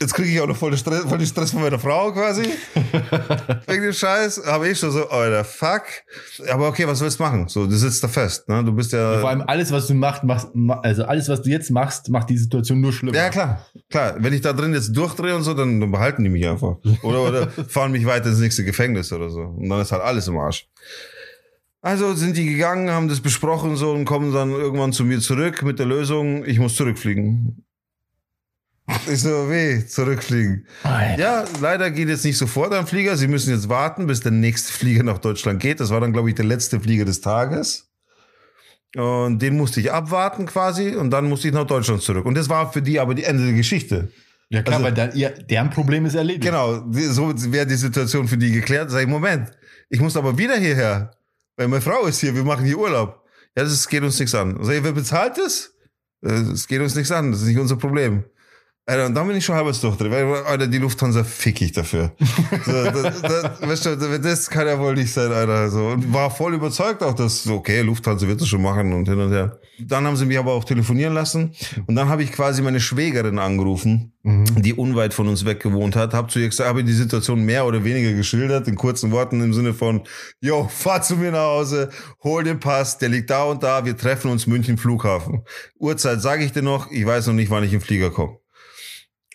jetzt 0.00 0.14
kriege 0.14 0.28
ich 0.30 0.40
auch 0.40 0.46
noch 0.46 0.56
voll 0.56 0.70
den 0.70 0.78
Stress, 0.78 1.02
voll 1.02 1.18
den 1.18 1.26
Stress 1.26 1.50
von 1.50 1.62
meiner 1.62 1.78
Frau 1.78 2.12
quasi. 2.12 2.42
Wegen 3.66 3.82
dem 3.82 3.92
Scheiß. 3.92 4.42
Habe 4.46 4.68
ich 4.68 4.78
schon 4.78 4.90
so, 4.90 5.08
Alter, 5.08 5.44
fuck. 5.44 5.82
Aber 6.50 6.68
okay, 6.68 6.86
was 6.86 7.00
willst 7.00 7.18
du 7.18 7.22
machen? 7.22 7.48
So, 7.48 7.66
du 7.66 7.76
sitzt 7.76 8.02
da 8.02 8.08
fest, 8.08 8.48
ne? 8.48 8.64
Du 8.64 8.72
bist 8.72 8.92
ja. 8.92 9.18
Vor 9.20 9.28
allem 9.28 9.42
alles, 9.46 9.70
was 9.72 9.86
du 9.86 9.94
machst, 9.94 10.24
machst, 10.24 10.48
ma- 10.54 10.80
also 10.80 11.04
alles, 11.04 11.28
was 11.28 11.42
du 11.42 11.50
jetzt 11.50 11.70
machst, 11.70 12.08
macht 12.08 12.30
die 12.30 12.38
Situation 12.38 12.80
nur 12.80 12.92
schlimmer. 12.92 13.16
Ja, 13.16 13.28
klar, 13.28 13.64
klar. 13.90 14.14
Wenn 14.18 14.32
ich 14.32 14.40
da 14.40 14.52
drin 14.52 14.72
jetzt 14.74 14.96
durchdrehe 14.96 15.36
und 15.36 15.42
so, 15.42 15.54
dann, 15.54 15.80
dann 15.80 15.90
behalten 15.90 16.24
die 16.24 16.30
mich 16.30 16.46
einfach. 16.48 16.76
Oder, 17.02 17.22
oder 17.22 17.48
fahren 17.68 17.92
mich 17.92 18.06
weiter 18.06 18.28
ins 18.30 18.38
nächste 18.40 18.64
Gefängnis 18.64 19.12
oder 19.12 19.30
so. 19.30 19.40
Und 19.40 19.68
dann 19.68 19.80
ist 19.80 19.92
halt 19.92 20.02
alles 20.02 20.26
im 20.28 20.38
Arsch. 20.38 20.66
Also 21.82 22.12
sind 22.14 22.36
die 22.36 22.44
gegangen, 22.46 22.90
haben 22.90 23.08
das 23.08 23.20
besprochen 23.20 23.70
und 23.70 23.76
so 23.76 23.92
und 23.92 24.04
kommen 24.04 24.34
dann 24.34 24.50
irgendwann 24.50 24.92
zu 24.92 25.02
mir 25.04 25.18
zurück 25.20 25.62
mit 25.62 25.78
der 25.78 25.86
Lösung, 25.86 26.44
ich 26.44 26.58
muss 26.58 26.74
zurückfliegen. 26.76 27.64
Ich 29.10 29.20
so, 29.22 29.48
weh, 29.50 29.84
zurückfliegen. 29.86 30.66
Alter. 30.82 31.18
Ja, 31.20 31.44
leider 31.60 31.90
geht 31.90 32.08
jetzt 32.08 32.24
nicht 32.24 32.36
sofort 32.38 32.72
ein 32.72 32.86
Flieger. 32.86 33.16
Sie 33.16 33.28
müssen 33.28 33.50
jetzt 33.54 33.68
warten, 33.68 34.06
bis 34.06 34.20
der 34.20 34.32
nächste 34.32 34.72
Flieger 34.72 35.02
nach 35.02 35.18
Deutschland 35.18 35.60
geht. 35.60 35.80
Das 35.80 35.90
war 35.90 36.00
dann, 36.00 36.12
glaube 36.12 36.28
ich, 36.28 36.34
der 36.34 36.44
letzte 36.44 36.80
Flieger 36.80 37.04
des 37.04 37.20
Tages. 37.20 37.88
Und 38.96 39.40
den 39.40 39.56
musste 39.56 39.80
ich 39.80 39.92
abwarten 39.92 40.46
quasi 40.46 40.96
und 40.96 41.10
dann 41.10 41.28
musste 41.28 41.48
ich 41.48 41.54
nach 41.54 41.66
Deutschland 41.66 42.02
zurück. 42.02 42.26
Und 42.26 42.34
das 42.36 42.48
war 42.48 42.72
für 42.72 42.82
die 42.82 42.98
aber 42.98 43.14
die 43.14 43.24
Ende 43.24 43.44
der 43.44 43.52
Geschichte. 43.54 44.10
Ja, 44.48 44.62
klar, 44.62 44.76
Also- 44.78 44.86
weil 44.86 44.94
dann, 44.94 45.14
ihr, 45.14 45.30
deren 45.30 45.70
Problem 45.70 46.06
ist 46.06 46.14
erledigt. 46.14 46.42
Genau, 46.44 46.84
so 46.90 47.32
wäre 47.52 47.66
die 47.66 47.76
Situation 47.76 48.26
für 48.26 48.36
die 48.36 48.50
geklärt. 48.50 48.90
Sag 48.90 49.02
ich, 49.02 49.06
Moment, 49.08 49.50
ich 49.90 50.00
muss 50.00 50.16
aber 50.16 50.36
wieder 50.36 50.56
hierher, 50.56 51.12
weil 51.56 51.68
meine 51.68 51.80
Frau 51.82 52.06
ist 52.06 52.18
hier, 52.20 52.34
wir 52.34 52.42
machen 52.42 52.64
hier 52.64 52.78
Urlaub. 52.78 53.22
Ja, 53.56 53.62
das 53.62 53.86
geht 53.88 54.02
uns 54.02 54.18
nichts 54.18 54.34
an. 54.34 54.58
Sag 54.60 54.74
ich, 54.74 54.82
wer 54.82 54.92
bezahlt 54.92 55.38
das? 55.38 55.72
Äh, 56.24 56.32
Es 56.52 56.66
geht 56.66 56.80
uns 56.80 56.96
nichts 56.96 57.12
an, 57.12 57.30
das 57.30 57.42
ist 57.42 57.46
nicht 57.46 57.58
unser 57.60 57.76
Problem. 57.76 58.24
Alter, 58.90 59.06
und 59.06 59.14
dann 59.14 59.26
bin 59.28 59.36
ich 59.36 59.44
schon 59.44 59.54
halbwegs 59.54 59.80
durchdreht, 59.80 60.10
weil, 60.10 60.24
Alter, 60.44 60.66
die 60.66 60.78
Lufthansa 60.78 61.22
fick 61.24 61.60
ich 61.62 61.72
dafür. 61.72 62.12
So, 62.64 62.72
das, 62.72 63.22
das, 63.22 63.62
weißt 63.62 63.86
du, 63.86 64.18
das 64.18 64.50
kann 64.50 64.66
ja 64.66 64.78
wohl 64.78 64.94
nicht 64.94 65.12
sein, 65.12 65.32
Alter. 65.32 65.70
So. 65.70 65.86
Und 65.86 66.12
war 66.12 66.30
voll 66.30 66.54
überzeugt 66.54 67.02
auch, 67.02 67.14
dass, 67.14 67.46
okay, 67.46 67.80
Lufthansa 67.82 68.26
wird 68.26 68.40
das 68.40 68.48
schon 68.48 68.62
machen 68.62 68.92
und 68.92 69.08
hin 69.08 69.18
und 69.20 69.30
her. 69.32 69.58
Dann 69.78 70.06
haben 70.06 70.16
sie 70.16 70.26
mich 70.26 70.38
aber 70.38 70.52
auch 70.52 70.64
telefonieren 70.64 71.14
lassen. 71.14 71.52
Und 71.86 71.94
dann 71.94 72.08
habe 72.08 72.22
ich 72.22 72.32
quasi 72.32 72.62
meine 72.62 72.80
Schwägerin 72.80 73.38
angerufen, 73.38 74.12
Mhm. 74.22 74.44
die 74.60 74.74
unweit 74.74 75.14
von 75.14 75.28
uns 75.28 75.46
weg 75.46 75.60
gewohnt 75.60 75.96
hat. 75.96 76.12
Hab 76.12 76.30
zu 76.30 76.40
ihr 76.40 76.48
gesagt, 76.50 76.68
habe 76.68 76.84
die 76.84 76.92
Situation 76.92 77.42
mehr 77.42 77.64
oder 77.64 77.84
weniger 77.84 78.12
geschildert, 78.12 78.68
in 78.68 78.76
kurzen 78.76 79.12
Worten 79.12 79.40
im 79.42 79.54
Sinne 79.54 79.72
von, 79.72 80.02
yo, 80.42 80.68
fahr 80.68 81.00
zu 81.00 81.16
mir 81.16 81.30
nach 81.32 81.46
Hause, 81.46 81.88
hol 82.22 82.44
den 82.44 82.60
Pass, 82.60 82.98
der 82.98 83.08
liegt 83.08 83.30
da 83.30 83.44
und 83.44 83.62
da, 83.62 83.86
wir 83.86 83.96
treffen 83.96 84.30
uns 84.30 84.46
München 84.46 84.76
Flughafen. 84.76 85.40
Uhrzeit 85.78 86.20
sage 86.20 86.44
ich 86.44 86.52
dir 86.52 86.60
noch, 86.60 86.90
ich 86.90 87.06
weiß 87.06 87.28
noch 87.28 87.34
nicht, 87.34 87.50
wann 87.50 87.64
ich 87.64 87.72
im 87.72 87.80
Flieger 87.80 88.10
komme. 88.10 88.39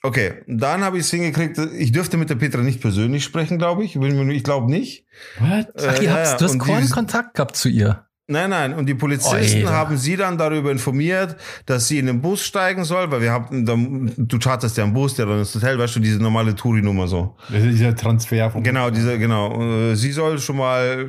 Okay, 0.06 0.44
dann 0.46 0.84
habe 0.84 0.98
ich 0.98 1.06
es 1.06 1.10
hingekriegt, 1.10 1.58
ich 1.58 1.92
dürfte 1.92 2.18
mit 2.18 2.30
der 2.30 2.36
Petra 2.36 2.62
nicht 2.62 2.80
persönlich 2.80 3.24
sprechen, 3.24 3.58
glaube 3.58 3.84
ich. 3.84 3.96
Ich 3.96 4.44
glaube 4.44 4.70
nicht. 4.70 5.08
What? 5.40 5.68
Ach, 5.78 6.00
Äh, 6.00 6.04
ihr 6.04 6.14
habt, 6.14 6.26
ja, 6.28 6.38
du 6.38 6.46
hast 6.46 6.60
keinen 6.60 6.90
Kontakt 6.92 7.34
gehabt 7.34 7.56
zu 7.56 7.70
ihr. 7.70 8.06
Nein, 8.28 8.50
nein. 8.50 8.74
Und 8.74 8.88
die 8.88 8.96
Polizisten 8.96 9.36
Alter. 9.68 9.72
haben 9.72 9.98
sie 9.98 10.16
dann 10.18 10.36
darüber 10.38 10.72
informiert, 10.72 11.36
dass 11.68 11.88
sie 11.88 12.00
in 12.00 12.08
den 12.08 12.22
Bus 12.22 12.42
steigen 12.44 12.84
soll, 12.84 13.12
weil 13.12 13.22
wir 13.22 13.32
haben, 13.32 14.12
du 14.18 14.40
charterst 14.40 14.78
ja 14.78 14.84
einen 14.84 14.94
Bus, 14.94 15.14
der 15.14 15.28
dann 15.28 15.38
ins 15.40 15.54
Hotel, 15.54 15.78
weißt 15.78 15.96
du, 15.98 16.00
diese 16.00 16.18
normale 16.20 16.56
Touri-Nummer 16.56 17.08
so. 17.08 17.36
Das 17.50 17.60
ist 17.62 17.74
dieser 17.74 17.96
Transfer 17.96 18.50
vom. 18.50 18.64
Genau, 18.64 18.90
diese, 18.90 19.20
genau. 19.20 19.92
Äh, 19.92 19.96
Sie 19.96 20.12
soll 20.12 20.40
schon 20.40 20.58
mal, 20.58 21.08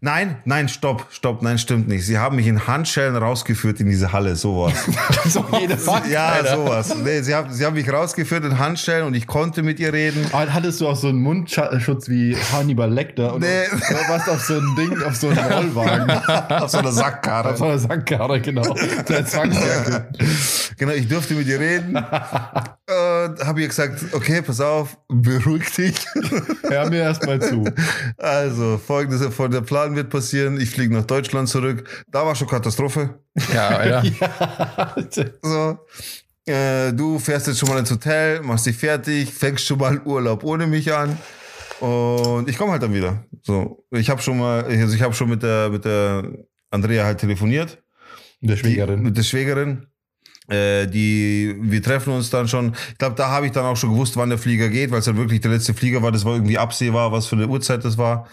nein, 0.00 0.38
nein, 0.44 0.68
stopp, 0.68 1.06
stopp, 1.12 1.42
nein, 1.42 1.58
stimmt 1.58 1.86
nicht. 1.86 2.04
Sie 2.04 2.18
haben 2.18 2.34
mich 2.34 2.48
in 2.48 2.66
Handschellen 2.66 3.14
rausgeführt 3.14 3.78
in 3.78 3.88
diese 3.88 4.12
Halle, 4.12 4.34
sowas. 4.34 4.72
so 5.28 5.44
jede 5.60 5.76
Fuck, 5.76 6.02
ja, 6.10 6.26
Alter. 6.30 6.56
sowas. 6.56 6.92
Nee, 7.04 7.22
sie 7.22 7.36
haben, 7.36 7.52
sie 7.52 7.64
haben 7.64 7.74
mich 7.74 7.88
rausgeführt 7.92 8.44
in 8.44 8.58
Handschellen 8.58 9.06
und 9.06 9.14
ich 9.14 9.28
konnte 9.28 9.62
mit 9.62 9.78
ihr 9.78 9.92
reden. 9.92 10.26
Ah, 10.32 10.44
Hattest 10.50 10.80
du 10.80 10.88
auch 10.88 10.96
so 10.96 11.06
einen 11.06 11.20
Mundschutz 11.20 12.08
wie 12.08 12.36
Hannibal 12.52 12.92
Lecter? 12.92 13.36
Oder 13.36 13.46
Nee. 13.46 13.76
oder 13.90 14.08
warst 14.08 14.26
du 14.26 14.32
auf 14.32 14.40
so 14.44 14.54
ein 14.54 14.74
Ding, 14.76 15.02
auf 15.04 15.14
so 15.14 15.28
einen 15.28 15.38
Rollwagen? 15.38 16.15
Auf 16.48 16.70
so 16.70 16.78
einer 16.78 16.92
Sackkarre. 16.92 17.50
auf 17.50 17.58
so 17.58 17.64
einer 17.64 17.78
Sackkarre, 17.78 18.40
genau. 18.40 18.74
Der 19.08 19.24
Zwangsjacke. 19.26 20.08
Genau, 20.76 20.92
ich 20.92 21.08
durfte 21.08 21.34
mit 21.34 21.46
ihr 21.46 21.60
reden. 21.60 21.96
und 21.96 23.46
habe 23.46 23.60
ihr 23.60 23.68
gesagt, 23.68 24.04
okay, 24.12 24.42
pass 24.42 24.60
auf, 24.60 24.96
beruhig 25.08 25.70
dich. 25.74 25.94
Hör 26.62 26.88
mir 26.90 27.02
erst 27.02 27.24
mal 27.26 27.40
zu. 27.40 27.64
Also, 28.18 28.78
folgendes, 28.78 29.20
der 29.36 29.60
Plan 29.62 29.96
wird 29.96 30.10
passieren. 30.10 30.60
Ich 30.60 30.70
fliege 30.70 30.94
nach 30.94 31.04
Deutschland 31.06 31.48
zurück. 31.48 32.04
Da 32.10 32.24
war 32.26 32.34
schon 32.34 32.48
Katastrophe. 32.48 33.18
Ja, 33.52 33.68
Alter. 33.68 35.30
So. 35.42 35.78
Äh, 36.46 36.92
du 36.92 37.18
fährst 37.18 37.48
jetzt 37.48 37.58
schon 37.58 37.68
mal 37.68 37.78
ins 37.78 37.90
Hotel, 37.90 38.40
machst 38.40 38.66
dich 38.66 38.76
fertig, 38.76 39.32
fängst 39.34 39.66
schon 39.66 39.78
mal 39.78 40.00
Urlaub 40.04 40.44
ohne 40.44 40.68
mich 40.68 40.92
an. 40.94 41.18
Und 41.80 42.48
ich 42.48 42.56
komme 42.56 42.72
halt 42.72 42.82
dann 42.82 42.94
wieder. 42.94 43.24
So, 43.42 43.84
ich 43.90 44.08
habe 44.10 44.22
schon 44.22 44.38
mal, 44.38 44.64
also 44.64 44.94
ich 44.94 45.02
habe 45.02 45.14
schon 45.14 45.28
mit 45.28 45.42
der 45.42 45.68
mit 45.70 45.84
der 45.84 46.30
Andrea 46.70 47.04
halt 47.04 47.18
telefoniert, 47.18 47.82
Der 48.40 48.54
die, 48.56 48.60
Schwägerin. 48.60 49.02
mit 49.02 49.16
der 49.16 49.22
Schwägerin. 49.22 49.86
Äh, 50.48 50.86
die, 50.86 51.56
wir 51.60 51.82
treffen 51.82 52.12
uns 52.12 52.30
dann 52.30 52.46
schon. 52.46 52.72
Ich 52.92 52.98
glaube, 52.98 53.16
da 53.16 53.28
habe 53.30 53.46
ich 53.46 53.52
dann 53.52 53.64
auch 53.64 53.76
schon 53.76 53.90
gewusst, 53.90 54.16
wann 54.16 54.28
der 54.28 54.38
Flieger 54.38 54.68
geht, 54.68 54.90
weil 54.92 55.00
es 55.00 55.04
dann 55.06 55.16
wirklich 55.16 55.40
der 55.40 55.50
letzte 55.50 55.74
Flieger 55.74 56.02
war. 56.02 56.12
Das 56.12 56.24
war 56.24 56.34
irgendwie 56.34 56.56
absehbar, 56.58 57.10
was 57.12 57.26
für 57.26 57.34
eine 57.36 57.48
Uhrzeit 57.48 57.84
das 57.84 57.98
war. 57.98 58.28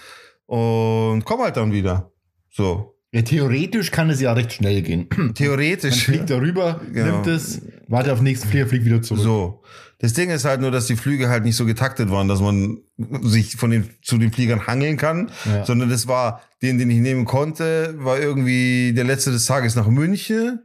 Und 0.46 1.26
komm 1.26 1.42
halt 1.42 1.58
dann 1.58 1.72
wieder. 1.72 2.12
So, 2.52 2.96
Ja, 3.12 3.24
theoretisch 3.24 3.90
kann 3.90 4.10
es 4.12 4.22
ja 4.22 4.32
recht 4.34 4.54
schnell 4.54 4.84
gehen. 4.84 5.08
Man 5.18 5.34
theoretisch. 5.34 6.06
fliegt 6.06 6.30
darüber, 6.30 6.82
Genau. 6.94 7.14
nimmt 7.14 7.28
es, 7.28 7.62
wartet 7.88 8.12
auf 8.12 8.20
den 8.20 8.26
nächsten 8.26 8.48
Flieger, 8.48 8.68
fliegt 8.68 8.86
wieder 8.86 9.02
zurück. 9.02 9.24
So. 9.24 9.64
Das 10.04 10.12
Ding 10.12 10.30
ist 10.30 10.44
halt 10.44 10.60
nur, 10.60 10.70
dass 10.70 10.88
die 10.88 10.98
Flüge 10.98 11.30
halt 11.30 11.46
nicht 11.46 11.56
so 11.56 11.66
getaktet 11.66 12.12
waren, 12.12 12.28
dass 12.28 12.42
man 12.42 12.80
sich 13.22 13.56
von 13.56 13.72
den, 13.72 13.90
zu 14.02 14.18
den 14.18 14.34
Fliegern 14.34 14.68
hangeln 14.68 14.98
kann, 14.98 15.32
Ja. 15.46 15.64
sondern 15.64 15.90
das 15.90 16.10
war, 16.10 16.42
den, 16.62 16.78
den 16.78 16.90
ich 16.90 16.98
nehmen 17.00 17.24
konnte, 17.24 17.96
war 18.00 18.20
irgendwie 18.20 18.92
der 18.94 19.06
letzte 19.06 19.32
des 19.32 19.46
Tages 19.46 19.78
nach 19.78 19.88
München 19.88 20.60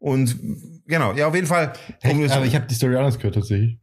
und 0.00 0.36
genau, 0.88 1.12
ja, 1.14 1.28
auf 1.28 1.34
jeden 1.36 1.46
Fall. 1.46 1.72
Hey, 2.00 2.28
aber 2.30 2.44
ich 2.44 2.56
habe 2.56 2.66
die 2.66 2.74
Story 2.74 2.96
anders 2.96 3.18
gehört 3.18 3.36
tatsächlich. 3.36 3.78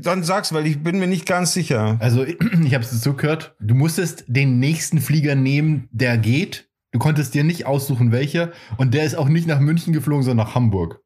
dann 0.00 0.22
sag's, 0.22 0.54
weil 0.54 0.66
ich 0.66 0.82
bin 0.82 0.98
mir 0.98 1.08
nicht 1.08 1.26
ganz 1.26 1.52
sicher. 1.52 1.98
Also 2.00 2.24
ich 2.64 2.72
habe 2.72 2.84
es 2.84 2.90
so 3.02 3.12
gehört, 3.12 3.54
du 3.60 3.74
musstest 3.74 4.24
den 4.28 4.58
nächsten 4.58 5.02
Flieger 5.02 5.34
nehmen, 5.34 5.88
der 5.92 6.16
geht. 6.16 6.70
Du 6.92 6.98
konntest 6.98 7.34
dir 7.34 7.44
nicht 7.44 7.66
aussuchen, 7.66 8.12
welcher. 8.12 8.52
Und 8.78 8.94
der 8.94 9.04
ist 9.04 9.14
auch 9.14 9.28
nicht 9.28 9.46
nach 9.46 9.60
München 9.60 9.92
geflogen, 9.92 10.22
sondern 10.22 10.46
nach 10.46 10.54
Hamburg. 10.54 11.02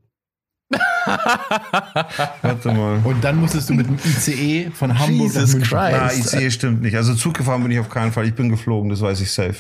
Warte 2.43 2.73
mal. 2.73 3.01
Und 3.05 3.23
dann 3.23 3.37
musstest 3.41 3.71
du 3.71 3.75
mit 3.75 3.87
dem 3.87 3.97
ICE 3.97 4.71
von 4.71 4.99
Hamburg 4.99 5.33
Jesus 5.33 5.55
nach 5.55 5.55
München. 5.55 5.79
Christ. 6.11 6.35
Ah, 6.35 6.39
ICE 6.39 6.51
stimmt 6.51 6.83
nicht. 6.83 6.97
Also 6.97 7.15
Zug 7.15 7.35
gefahren 7.35 7.63
bin 7.63 7.73
ich 7.73 7.79
auf 7.79 7.89
keinen 7.89 8.13
Fall. 8.13 8.27
Ich 8.27 8.35
bin 8.35 8.49
geflogen, 8.49 8.91
das 8.91 9.01
weiß 9.01 9.21
ich 9.21 9.31
safe. 9.31 9.57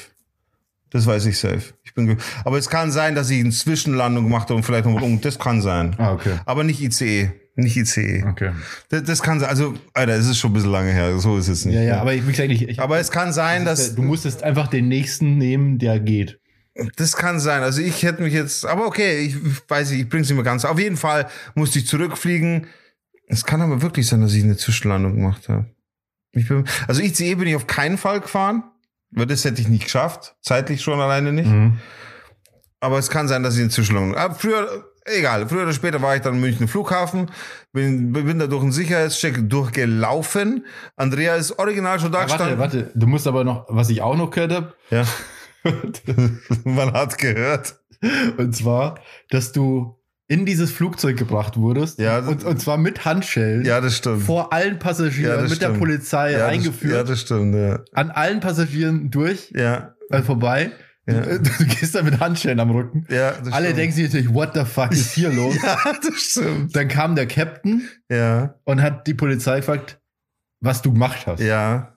Das 0.91 1.07
weiß 1.07 1.27
ich 1.27 1.39
safe. 1.39 1.63
Ich 1.85 1.95
bin 1.95 2.17
Aber 2.45 2.59
es 2.59 2.69
kann 2.69 2.91
sein, 2.91 3.15
dass 3.15 3.31
ich 3.31 3.41
eine 3.41 3.51
Zwischenlandung 3.51 4.25
gemacht 4.25 4.45
habe 4.45 4.57
und 4.57 4.63
vielleicht 4.63 4.85
noch 4.85 5.01
um. 5.01 5.21
Das 5.21 5.39
kann 5.39 5.63
sein. 5.63 5.95
Ah, 5.99 6.13
okay. 6.13 6.35
Aber 6.45 6.65
nicht 6.65 6.83
ICE. 6.83 7.33
Nicht 7.55 7.77
ICE. 7.77 8.25
Okay. 8.29 8.51
Das, 8.91 9.03
das 9.03 9.23
kann 9.23 9.41
sein. 9.41 9.49
Also, 9.49 9.75
Alter, 9.95 10.13
es 10.15 10.27
ist 10.27 10.39
schon 10.39 10.51
ein 10.51 10.55
bisschen 10.55 10.71
lange 10.71 10.93
her. 10.93 11.19
So 11.19 11.37
ist 11.39 11.49
es 11.49 11.65
nicht. 11.65 11.75
Ja, 11.75 11.83
ja, 11.83 12.01
aber 12.01 12.15
ich, 12.15 12.27
wie 12.27 12.31
gesagt, 12.31 12.51
ich, 12.51 12.69
ich 12.69 12.81
Aber 12.81 12.99
es 12.99 13.11
kann 13.11 13.33
sein, 13.33 13.65
dass. 13.65 13.95
du 13.95 14.03
musstest 14.03 14.43
einfach 14.43 14.69
den 14.69 14.89
nächsten 14.89 15.39
nehmen, 15.39 15.79
der 15.79 15.99
geht. 16.01 16.39
Das 16.97 17.17
kann 17.17 17.39
sein. 17.39 17.63
Also 17.63 17.83
ich 17.83 18.03
hätte 18.03 18.23
mich 18.23 18.33
jetzt. 18.33 18.65
Aber 18.67 18.87
okay, 18.87 19.19
ich 19.19 19.37
weiß 19.69 19.91
nicht, 19.91 20.01
ich 20.01 20.09
bring's 20.09 20.29
nicht 20.29 20.37
mehr 20.37 20.45
ganz. 20.45 20.65
Auf 20.65 20.79
jeden 20.79 20.97
Fall 20.97 21.29
musste 21.55 21.79
ich 21.79 21.87
zurückfliegen. 21.87 22.67
Es 23.29 23.45
kann 23.45 23.61
aber 23.61 23.83
wirklich 23.83 24.07
sein, 24.07 24.21
dass 24.23 24.33
ich 24.35 24.43
eine 24.43 24.57
Zwischenlandung 24.57 25.15
gemacht 25.17 25.49
habe. 25.49 25.67
Ich 26.33 26.49
bin, 26.49 26.65
also 26.89 27.03
ICE 27.03 27.35
bin 27.35 27.49
ich 27.49 27.57
auf 27.57 27.67
keinen 27.67 27.99
Fall 27.99 28.21
gefahren. 28.21 28.65
Weil 29.15 29.27
das 29.27 29.45
hätte 29.45 29.61
ich 29.61 29.69
nicht 29.69 29.85
geschafft. 29.85 30.35
Zeitlich 30.41 30.81
schon 30.81 30.99
alleine 30.99 31.33
nicht. 31.35 31.51
Mhm. 31.51 31.79
Aber 32.81 32.99
es 32.99 33.11
kann 33.11 33.29
sein, 33.29 33.43
dass 33.43 33.55
ich 33.57 33.61
eine 33.61 33.69
Zwischenlandung. 33.69 34.17
Aber 34.17 34.35
früher, 34.35 34.87
egal. 35.05 35.47
Früher 35.49 35.65
oder 35.65 35.75
später 35.75 36.01
war 36.01 36.17
ich 36.17 36.23
dann 36.23 36.35
im 36.37 36.41
München 36.41 36.67
Flughafen, 36.67 37.31
bin, 37.75 38.15
bin 38.15 38.39
da 38.39 38.47
durch 38.47 38.63
einen 38.63 38.73
Sicherheitscheck 38.73 39.51
durchgelaufen. 39.51 40.65
Andrea 40.97 41.37
ist 41.37 41.59
original 41.59 42.01
schon 42.01 42.11
da 42.11 42.21
Warte, 42.21 42.33
gestanden. 42.33 42.59
warte, 42.59 42.91
du 42.95 43.07
musst 43.07 43.27
aber 43.27 43.45
noch, 43.45 43.67
was 43.69 43.91
ich 43.91 44.01
auch 44.01 44.17
noch 44.17 44.31
gehört 44.31 44.53
habe, 44.53 44.75
Ja. 44.91 45.05
Man 46.65 46.93
hat 46.93 47.19
gehört. 47.19 47.79
und 48.37 48.55
zwar, 48.55 48.99
dass 49.31 49.53
du 49.53 49.97
in 50.29 50.47
dieses 50.47 50.71
Flugzeug 50.71 51.17
gebracht 51.19 51.57
wurdest 51.57 51.99
Ja, 51.99 52.19
und, 52.21 52.43
und 52.45 52.59
zwar 52.61 52.79
mit 52.79 53.05
Handschellen 53.05 53.65
Ja, 53.65 53.81
das 53.81 53.97
stimmt. 53.99 54.23
vor 54.23 54.53
allen 54.53 54.79
Passagieren 54.79 55.37
Ja, 55.37 55.43
mit 55.43 55.51
der 55.61 55.67
stimmt. 55.69 55.79
Polizei 55.79 56.33
ja, 56.33 56.47
eingeführt, 56.47 56.95
ja, 56.95 57.05
das 57.05 57.21
stimmt, 57.21 57.55
ja. 57.55 57.81
an 57.93 58.11
allen 58.11 58.41
Passagieren 58.41 59.11
durch, 59.11 59.53
Ja, 59.55 59.95
äh, 60.11 60.23
vorbei. 60.23 60.73
Ja. 61.07 61.21
Du, 61.21 61.39
du 61.59 61.65
gehst 61.67 61.95
da 61.95 62.03
mit 62.03 62.19
Handschellen 62.21 62.61
am 62.61 62.71
Rücken. 62.71 63.07
ja 63.11 63.33
das 63.33 63.53
Alle 63.53 63.67
stimmt. 63.67 63.79
denken 63.81 63.95
sich 63.97 64.05
natürlich, 64.05 64.33
what 64.33 64.51
the 64.55 64.65
fuck 64.65 64.93
ist 64.93 65.13
hier 65.13 65.31
los? 65.35 65.57
Ja, 65.63 65.77
das 66.01 66.15
stimmt. 66.21 66.75
Dann 66.75 66.89
kam 66.89 67.15
der 67.17 67.27
Captain 67.27 67.89
Ja, 68.11 68.55
und 68.65 68.81
hat 68.81 69.07
die 69.07 69.15
Polizei 69.15 69.57
gefragt, 69.59 70.01
was 70.61 70.81
du 70.83 70.93
gemacht 70.93 71.27
hast. 71.27 71.41
ja. 71.41 71.89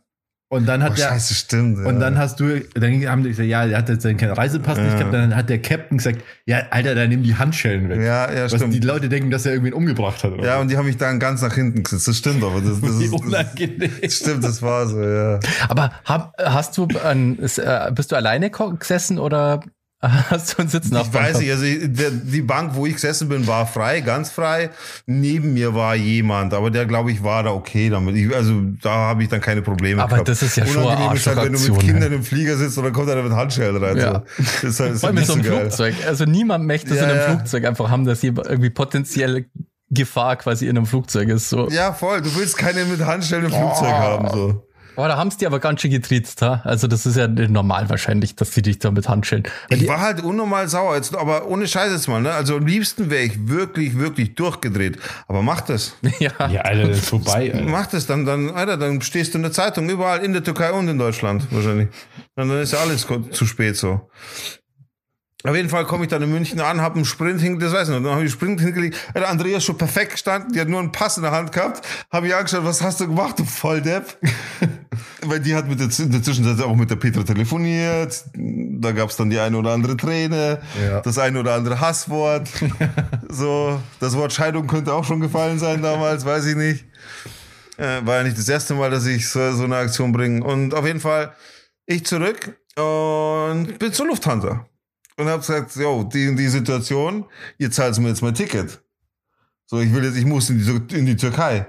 Und 0.47 0.67
dann 0.67 0.83
hat 0.83 0.91
Oh, 0.91 0.95
der, 0.95 1.09
scheiße, 1.09 1.33
stimmt. 1.33 1.79
Ja. 1.79 1.85
und 1.85 1.99
dann 1.99 2.19
hast 2.19 2.39
du, 2.39 2.59
dann 2.75 2.93
haben 3.07 3.23
die 3.23 3.29
gesagt, 3.29 3.49
ja, 3.49 3.65
der 3.65 3.79
hat 3.79 3.89
jetzt 3.89 4.03
keinen 4.03 4.31
Reisepass 4.31 4.77
nicht 4.77 4.91
Ja. 4.91 4.97
gehabt. 4.99 5.13
Dann 5.13 5.35
hat 5.35 5.49
der 5.49 5.59
Captain 5.59 5.97
gesagt, 5.97 6.19
ja, 6.45 6.61
Alter, 6.69 6.93
dann 6.93 7.09
nimm 7.09 7.23
die 7.23 7.35
Handschellen 7.35 7.89
weg. 7.89 7.99
ja, 8.01 8.31
ja, 8.31 8.43
Was 8.45 8.53
stimmt. 8.53 8.73
die 8.75 8.79
Leute 8.79 9.09
denken, 9.09 9.31
dass 9.31 9.45
er 9.47 9.53
irgendwen 9.53 9.73
umgebracht 9.73 10.23
hat. 10.23 10.31
Oder 10.33 10.45
ja, 10.45 10.55
so. 10.55 10.61
und 10.61 10.69
die 10.69 10.77
haben 10.77 10.85
mich 10.85 10.97
dann 10.97 11.19
ganz 11.19 11.41
nach 11.41 11.55
hinten 11.55 11.81
gesetzt. 11.81 12.07
Das 12.07 12.17
stimmt 12.17 12.43
aber. 12.43 12.61
Das, 12.61 12.79
das 12.79 12.89
ist, 12.99 13.11
das, 13.13 13.21
unangenehm. 13.21 13.91
stimmt, 14.09 14.43
das 14.43 14.61
war 14.61 14.87
so, 14.87 15.01
ja. 15.01 15.39
Aber 15.67 15.91
hab, 16.05 16.33
hast 16.39 16.77
du 16.77 16.87
an, 17.03 17.37
ist, 17.37 17.57
äh, 17.57 17.91
bist 17.93 18.11
du 18.11 18.15
alleine 18.15 18.51
gesessen 18.51 19.17
oder 19.17 19.61
hast 20.29 20.53
du 20.53 20.59
einen 20.59 20.69
Sitz 20.69 20.87
Ich 20.91 21.13
weiß 21.13 21.39
nicht, 21.39 21.51
also 21.51 21.63
die 21.65 22.41
Bank, 22.41 22.71
wo 22.75 22.85
ich 22.85 22.93
gesessen 22.93 23.29
bin, 23.29 23.47
war 23.47 23.65
frei, 23.67 24.01
ganz 24.01 24.29
frei. 24.29 24.69
Neben 25.05 25.53
mir 25.53 25.73
war 25.73 25.95
jemand, 25.95 26.53
aber 26.53 26.71
der, 26.71 26.85
glaube 26.85 27.11
ich, 27.11 27.23
war 27.23 27.43
da 27.43 27.51
okay 27.51 27.89
damit. 27.89 28.15
Ich, 28.15 28.33
also 28.35 28.61
da 28.81 28.89
habe 28.89 29.23
ich 29.23 29.29
dann 29.29 29.41
keine 29.41 29.61
Probleme 29.61 30.01
Aber 30.01 30.09
gehabt. 30.11 30.27
das 30.29 30.41
ist 30.41 30.57
ja 30.57 30.65
schon 30.65 30.77
eine 30.77 30.85
Unangenehm 30.87 31.15
ist 31.17 31.27
halt, 31.27 31.37
wenn 31.37 31.53
du 31.53 31.59
mit 31.59 31.79
Kindern 31.79 32.13
im 32.13 32.23
Flieger 32.23 32.57
sitzt 32.57 32.77
und 32.77 32.83
dann 32.83 32.93
kommt 32.93 33.09
einer 33.09 33.23
mit 33.23 33.33
Handschellen 33.33 33.77
rein. 33.83 33.97
Ja. 33.97 34.23
So. 34.37 34.43
Das 34.61 34.79
ist 34.79 35.03
halt, 35.03 35.13
nicht 35.15 35.25
so 35.27 35.33
so 35.33 35.39
einem 35.39 35.43
geil. 35.43 35.59
Flugzeug. 35.61 35.95
Also 36.07 36.25
niemand 36.25 36.65
möchte 36.65 36.89
so 36.89 36.95
Ja, 36.95 37.03
in 37.03 37.09
einem 37.09 37.19
ja. 37.19 37.35
Flugzeug 37.35 37.65
einfach 37.65 37.89
haben, 37.89 38.05
dass 38.05 38.21
hier 38.21 38.33
irgendwie 38.37 38.69
potenzielle 38.69 39.45
Gefahr 39.91 40.35
quasi 40.37 40.67
in 40.67 40.77
einem 40.77 40.85
Flugzeug 40.87 41.29
ist. 41.29 41.49
So. 41.49 41.69
Ja, 41.69 41.93
voll. 41.93 42.21
Du 42.21 42.35
willst 42.35 42.57
keine 42.57 42.85
mit 42.85 43.01
Handschellen 43.05 43.45
im 43.45 43.51
Flugzeug 43.51 43.87
Oh. 43.93 43.99
haben. 43.99 44.29
So. 44.29 44.67
Aber 44.95 45.07
da 45.07 45.17
haben 45.17 45.27
es 45.27 45.37
die 45.37 45.45
aber 45.45 45.59
ganz 45.59 45.81
schön 45.81 45.91
getriezt, 45.91 46.41
ha? 46.41 46.61
Also 46.63 46.87
das 46.87 47.05
ist 47.05 47.17
ja 47.17 47.27
normal 47.27 47.89
wahrscheinlich, 47.89 48.35
dass 48.35 48.51
die 48.51 48.61
dich 48.61 48.79
da 48.79 48.91
mit 48.91 49.09
Handschellen. 49.09 49.43
Ich 49.69 49.79
die, 49.79 49.87
war 49.87 50.01
halt 50.01 50.21
unnormal 50.21 50.67
sauer, 50.67 50.95
jetzt, 50.95 51.15
aber 51.15 51.47
ohne 51.47 51.67
Scheiß 51.67 51.91
jetzt 51.91 52.07
mal. 52.07 52.21
Ne? 52.21 52.31
Also 52.31 52.57
am 52.57 52.65
liebsten 52.65 53.09
wäre 53.09 53.23
ich 53.23 53.47
wirklich, 53.47 53.97
wirklich 53.97 54.35
durchgedreht. 54.35 54.97
Aber 55.27 55.41
mach 55.41 55.61
das. 55.61 55.95
ja. 56.19 56.31
Ja, 56.47 56.61
Alter, 56.61 56.87
das 56.89 56.97
ist 56.99 57.09
vorbei. 57.09 57.51
Alter. 57.53 57.69
Mach 57.69 57.87
das, 57.87 58.05
dann, 58.05 58.25
dann, 58.25 58.49
Alter, 58.51 58.77
dann 58.77 59.01
stehst 59.01 59.33
du 59.33 59.37
in 59.37 59.43
der 59.43 59.51
Zeitung, 59.51 59.89
überall 59.89 60.23
in 60.23 60.33
der 60.33 60.43
Türkei 60.43 60.71
und 60.71 60.87
in 60.87 60.97
Deutschland 60.97 61.47
wahrscheinlich. 61.51 61.87
Und 62.35 62.49
dann 62.49 62.61
ist 62.61 62.73
ja 62.73 62.79
alles 62.79 63.07
zu 63.31 63.45
spät 63.45 63.75
so. 63.75 64.09
Auf 65.47 65.55
jeden 65.55 65.69
Fall 65.69 65.85
komme 65.85 66.03
ich 66.05 66.09
dann 66.09 66.21
in 66.21 66.31
München 66.31 66.59
an, 66.59 66.81
habe 66.81 66.95
einen 66.95 67.05
Sprint 67.05 67.41
hingelegt, 67.41 67.71
das 67.71 67.73
weiß 67.79 67.87
ich 67.89 67.93
noch, 67.95 68.01
dann 68.01 68.11
habe 68.13 68.23
ich 68.25 68.31
einen 68.31 68.39
Sprint 68.39 68.61
hingelegt. 68.61 68.97
Der 69.13 69.29
Andreas 69.29 69.63
schon 69.63 69.77
perfekt 69.77 70.13
gestanden, 70.13 70.51
die 70.53 70.59
hat 70.59 70.67
nur 70.67 70.79
einen 70.79 70.91
Pass 70.91 71.17
in 71.17 71.23
der 71.23 71.31
Hand 71.31 71.51
gehabt, 71.51 71.85
habe 72.11 72.27
ich 72.27 72.35
angeschaut, 72.35 72.63
was 72.65 72.81
hast 72.81 72.99
du 72.99 73.07
gemacht, 73.07 73.37
du 73.39 73.45
Volldepp? 73.45 74.17
Weil 75.21 75.39
die 75.39 75.55
hat 75.55 75.67
mit 75.67 75.79
der, 75.79 75.87
in 76.05 76.11
der 76.11 76.21
Zwischenzeit 76.23 76.63
auch 76.65 76.75
mit 76.75 76.89
der 76.89 76.95
Petra 76.97 77.23
telefoniert, 77.23 78.23
da 78.33 78.91
gab 78.91 79.09
es 79.09 79.17
dann 79.17 79.29
die 79.29 79.39
eine 79.39 79.57
oder 79.57 79.71
andere 79.71 79.97
Träne, 79.97 80.61
Ja. 80.83 81.01
das 81.01 81.17
eine 81.17 81.39
oder 81.39 81.53
andere 81.55 81.79
Hasswort. 81.79 82.47
so, 83.29 83.79
das 83.99 84.15
Wort 84.15 84.33
Scheidung 84.33 84.67
könnte 84.67 84.93
auch 84.93 85.03
schon 85.03 85.19
gefallen 85.19 85.59
sein 85.59 85.81
damals, 85.81 86.25
weiß 86.25 86.45
ich 86.45 86.55
nicht. 86.55 86.85
Äh, 87.77 88.05
war 88.05 88.17
ja 88.17 88.23
nicht 88.23 88.37
das 88.37 88.47
erste 88.47 88.73
Mal, 88.73 88.89
dass 88.89 89.05
ich 89.05 89.27
so, 89.27 89.53
so 89.53 89.63
eine 89.63 89.75
Aktion 89.77 90.11
bringe. 90.11 90.43
Und 90.43 90.73
auf 90.73 90.85
jeden 90.85 90.99
Fall, 91.01 91.33
ich 91.85 92.05
zurück 92.05 92.57
und 92.77 93.77
bin 93.79 93.91
zur 93.91 94.07
Lufthansa. 94.07 94.65
Und 95.17 95.27
habe 95.27 95.39
gesagt, 95.39 95.75
yo, 95.75 96.03
die, 96.03 96.35
die 96.35 96.47
Situation, 96.47 97.25
ihr 97.57 97.71
zahlt 97.71 97.97
mir 97.99 98.09
jetzt 98.09 98.21
mein 98.21 98.33
Ticket. 98.33 98.81
So, 99.65 99.79
ich 99.79 99.93
will 99.93 100.03
jetzt, 100.03 100.17
ich 100.17 100.25
muss 100.25 100.49
in 100.49 100.59
die, 100.59 100.95
in 100.95 101.05
die 101.05 101.15
Türkei. 101.15 101.67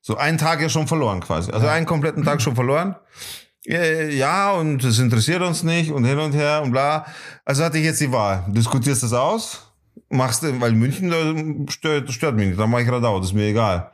So, 0.00 0.16
einen 0.16 0.38
Tag 0.38 0.60
ja 0.60 0.68
schon 0.68 0.86
verloren 0.86 1.20
quasi. 1.20 1.50
Also 1.52 1.66
einen 1.66 1.86
kompletten 1.86 2.24
Tag 2.24 2.40
schon 2.40 2.54
verloren. 2.54 2.96
Äh, 3.66 4.16
Ja, 4.16 4.52
und 4.52 4.82
es 4.84 4.98
interessiert 4.98 5.42
uns 5.42 5.62
nicht 5.62 5.90
und 5.90 6.04
hin 6.04 6.18
und 6.18 6.32
her 6.32 6.62
und 6.62 6.70
bla. 6.70 7.06
Also 7.44 7.64
hatte 7.64 7.78
ich 7.78 7.84
jetzt 7.84 8.00
die 8.00 8.12
Wahl. 8.12 8.44
Diskutierst 8.48 9.02
das 9.02 9.12
aus, 9.12 9.72
machst 10.08 10.42
du, 10.42 10.60
weil 10.60 10.72
München 10.72 11.10
da 11.10 11.70
stört, 11.70 12.10
stört 12.12 12.36
mich 12.36 12.48
nicht, 12.48 12.60
dann 12.60 12.70
mache 12.70 12.82
ich 12.82 12.88
Radau, 12.88 13.18
das 13.18 13.28
ist 13.28 13.34
mir 13.34 13.48
egal. 13.48 13.90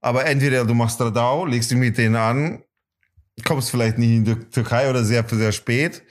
Aber 0.00 0.24
entweder 0.26 0.64
du 0.64 0.74
machst 0.74 1.00
Radau, 1.00 1.44
legst 1.44 1.70
dich 1.70 1.78
mit 1.78 1.98
denen 1.98 2.16
an, 2.16 2.62
kommst 3.44 3.70
vielleicht 3.70 3.98
nicht 3.98 4.10
in 4.10 4.24
die 4.24 4.34
Türkei 4.34 4.88
oder 4.88 5.04
sehr, 5.04 5.24
sehr 5.28 5.52
spät, 5.52 6.02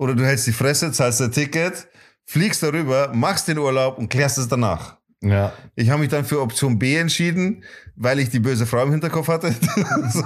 oder 0.00 0.14
du 0.14 0.24
hältst 0.24 0.46
die 0.46 0.52
Fresse, 0.52 0.90
zahlst 0.92 1.20
ein 1.20 1.30
Ticket, 1.30 1.86
fliegst 2.24 2.62
darüber, 2.62 3.10
machst 3.14 3.48
den 3.48 3.58
Urlaub 3.58 3.98
und 3.98 4.08
klärst 4.08 4.38
es 4.38 4.48
danach. 4.48 4.96
Ja. 5.22 5.52
Ich 5.76 5.90
habe 5.90 6.00
mich 6.00 6.08
dann 6.08 6.24
für 6.24 6.40
Option 6.40 6.78
B 6.78 6.96
entschieden, 6.96 7.62
weil 7.94 8.18
ich 8.18 8.30
die 8.30 8.40
böse 8.40 8.64
Frau 8.64 8.82
im 8.84 8.90
Hinterkopf 8.92 9.28
hatte. 9.28 9.52
so, 10.10 10.22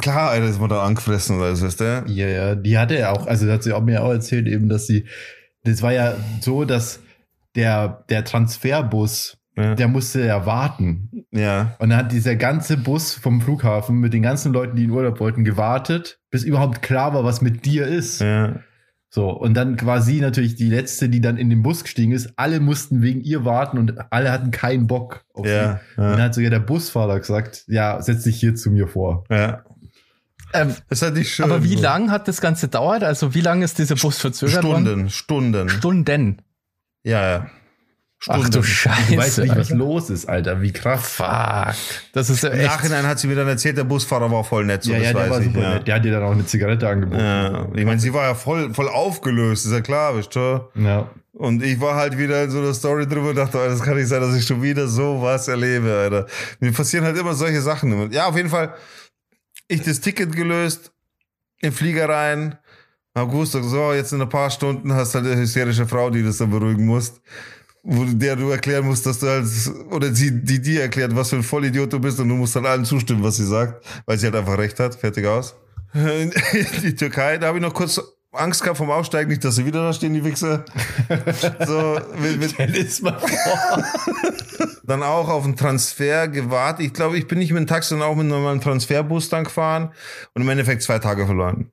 klar, 0.00 0.30
Alter, 0.32 0.44
ist 0.46 0.60
man 0.60 0.68
da 0.68 0.82
angefressen 0.84 1.38
oder 1.38 1.56
so, 1.56 1.64
weißt 1.66 1.80
du? 1.80 2.04
Ja, 2.08 2.26
ja, 2.28 2.54
die 2.54 2.76
hatte 2.76 2.98
ja 2.98 3.10
auch, 3.12 3.26
also 3.26 3.50
hat 3.50 3.62
sie 3.62 3.72
auch 3.72 3.80
mir 3.82 4.02
auch 4.04 4.10
erzählt, 4.10 4.46
eben, 4.46 4.68
dass 4.68 4.86
sie, 4.86 5.06
das 5.64 5.80
war 5.80 5.94
ja 5.94 6.14
so, 6.42 6.66
dass 6.66 7.00
der, 7.56 8.04
der 8.10 8.24
Transferbus, 8.24 9.38
Ja. 9.56 9.74
der 9.74 9.88
musste 9.88 10.24
ja 10.26 10.44
warten. 10.44 11.24
ja. 11.30 11.74
Und 11.78 11.88
dann 11.90 11.98
hat 11.98 12.12
dieser 12.12 12.36
ganze 12.36 12.76
Bus 12.76 13.14
vom 13.14 13.40
Flughafen 13.40 13.98
mit 14.00 14.12
den 14.12 14.22
ganzen 14.22 14.52
Leuten, 14.52 14.76
die 14.76 14.84
in 14.84 14.90
Urlaub 14.90 15.20
wollten, 15.20 15.44
gewartet, 15.44 16.18
bis 16.30 16.42
überhaupt 16.44 16.82
klar 16.82 17.14
war, 17.14 17.24
was 17.24 17.40
mit 17.40 17.64
dir 17.64 17.86
ist. 17.86 18.20
ja. 18.20 18.56
So, 19.14 19.28
und 19.28 19.52
dann 19.52 19.76
quasi 19.76 20.20
natürlich 20.22 20.54
die 20.54 20.70
letzte, 20.70 21.10
die 21.10 21.20
dann 21.20 21.36
in 21.36 21.50
den 21.50 21.62
Bus 21.62 21.82
gestiegen 21.82 22.12
ist. 22.12 22.32
Alle 22.36 22.60
mussten 22.60 23.02
wegen 23.02 23.20
ihr 23.20 23.44
warten 23.44 23.76
und 23.76 24.10
alle 24.10 24.32
hatten 24.32 24.50
keinen 24.50 24.86
Bock 24.86 25.26
auf 25.34 25.44
Ja, 25.46 25.52
sie. 25.52 26.00
ja. 26.00 26.06
Und 26.06 26.12
dann 26.12 26.22
hat 26.22 26.34
sogar 26.34 26.48
der 26.48 26.60
Busfahrer 26.60 27.18
gesagt, 27.20 27.64
ja, 27.66 28.00
setz 28.00 28.22
dich 28.22 28.40
hier 28.40 28.54
zu 28.54 28.70
mir 28.70 28.88
vor. 28.88 29.24
ja. 29.30 29.64
Ähm, 30.54 30.68
Das 30.88 30.98
ist 30.98 31.02
halt 31.02 31.14
nicht 31.16 31.30
schön. 31.34 31.44
aber 31.44 31.62
wie 31.62 31.76
so. 31.76 31.82
lang 31.82 32.10
hat 32.10 32.26
das 32.28 32.40
Ganze 32.40 32.68
dauert? 32.68 33.04
Also 33.04 33.34
wie 33.34 33.40
lange 33.42 33.64
ist 33.66 33.78
dieser 33.78 33.96
Bus 33.96 34.18
verzögert 34.18 34.64
worden? 34.64 35.08
Stunden, 35.10 35.10
Stunden. 35.10 35.68
Stunden. 35.68 36.42
Ja, 37.04 37.46
ja. 38.26 38.34
Ach 38.40 38.48
du 38.48 38.62
Scheiße. 38.62 39.12
Du 39.12 39.16
weißt 39.16 39.38
nicht, 39.38 39.50
was 39.50 39.70
Alter. 39.70 39.74
los 39.74 40.10
ist, 40.10 40.28
Alter. 40.28 40.62
Wie 40.62 40.72
krass. 40.72 41.14
Fuck. 41.14 41.74
Das 42.12 42.30
ist 42.30 42.42
ja 42.42 42.50
Im 42.50 42.60
echt. 42.60 42.68
Nachhinein 42.68 43.06
hat 43.06 43.18
sie 43.18 43.26
mir 43.26 43.34
dann 43.34 43.48
erzählt, 43.48 43.76
der 43.76 43.84
Busfahrer 43.84 44.30
war 44.30 44.44
voll 44.44 44.64
nett. 44.64 44.82
So, 44.84 44.92
ja, 44.92 44.98
das 44.98 45.06
ja, 45.06 45.12
der 45.12 45.22
weiß 45.22 45.30
war 45.30 45.42
super 45.42 45.60
ja. 45.60 45.74
nett. 45.74 45.86
Der 45.88 45.94
hat 45.96 46.04
dir 46.04 46.12
dann 46.12 46.22
auch 46.22 46.32
eine 46.32 46.46
Zigarette 46.46 46.88
angeboten. 46.88 47.20
Ja, 47.20 47.66
ich 47.74 47.84
meine, 47.84 48.00
sie 48.00 48.12
war 48.14 48.24
ja 48.24 48.34
voll, 48.34 48.72
voll 48.72 48.88
aufgelöst, 48.88 49.66
ist 49.66 49.72
ja 49.72 49.80
klar, 49.80 50.16
weißt 50.16 50.34
du? 50.34 50.68
Ja. 50.76 51.10
Und 51.32 51.62
ich 51.62 51.80
war 51.80 51.96
halt 51.96 52.18
wieder 52.18 52.44
in 52.44 52.50
so 52.50 52.58
einer 52.58 52.74
Story 52.74 53.06
drüber 53.06 53.30
und 53.30 53.36
dachte, 53.36 53.58
Alter, 53.58 53.72
das 53.72 53.82
kann 53.82 53.96
nicht 53.96 54.08
sein, 54.08 54.20
dass 54.20 54.36
ich 54.36 54.46
schon 54.46 54.62
wieder 54.62 54.86
sowas 54.86 55.48
erlebe, 55.48 55.92
Alter. 55.92 56.26
Mir 56.60 56.72
passieren 56.72 57.04
halt 57.04 57.16
immer 57.16 57.34
solche 57.34 57.60
Sachen. 57.60 58.12
Ja, 58.12 58.26
auf 58.26 58.36
jeden 58.36 58.50
Fall, 58.50 58.74
ich 59.66 59.82
das 59.82 60.00
Ticket 60.00 60.36
gelöst, 60.36 60.92
in 61.60 61.70
den 61.70 61.74
Flieger 61.74 62.08
rein, 62.08 62.58
hab 63.14 63.30
gewusst, 63.30 63.52
so, 63.52 63.92
jetzt 63.92 64.12
in 64.12 64.22
ein 64.22 64.28
paar 64.28 64.50
Stunden 64.50 64.92
hast 64.92 65.14
du 65.14 65.18
halt 65.18 65.30
eine 65.30 65.40
hysterische 65.40 65.86
Frau, 65.86 66.10
die 66.10 66.22
das 66.22 66.38
dann 66.38 66.50
beruhigen 66.50 66.86
musst. 66.86 67.20
Wo, 67.84 68.04
der 68.04 68.36
du 68.36 68.50
erklären 68.50 68.86
musst, 68.86 69.06
dass 69.06 69.18
du 69.18 69.26
halt, 69.26 69.46
oder 69.90 70.14
sie, 70.14 70.30
die 70.44 70.62
dir 70.62 70.82
erklärt, 70.82 71.16
was 71.16 71.30
für 71.30 71.36
ein 71.36 71.42
Vollidiot 71.42 71.92
du 71.92 71.98
bist 71.98 72.20
und 72.20 72.28
du 72.28 72.36
musst 72.36 72.54
dann 72.54 72.64
allem 72.64 72.84
zustimmen, 72.84 73.24
was 73.24 73.36
sie 73.36 73.46
sagt, 73.46 73.84
weil 74.06 74.18
sie 74.18 74.26
halt 74.26 74.36
einfach 74.36 74.56
recht 74.56 74.78
hat. 74.78 74.94
Fertig 74.94 75.26
aus. 75.26 75.56
Die 75.94 76.94
Türkei, 76.94 77.38
da 77.38 77.48
habe 77.48 77.58
ich 77.58 77.62
noch 77.62 77.74
kurz 77.74 78.00
Angst 78.32 78.62
gehabt 78.62 78.78
vom 78.78 78.90
Aufsteigen, 78.90 79.28
nicht, 79.28 79.44
dass 79.44 79.56
sie 79.56 79.66
wieder 79.66 79.82
da 79.82 79.92
stehen, 79.92 80.14
die 80.14 80.24
Wichser. 80.24 80.64
So, 81.66 81.98
mit, 82.18 82.38
mit, 82.38 82.50
Stell 82.50 82.88
mal 83.02 83.18
vor. 83.18 83.84
dann 84.84 85.02
auch 85.02 85.28
auf 85.28 85.44
einen 85.44 85.56
Transfer 85.56 86.28
gewartet. 86.28 86.86
Ich 86.86 86.92
glaube, 86.92 87.18
ich 87.18 87.26
bin 87.26 87.38
nicht 87.38 87.52
mit 87.52 87.60
dem 87.60 87.66
Taxi, 87.66 87.90
sondern 87.90 88.08
auch 88.08 88.14
mit 88.14 88.22
einem 88.22 88.30
normalen 88.30 88.60
Transferbus 88.60 89.28
dann 89.28 89.44
gefahren 89.44 89.92
und 90.34 90.42
im 90.42 90.48
Endeffekt 90.48 90.82
zwei 90.82 90.98
Tage 90.98 91.26
verloren. 91.26 91.70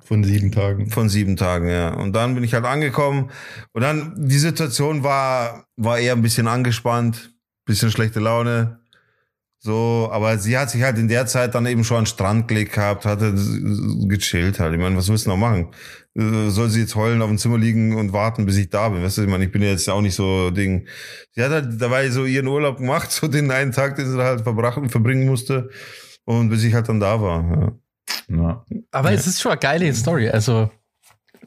Von 0.00 0.24
sieben 0.24 0.50
Tagen. 0.50 0.90
Von 0.90 1.08
sieben 1.08 1.36
Tagen, 1.36 1.68
ja. 1.68 1.94
Und 1.94 2.14
dann 2.14 2.34
bin 2.34 2.44
ich 2.44 2.54
halt 2.54 2.64
angekommen 2.64 3.30
und 3.72 3.82
dann, 3.82 4.14
die 4.16 4.38
Situation 4.38 5.02
war, 5.02 5.66
war 5.76 5.98
eher 5.98 6.14
ein 6.14 6.22
bisschen 6.22 6.48
angespannt, 6.48 7.34
bisschen 7.64 7.90
schlechte 7.90 8.20
Laune. 8.20 8.80
So, 9.64 10.08
aber 10.10 10.38
sie 10.38 10.58
hat 10.58 10.70
sich 10.70 10.82
halt 10.82 10.98
in 10.98 11.06
der 11.06 11.26
Zeit 11.26 11.54
dann 11.54 11.66
eben 11.66 11.84
schon 11.84 11.98
an 11.98 12.02
den 12.02 12.08
Strand 12.08 12.48
gelegt 12.48 12.72
gehabt, 12.72 13.04
hatte 13.04 13.32
gechillt 14.08 14.58
halt. 14.58 14.72
Ich 14.74 14.80
meine, 14.80 14.96
was 14.96 15.08
willst 15.08 15.26
du 15.26 15.30
noch 15.30 15.36
machen? 15.36 15.68
Äh, 16.16 16.50
Soll 16.50 16.68
sie 16.68 16.80
jetzt 16.80 16.96
heulen 16.96 17.22
auf 17.22 17.28
dem 17.28 17.38
Zimmer 17.38 17.58
liegen 17.58 17.94
und 17.94 18.12
warten, 18.12 18.44
bis 18.44 18.56
ich 18.56 18.70
da 18.70 18.88
bin? 18.88 19.04
Weißt 19.04 19.18
du, 19.18 19.22
ich 19.22 19.28
meine, 19.28 19.44
ich 19.44 19.52
bin 19.52 19.62
jetzt 19.62 19.88
auch 19.88 20.00
nicht 20.00 20.16
so 20.16 20.50
Ding. 20.50 20.88
Sie 21.30 21.42
hat 21.44 21.52
halt 21.52 21.80
dabei 21.80 22.10
so 22.10 22.24
ihren 22.24 22.48
Urlaub 22.48 22.78
gemacht, 22.78 23.12
so 23.12 23.28
den 23.28 23.52
einen 23.52 23.70
Tag, 23.70 23.94
den 23.94 24.10
sie 24.10 24.18
halt 24.20 24.40
verbrachen, 24.40 24.88
verbringen 24.88 25.26
musste. 25.26 25.70
Und 26.24 26.48
bis 26.48 26.64
ich 26.64 26.74
halt 26.74 26.88
dann 26.88 26.98
da 26.98 27.20
war. 27.20 27.60
Ja. 27.60 27.81
Ja. 28.28 28.64
Aber 28.90 29.10
Ja. 29.10 29.16
es 29.18 29.26
ist 29.26 29.40
schon 29.40 29.52
eine 29.52 29.60
geile 29.60 29.92
Story. 29.94 30.28
Also, 30.30 30.70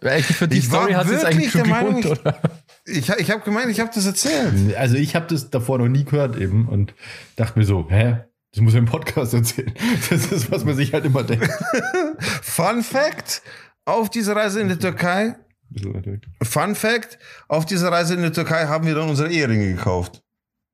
für 0.02 0.48
die 0.48 0.58
Ich 0.60 0.72
war 0.72 0.82
Story 0.82 0.94
hat 0.94 1.10
es 1.10 1.24
eigentlich 1.24 1.52
schon 1.52 1.64
der 1.64 1.72
Meinung, 1.72 2.02
gelohnt, 2.02 2.20
oder? 2.22 2.40
Ich, 2.86 3.10
ich 3.10 3.32
habe 3.32 3.42
gemeint, 3.42 3.70
ich 3.70 3.80
habe 3.80 3.90
das 3.94 4.06
erzählt. 4.06 4.76
Also 4.76 4.96
ich 4.96 5.16
habe 5.16 5.26
das 5.28 5.50
davor 5.50 5.80
noch 5.80 5.88
nie 5.88 6.04
gehört 6.04 6.36
eben 6.38 6.68
und 6.68 6.94
dachte 7.36 7.58
mir 7.58 7.66
so, 7.66 7.88
hä? 7.90 8.18
Das 8.52 8.62
muss 8.62 8.74
ich 8.74 8.80
im 8.80 8.86
Podcast 8.86 9.34
erzählen. 9.34 9.74
Das 10.10 10.32
ist, 10.32 10.52
was 10.52 10.64
man 10.64 10.76
sich 10.76 10.94
halt 10.94 11.04
immer 11.06 11.24
denkt. 11.24 11.50
Fun 12.42 12.84
Fact: 12.84 13.42
Auf 13.86 14.10
dieser 14.10 14.36
Reise 14.36 14.62
in 14.62 14.70
die 14.70 14.78
Türkei, 14.78 15.36
Fun 16.42 16.76
Fact: 16.76 17.18
Auf 17.48 17.66
dieser 17.66 17.92
Reise 17.92 18.14
in 18.14 18.22
die 18.24 18.32
Türkei 18.32 18.68
haben 18.68 18.86
wir 18.86 18.96
dann 18.96 19.10
unsere 19.10 19.30
Eheringe 19.32 19.74
gekauft. 19.76 20.22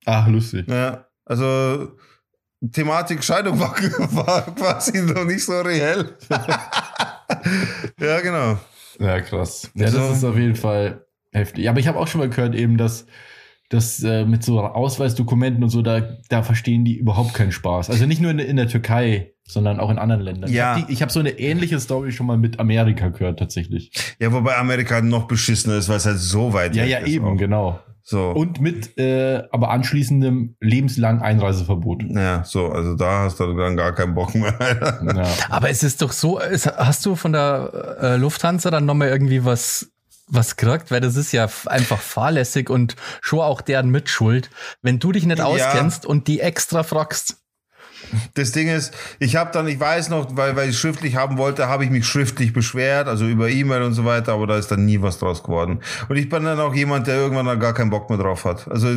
Ach, 0.06 0.28
lustig. 0.28 0.68
Ja, 0.68 1.08
also 1.26 1.98
Thematik 2.72 3.24
Scheidung 3.24 3.60
war, 3.60 3.74
war 4.16 4.42
quasi 4.56 5.02
noch 5.02 5.26
nicht 5.26 5.44
so 5.44 5.60
reell. 5.62 6.16
ja, 8.00 8.20
genau. 8.22 8.58
Ja, 9.00 9.20
krass. 9.22 9.72
Ja, 9.74 9.86
Also- 9.88 10.00
das 10.00 10.18
ist 10.18 10.24
auf 10.24 10.38
jeden 10.38 10.56
Fall 10.56 11.06
heftig. 11.32 11.70
Aber 11.70 11.80
ich 11.80 11.88
habe 11.88 12.00
auch 12.00 12.08
schon 12.08 12.20
mal 12.20 12.30
gehört 12.30 12.56
eben, 12.56 12.78
dass 12.78 13.06
das 13.70 14.04
äh, 14.04 14.26
mit 14.26 14.44
so 14.44 14.60
Ausweisdokumenten 14.60 15.64
und 15.64 15.70
so, 15.70 15.82
da, 15.82 16.02
da 16.28 16.44
verstehen 16.44 16.84
die 16.84 16.98
überhaupt 16.98 17.34
keinen 17.34 17.54
Spaß. 17.54 17.90
Also 17.90 18.06
nicht 18.06 18.22
nur 18.22 18.30
in, 18.32 18.40
in 18.40 18.58
der 18.58 18.68
Türkei, 18.68 19.32
sondern 19.48 19.80
auch 19.80 19.90
in 19.90 19.98
anderen 19.98 20.22
Ländern. 20.22 20.52
Ja. 20.52 20.76
Ich 20.76 20.84
habe 20.84 20.96
hab 21.04 21.12
so 21.12 21.22
eine 21.22 21.32
ähnliche 21.40 21.80
Story 21.80 22.12
schon 22.12 22.28
mal 22.28 22.38
mit 22.38 22.60
Amerika 22.60 23.08
gehört, 23.10 23.40
tatsächlich. 23.40 23.92
Ja, 24.20 24.34
wobei 24.34 24.58
Amerika 24.58 25.02
noch 25.02 25.26
beschissener 25.26 25.76
ist, 25.78 25.88
weil 25.88 25.98
es 25.98 26.06
halt 26.06 26.20
so 26.20 26.52
weit 26.54 26.76
Ja, 26.76 26.84
weg 26.84 26.90
ja, 26.92 26.98
ist 27.00 27.08
eben, 27.08 27.26
auch. 27.26 27.38
genau. 27.38 27.80
So. 28.04 28.32
Und 28.32 28.60
mit 28.62 28.98
äh, 28.98 29.44
aber 29.52 29.70
anschließendem 29.70 30.56
lebenslangen 30.60 31.22
Einreiseverbot. 31.22 32.04
ja, 32.10 32.44
so, 32.44 32.68
also 32.70 32.96
da 32.96 33.24
hast 33.24 33.40
du 33.40 33.54
dann 33.56 33.78
gar 33.78 33.94
keinen 33.94 34.16
Bock 34.16 34.34
mehr. 34.36 34.54
Ja. 35.16 35.28
Aber 35.50 35.70
es 35.70 35.84
ist 35.84 36.02
doch 36.02 36.12
so, 36.12 36.40
es, 36.40 36.66
hast 36.66 37.06
du 37.06 37.16
von 37.16 37.32
der 37.34 37.98
äh, 38.02 38.16
Lufthansa 38.18 38.72
dann 38.72 38.86
nochmal 38.86 39.10
irgendwie 39.10 39.46
was, 39.46 39.92
was 40.28 40.56
gekriegt? 40.56 40.90
Weil 40.92 41.02
das 41.02 41.16
ist 41.16 41.32
ja 41.32 41.48
einfach 41.68 42.00
fahrlässig 42.00 42.70
und 42.70 42.96
schon 43.22 43.40
auch 43.42 43.62
deren 43.62 43.90
Mitschuld, 43.90 44.50
wenn 44.82 44.98
du 45.00 45.12
dich 45.12 45.26
nicht 45.26 45.40
Ja. 45.40 45.46
auskennst 45.46 46.06
und 46.06 46.28
die 46.28 46.40
extra 46.40 46.84
fragst. 46.84 47.38
Das 48.34 48.52
Ding 48.52 48.68
ist, 48.68 48.94
ich 49.20 49.36
habe 49.36 49.52
dann, 49.54 49.68
ich 49.68 49.80
weiß 49.80 50.10
noch, 50.10 50.36
weil, 50.36 50.56
weil 50.56 50.70
ich 50.70 50.78
schriftlich 50.78 51.16
haben 51.16 51.38
wollte, 51.38 51.68
habe 51.68 51.84
ich 51.84 51.90
mich 51.90 52.06
schriftlich 52.06 52.54
beschwert, 52.54 53.08
also 53.08 53.26
über 53.26 53.50
E-Mail 53.50 53.84
und 53.84 53.94
so 53.94 54.06
weiter, 54.06 54.34
aber 54.34 54.48
da 54.48 54.58
ist 54.58 54.70
dann 54.72 54.86
nie 54.86 55.02
was 55.02 55.20
draus 55.20 55.44
geworden. 55.44 55.80
Und 56.10 56.18
ich 56.18 56.30
bin 56.30 56.44
dann 56.44 56.60
auch 56.60 56.74
jemand, 56.76 57.08
der 57.08 57.16
irgendwann 57.16 57.46
dann 57.46 57.60
gar 57.60 57.74
keinen 57.74 57.90
Bock 57.90 58.10
mehr 58.10 58.18
drauf 58.20 58.46
hat. 58.46 58.68
Also 58.70 58.88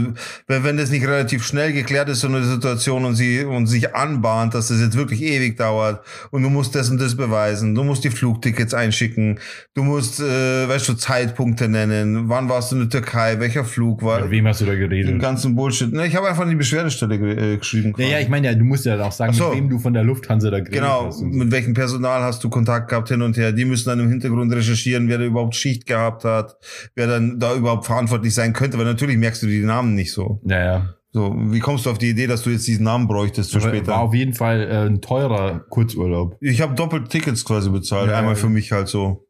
wenn, 0.46 0.64
wenn 0.64 0.76
das 0.76 0.90
nicht 0.90 1.06
relativ 1.06 1.44
schnell 1.46 1.72
geklärt 1.72 2.08
ist, 2.08 2.20
so 2.20 2.28
eine 2.28 2.42
Situation 2.44 3.04
und 3.04 3.14
sie 3.14 3.44
und 3.44 3.66
sich 3.66 3.94
anbahnt, 3.94 4.54
dass 4.54 4.68
das 4.68 4.80
jetzt 4.80 4.96
wirklich 4.96 5.22
ewig 5.22 5.56
dauert 5.56 6.04
und 6.30 6.42
du 6.42 6.50
musst 6.50 6.74
das 6.74 6.90
und 6.90 7.00
das 7.00 7.16
beweisen, 7.16 7.74
du 7.74 7.84
musst 7.84 8.04
die 8.04 8.10
Flugtickets 8.10 8.74
einschicken, 8.74 9.38
du 9.74 9.82
musst, 9.82 10.20
äh, 10.20 10.68
weißt 10.68 10.88
du, 10.88 10.94
Zeitpunkte 10.94 11.68
nennen, 11.68 12.28
wann 12.28 12.48
warst 12.48 12.72
du 12.72 12.76
in 12.76 12.82
der 12.82 12.90
Türkei, 12.90 13.38
welcher 13.40 13.64
Flug 13.64 14.02
war, 14.02 14.20
Mit 14.22 14.30
wem 14.30 14.46
hast 14.46 14.60
du 14.60 14.64
da 14.66 14.72
den 14.72 14.80
geredet? 14.80 15.20
ganzen 15.20 15.54
Bullshit. 15.54 15.92
Ne, 15.92 16.06
ich 16.06 16.16
habe 16.16 16.28
einfach 16.28 16.42
an 16.42 16.50
die 16.50 16.56
Beschwerdestelle 16.56 17.14
äh, 17.14 17.56
geschrieben. 17.58 17.94
Ja, 17.98 18.06
ja, 18.06 18.18
ich 18.20 18.28
meine 18.28 18.46
ja, 18.48 18.54
du 18.54 18.64
musst 18.64 18.84
ja 18.84 18.93
dann 18.96 19.06
auch 19.06 19.12
sagen, 19.12 19.32
so. 19.32 19.48
mit 19.50 19.56
wem 19.58 19.68
du 19.70 19.78
von 19.78 19.92
der 19.94 20.04
Lufthansa 20.04 20.50
da 20.50 20.58
geredet 20.58 20.74
Genau, 20.74 21.06
hast. 21.06 21.18
so. 21.18 21.24
mit 21.24 21.50
welchem 21.50 21.74
Personal 21.74 22.22
hast 22.22 22.42
du 22.44 22.48
Kontakt 22.50 22.88
gehabt 22.90 23.08
hin 23.08 23.22
und 23.22 23.36
her? 23.36 23.52
Die 23.52 23.64
müssen 23.64 23.88
dann 23.88 24.00
im 24.00 24.08
Hintergrund 24.08 24.52
recherchieren, 24.52 25.08
wer 25.08 25.18
da 25.18 25.24
überhaupt 25.24 25.54
Schicht 25.54 25.86
gehabt 25.86 26.24
hat, 26.24 26.56
wer 26.94 27.06
dann 27.06 27.38
da 27.38 27.54
überhaupt 27.54 27.86
verantwortlich 27.86 28.34
sein 28.34 28.52
könnte, 28.52 28.78
weil 28.78 28.84
natürlich 28.84 29.16
merkst 29.16 29.42
du 29.42 29.46
die 29.46 29.60
Namen 29.64 29.94
nicht 29.94 30.12
so. 30.12 30.40
Ja, 30.44 30.58
ja. 30.64 30.88
So, 31.12 31.32
wie 31.36 31.60
kommst 31.60 31.86
du 31.86 31.90
auf 31.90 31.98
die 31.98 32.10
Idee, 32.10 32.26
dass 32.26 32.42
du 32.42 32.50
jetzt 32.50 32.66
diesen 32.66 32.82
Namen 32.84 33.06
bräuchtest 33.06 33.52
für 33.52 33.58
Aber 33.58 33.68
später? 33.68 33.92
War 33.92 34.00
auf 34.00 34.14
jeden 34.14 34.34
Fall 34.34 34.62
äh, 34.62 34.86
ein 34.88 35.00
teurer 35.00 35.60
Kurzurlaub. 35.70 36.36
Ich 36.40 36.60
habe 36.60 36.74
doppelt 36.74 37.08
Tickets 37.08 37.44
quasi 37.44 37.70
bezahlt, 37.70 38.10
Ja, 38.10 38.18
einmal 38.18 38.34
ja. 38.34 38.40
für 38.40 38.48
mich 38.48 38.72
halt 38.72 38.88
so. 38.88 39.28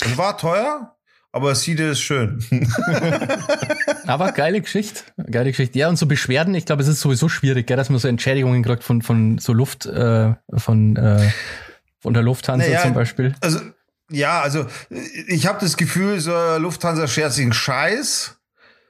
Es 0.00 0.18
war 0.18 0.36
teuer, 0.36 0.96
aber 1.32 1.54
Siede 1.54 1.88
ist 1.90 2.00
schön. 2.00 2.44
Aber 4.06 4.32
geile 4.32 4.60
Geschichte. 4.60 5.02
Geile 5.30 5.50
Geschichte. 5.50 5.78
Ja, 5.78 5.88
und 5.88 5.96
so 5.96 6.06
Beschwerden, 6.06 6.54
ich 6.54 6.66
glaube, 6.66 6.82
es 6.82 6.88
ist 6.88 7.00
sowieso 7.00 7.28
schwierig, 7.28 7.66
gell, 7.66 7.76
dass 7.76 7.88
man 7.88 7.98
so 7.98 8.08
Entschädigungen 8.08 8.62
kriegt 8.62 8.84
von, 8.84 9.00
von 9.00 9.38
so 9.38 9.52
Luft, 9.52 9.86
äh, 9.86 10.34
von, 10.54 10.96
äh, 10.96 11.30
von 12.00 12.12
der 12.12 12.22
Lufthansa 12.22 12.66
Naja, 12.66 12.82
zum 12.82 12.94
Beispiel. 12.94 13.34
Also, 13.40 13.60
ja, 14.10 14.40
also 14.40 14.66
ich 15.26 15.46
habe 15.46 15.58
das 15.60 15.76
Gefühl, 15.76 16.20
so 16.20 16.32
Lufthansa 16.58 17.06
schert 17.06 17.32
sich 17.32 17.44
einen 17.44 17.54
Scheiß. 17.54 18.36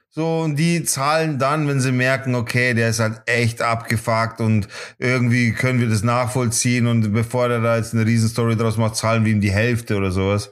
So, 0.09 0.41
und 0.41 0.57
die 0.57 0.83
zahlen 0.83 1.39
dann, 1.39 1.67
wenn 1.67 1.79
sie 1.79 1.91
merken, 1.91 2.35
okay, 2.35 2.75
der 2.75 2.89
ist 2.89 2.99
halt 2.99 3.21
echt 3.25 3.63
abgefuckt 3.63 4.41
und 4.41 4.67
irgendwie 4.99 5.53
können 5.53 5.79
wir 5.79 5.89
das 5.89 6.03
nachvollziehen 6.03 6.85
und 6.85 7.13
bevor 7.13 7.47
der 7.47 7.61
da 7.61 7.77
jetzt 7.77 7.95
eine 7.95 8.05
Riesenstory 8.05 8.55
draus 8.55 8.77
macht, 8.77 8.95
zahlen 8.95 9.25
wir 9.25 9.31
ihm 9.31 9.41
die 9.41 9.51
Hälfte 9.51 9.95
oder 9.95 10.11
sowas. 10.11 10.51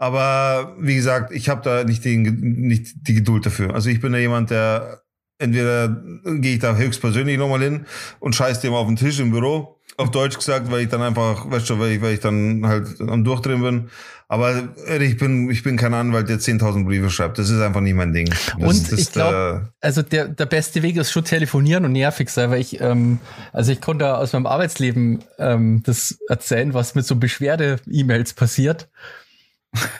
Aber 0.00 0.76
wie 0.80 0.94
gesagt, 0.94 1.30
ich 1.30 1.50
habe 1.50 1.60
da 1.62 1.84
nicht, 1.84 2.06
den, 2.06 2.22
nicht 2.22 3.06
die 3.06 3.12
Geduld 3.12 3.44
dafür. 3.44 3.74
Also 3.74 3.90
ich 3.90 4.00
bin 4.00 4.12
da 4.12 4.18
jemand, 4.18 4.48
der 4.48 5.02
entweder 5.36 5.94
gehe 6.24 6.54
ich 6.54 6.58
da 6.58 6.74
höchstpersönlich 6.74 7.36
nochmal 7.36 7.60
hin 7.60 7.84
und 8.18 8.34
scheiß 8.34 8.60
dem 8.60 8.72
auf 8.72 8.86
den 8.86 8.96
Tisch 8.96 9.20
im 9.20 9.30
Büro. 9.30 9.76
Auf 9.98 10.10
Deutsch 10.10 10.38
gesagt, 10.38 10.70
weil 10.70 10.84
ich 10.84 10.88
dann 10.88 11.02
einfach, 11.02 11.50
weißt 11.50 11.68
du, 11.68 11.78
weil 11.78 11.92
ich, 11.92 12.00
weil 12.00 12.14
ich 12.14 12.20
dann 12.20 12.66
halt 12.66 12.98
am 12.98 13.24
Durchdrehen 13.24 13.60
bin. 13.60 13.90
Aber 14.26 14.70
ich 14.98 15.18
bin, 15.18 15.50
ich 15.50 15.62
bin 15.62 15.76
kein 15.76 15.92
Anwalt, 15.92 16.30
der 16.30 16.38
10.000 16.38 16.86
Briefe 16.86 17.10
schreibt. 17.10 17.38
Das 17.38 17.50
ist 17.50 17.60
einfach 17.60 17.82
nicht 17.82 17.94
mein 17.94 18.14
Ding. 18.14 18.30
Das, 18.30 18.54
Und 18.54 18.92
das, 18.92 18.98
ich 18.98 19.12
glaube, 19.12 19.68
also 19.82 20.00
der, 20.00 20.28
der 20.28 20.46
beste 20.46 20.82
Weg 20.82 20.96
ist 20.96 21.12
schon 21.12 21.24
telefonieren 21.24 21.84
und 21.84 21.92
nervig 21.92 22.30
sein, 22.30 22.50
weil 22.50 22.62
ich, 22.62 22.80
ähm, 22.80 23.18
also 23.52 23.70
ich 23.70 23.82
konnte 23.82 24.16
aus 24.16 24.32
meinem 24.32 24.46
Arbeitsleben 24.46 25.18
ähm, 25.38 25.82
das 25.84 26.16
erzählen, 26.26 26.72
was 26.72 26.94
mit 26.94 27.04
so 27.04 27.16
Beschwerde-E-Mails 27.16 28.32
passiert. 28.32 28.88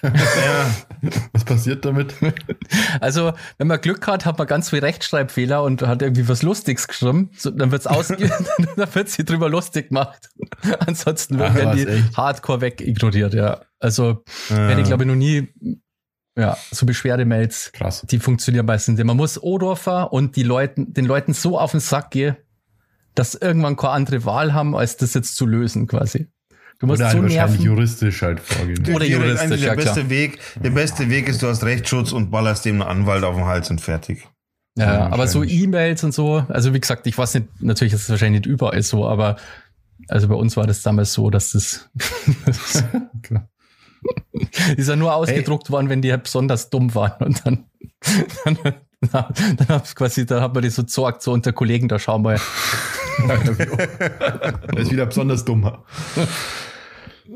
Ja, 0.03 0.71
Was 1.33 1.45
passiert 1.45 1.85
damit? 1.85 2.15
Also, 3.01 3.33
wenn 3.59 3.67
man 3.69 3.81
Glück 3.81 4.07
hat, 4.07 4.27
hat 4.27 4.39
man 4.39 4.47
ganz 4.47 4.71
viel 4.71 4.81
Rechtschreibfehler 4.81 5.63
und 5.63 5.83
hat 5.83 6.03
irgendwie 6.03 6.29
was 6.29 6.43
Lustiges 6.43 6.89
geschrieben. 6.89 7.31
So, 7.37 7.51
dann 7.51 7.71
wird's 7.71 7.87
ausge 7.87 8.17
dann 8.77 8.95
wird 8.95 9.09
sie 9.09 9.25
drüber 9.25 9.49
lustig 9.49 9.89
gemacht. 9.89 10.31
Ansonsten 10.81 11.41
Ach, 11.41 11.55
werden 11.55 11.77
die 11.77 11.87
echt? 11.87 12.17
hardcore 12.17 12.61
weg 12.61 12.81
ignoriert, 12.81 13.35
ja. 13.35 13.61
Also, 13.79 14.25
wenn 14.49 14.79
ich 14.79 14.87
glaube 14.87 15.05
ich 15.05 15.09
noch 15.09 15.17
nie, 15.17 15.49
ja, 16.37 16.57
so 16.71 16.87
Beschwerdemails, 16.87 17.73
Krass. 17.73 18.05
die 18.09 18.19
funktionieren 18.19 18.67
meistens. 18.67 19.03
Man 19.03 19.17
muss 19.17 19.43
Odorfer 19.43 20.13
und 20.13 20.37
die 20.37 20.43
Leuten, 20.43 20.93
den 20.93 21.05
Leuten 21.05 21.33
so 21.33 21.59
auf 21.59 21.71
den 21.71 21.81
Sack 21.81 22.11
gehen, 22.11 22.37
dass 23.15 23.35
irgendwann 23.35 23.77
keine 23.77 23.95
andere 23.95 24.25
Wahl 24.25 24.53
haben, 24.53 24.77
als 24.77 24.97
das 24.97 25.15
jetzt 25.15 25.37
zu 25.37 25.47
lösen, 25.47 25.87
quasi. 25.87 26.29
Du 26.81 26.87
musst 26.87 27.01
Oder 27.01 27.11
so 27.11 27.19
halt 27.19 27.23
wahrscheinlich 27.25 27.59
nerven. 27.61 27.63
juristisch 27.63 28.23
halt 28.23 28.41
vorgehen. 28.41 28.95
Oder 28.95 29.05
juristisch, 29.05 29.41
eigentlich 29.41 29.61
ja, 29.61 29.69
der 29.69 29.77
beste 29.77 30.01
klar. 30.01 30.11
Weg, 30.11 30.39
der 30.63 30.71
beste 30.71 31.11
Weg 31.11 31.29
ist, 31.29 31.43
du 31.43 31.47
hast 31.47 31.63
Rechtsschutz 31.63 32.11
und 32.13 32.31
ballerst 32.31 32.65
dem 32.65 32.81
einen 32.81 33.01
Anwalt 33.01 33.23
auf 33.23 33.37
den 33.37 33.45
Hals 33.45 33.71
und 33.71 33.83
fertig. 33.83 34.27
Ja, 34.79 34.95
Ja, 34.95 35.07
aber 35.11 35.27
so. 35.27 35.45
E-Mails 35.45 36.05
und 36.05 36.13
so, 36.13 36.45
also 36.49 36.73
wie 36.73 36.81
gesagt, 36.81 37.07
ich 37.07 37.19
weiß 37.19 37.35
nicht, 37.35 37.49
natürlich 37.61 37.93
ist 37.93 38.05
es 38.05 38.11
wahrscheinlich 38.11 38.47
nicht 38.47 38.51
überall 38.51 38.83
so, 38.83 39.07
aber 39.07 39.37
also 40.09 40.27
bei 40.29 40.35
uns 40.35 40.57
war 40.57 40.67
das 40.67 40.81
damals 40.83 41.13
so, 41.13 41.29
dass 41.29 41.53
das, 41.53 41.91
die 43.15 43.41
ist 44.81 44.89
ja 44.89 44.97
nur 44.97 45.15
ausgedruckt 45.15 45.71
worden, 45.71 45.91
wenn 45.91 46.01
die 46.01 46.11
halt 46.13 46.23
besonders 46.23 46.71
dumm 46.71 46.95
waren 46.95 47.27
und 47.27 47.45
dann, 47.45 47.67
dann, 48.45 48.59
dann, 49.13 49.25
dann 49.57 49.69
hab's 49.69 49.95
quasi, 49.95 50.25
da 50.25 50.41
hat 50.41 50.55
man 50.55 50.63
die 50.63 50.71
so 50.71 50.83
gesagt, 50.83 51.21
so 51.21 51.33
unter 51.33 51.53
Kollegen, 51.53 51.89
da 51.89 51.99
schauen 51.99 52.25
wir. 52.25 52.41
Er 53.29 54.79
ist 54.79 54.91
wieder 54.91 55.05
besonders 55.05 55.45
dummer. 55.45 55.85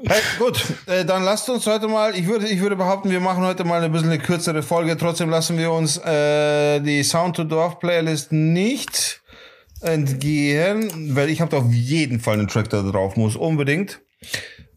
Hey, 0.02 0.20
gut, 0.38 0.60
äh, 0.86 1.04
dann 1.04 1.22
lasst 1.22 1.48
uns 1.48 1.66
heute 1.66 1.86
mal, 1.86 2.16
ich 2.16 2.26
würde, 2.26 2.48
ich 2.48 2.60
würde 2.60 2.74
behaupten, 2.74 3.10
wir 3.10 3.20
machen 3.20 3.44
heute 3.44 3.64
mal 3.64 3.82
ein 3.82 3.92
bisschen 3.92 4.10
eine 4.10 4.18
kürzere 4.18 4.62
Folge. 4.62 4.96
Trotzdem 4.96 5.30
lassen 5.30 5.56
wir 5.56 5.70
uns 5.70 5.98
äh, 5.98 6.80
die 6.80 7.04
Sound 7.04 7.36
to 7.36 7.44
Dorf 7.44 7.78
Playlist 7.78 8.32
nicht 8.32 9.22
entgehen, 9.80 11.14
weil 11.14 11.28
ich 11.30 11.40
habe 11.40 11.52
da 11.52 11.58
auf 11.58 11.70
jeden 11.70 12.18
Fall 12.18 12.34
einen 12.34 12.48
Track 12.48 12.70
da 12.70 12.82
drauf 12.82 13.16
muss, 13.16 13.36
unbedingt. 13.36 14.00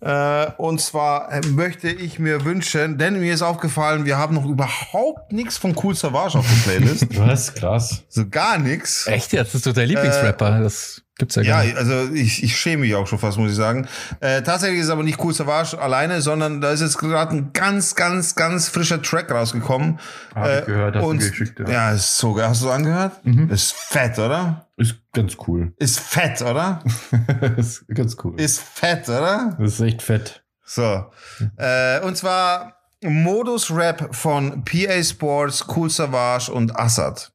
Äh, 0.02 0.52
und 0.58 0.80
zwar 0.80 1.32
äh, 1.32 1.42
möchte 1.48 1.90
ich 1.90 2.20
mir 2.20 2.46
wünschen, 2.46 3.00
denn 3.00 3.20
mir 3.20 3.34
ist 3.34 3.42
aufgefallen, 3.42 4.06
wir 4.06 4.18
haben 4.20 4.36
noch 4.36 4.46
überhaupt 4.46 5.32
nichts 5.32 5.58
von 5.58 5.76
Cool 5.82 5.96
Savage 5.96 6.38
auf 6.38 6.46
der 6.48 6.72
Playlist. 6.72 7.08
Was? 7.18 7.56
Krass. 7.56 8.04
so 8.08 8.28
gar 8.30 8.60
nichts. 8.60 9.08
Echt 9.08 9.34
jetzt? 9.34 9.48
Das 9.48 9.56
ist 9.56 9.66
doch 9.66 9.74
der 9.74 9.88
Lieblingsrapper, 9.88 10.60
das 10.60 11.02
gibt's 11.18 11.36
ja 11.36 11.42
Ja, 11.42 11.58
gar 11.58 11.64
nicht. 11.66 11.78
also 11.78 12.14
ich, 12.14 12.44
ich 12.44 12.58
schäme 12.58 12.82
mich 12.82 12.96
auch 12.96 13.08
schon 13.08 13.20
fast, 13.20 13.38
muss 13.38 13.52
ich 13.52 13.58
sagen. 13.58 13.88
Äh, 14.20 14.42
tatsächlich 14.42 14.80
ist 14.80 14.86
es 14.86 14.92
aber 14.92 15.04
nicht 15.04 15.20
Cool 15.24 15.34
Savage 15.34 15.80
alleine, 15.80 16.22
sondern 16.22 16.62
da 16.62 16.72
ist 16.72 16.82
jetzt 16.82 16.98
gerade 16.98 17.36
ein 17.36 17.54
ganz, 17.54 17.96
ganz, 17.96 18.36
ganz 18.36 18.70
frischer 18.70 19.02
Track 19.02 19.32
rausgekommen. 19.32 20.00
Hab 20.36 20.60
ich 20.60 20.66
gehört, 20.66 20.96
hast 20.96 21.04
du 21.04 21.10
und, 21.10 21.20
geschickt, 21.20 21.60
ja. 21.60 21.70
ja. 21.70 21.92
ist 21.92 22.18
so 22.18 22.34
geil. 22.34 22.50
Hast 22.50 22.64
du 22.64 22.70
angehört? 22.70 23.14
Ist 23.50 23.74
fett, 23.74 24.20
oder? 24.20 24.68
Ist 24.78 24.96
ganz 25.14 25.38
cool. 25.48 25.74
Ist 25.78 26.00
fett, 26.00 26.42
oder? 26.42 26.84
ist 27.58 27.88
ganz 27.88 28.16
cool. 28.24 28.40
Ist 28.40 28.60
fett, 28.62 29.10
oder? 29.10 29.56
Das 29.60 29.74
ist 29.74 29.80
echt 29.82 30.02
fett. 30.02 30.44
So. 30.64 31.06
Äh, 31.58 32.02
und 32.02 32.18
zwar 32.18 32.78
Modus 33.04 33.72
Rap 33.72 34.14
von 34.16 34.64
PA 34.66 35.04
Sports, 35.04 35.66
Cool 35.76 35.90
Savage 35.90 36.52
und 36.52 36.78
Assad. 36.78 37.32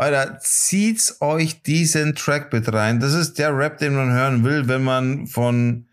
Alter, 0.00 0.38
zieht's 0.40 1.20
euch 1.20 1.62
diesen 1.62 2.14
Track 2.14 2.50
bitte 2.50 2.72
rein. 2.72 3.00
Das 3.00 3.12
ist 3.12 3.38
der 3.38 3.56
Rap, 3.56 3.78
den 3.78 3.94
man 3.94 4.10
hören 4.10 4.44
will, 4.44 4.66
wenn 4.66 4.82
man 4.82 5.26
von 5.26 5.86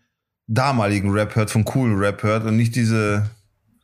damaligen 0.46 1.10
Rap 1.10 1.36
hört, 1.36 1.50
von 1.50 1.64
coolen 1.64 1.98
Rap 1.98 2.22
hört 2.22 2.44
und 2.44 2.56
nicht 2.56 2.74
diese 2.74 3.28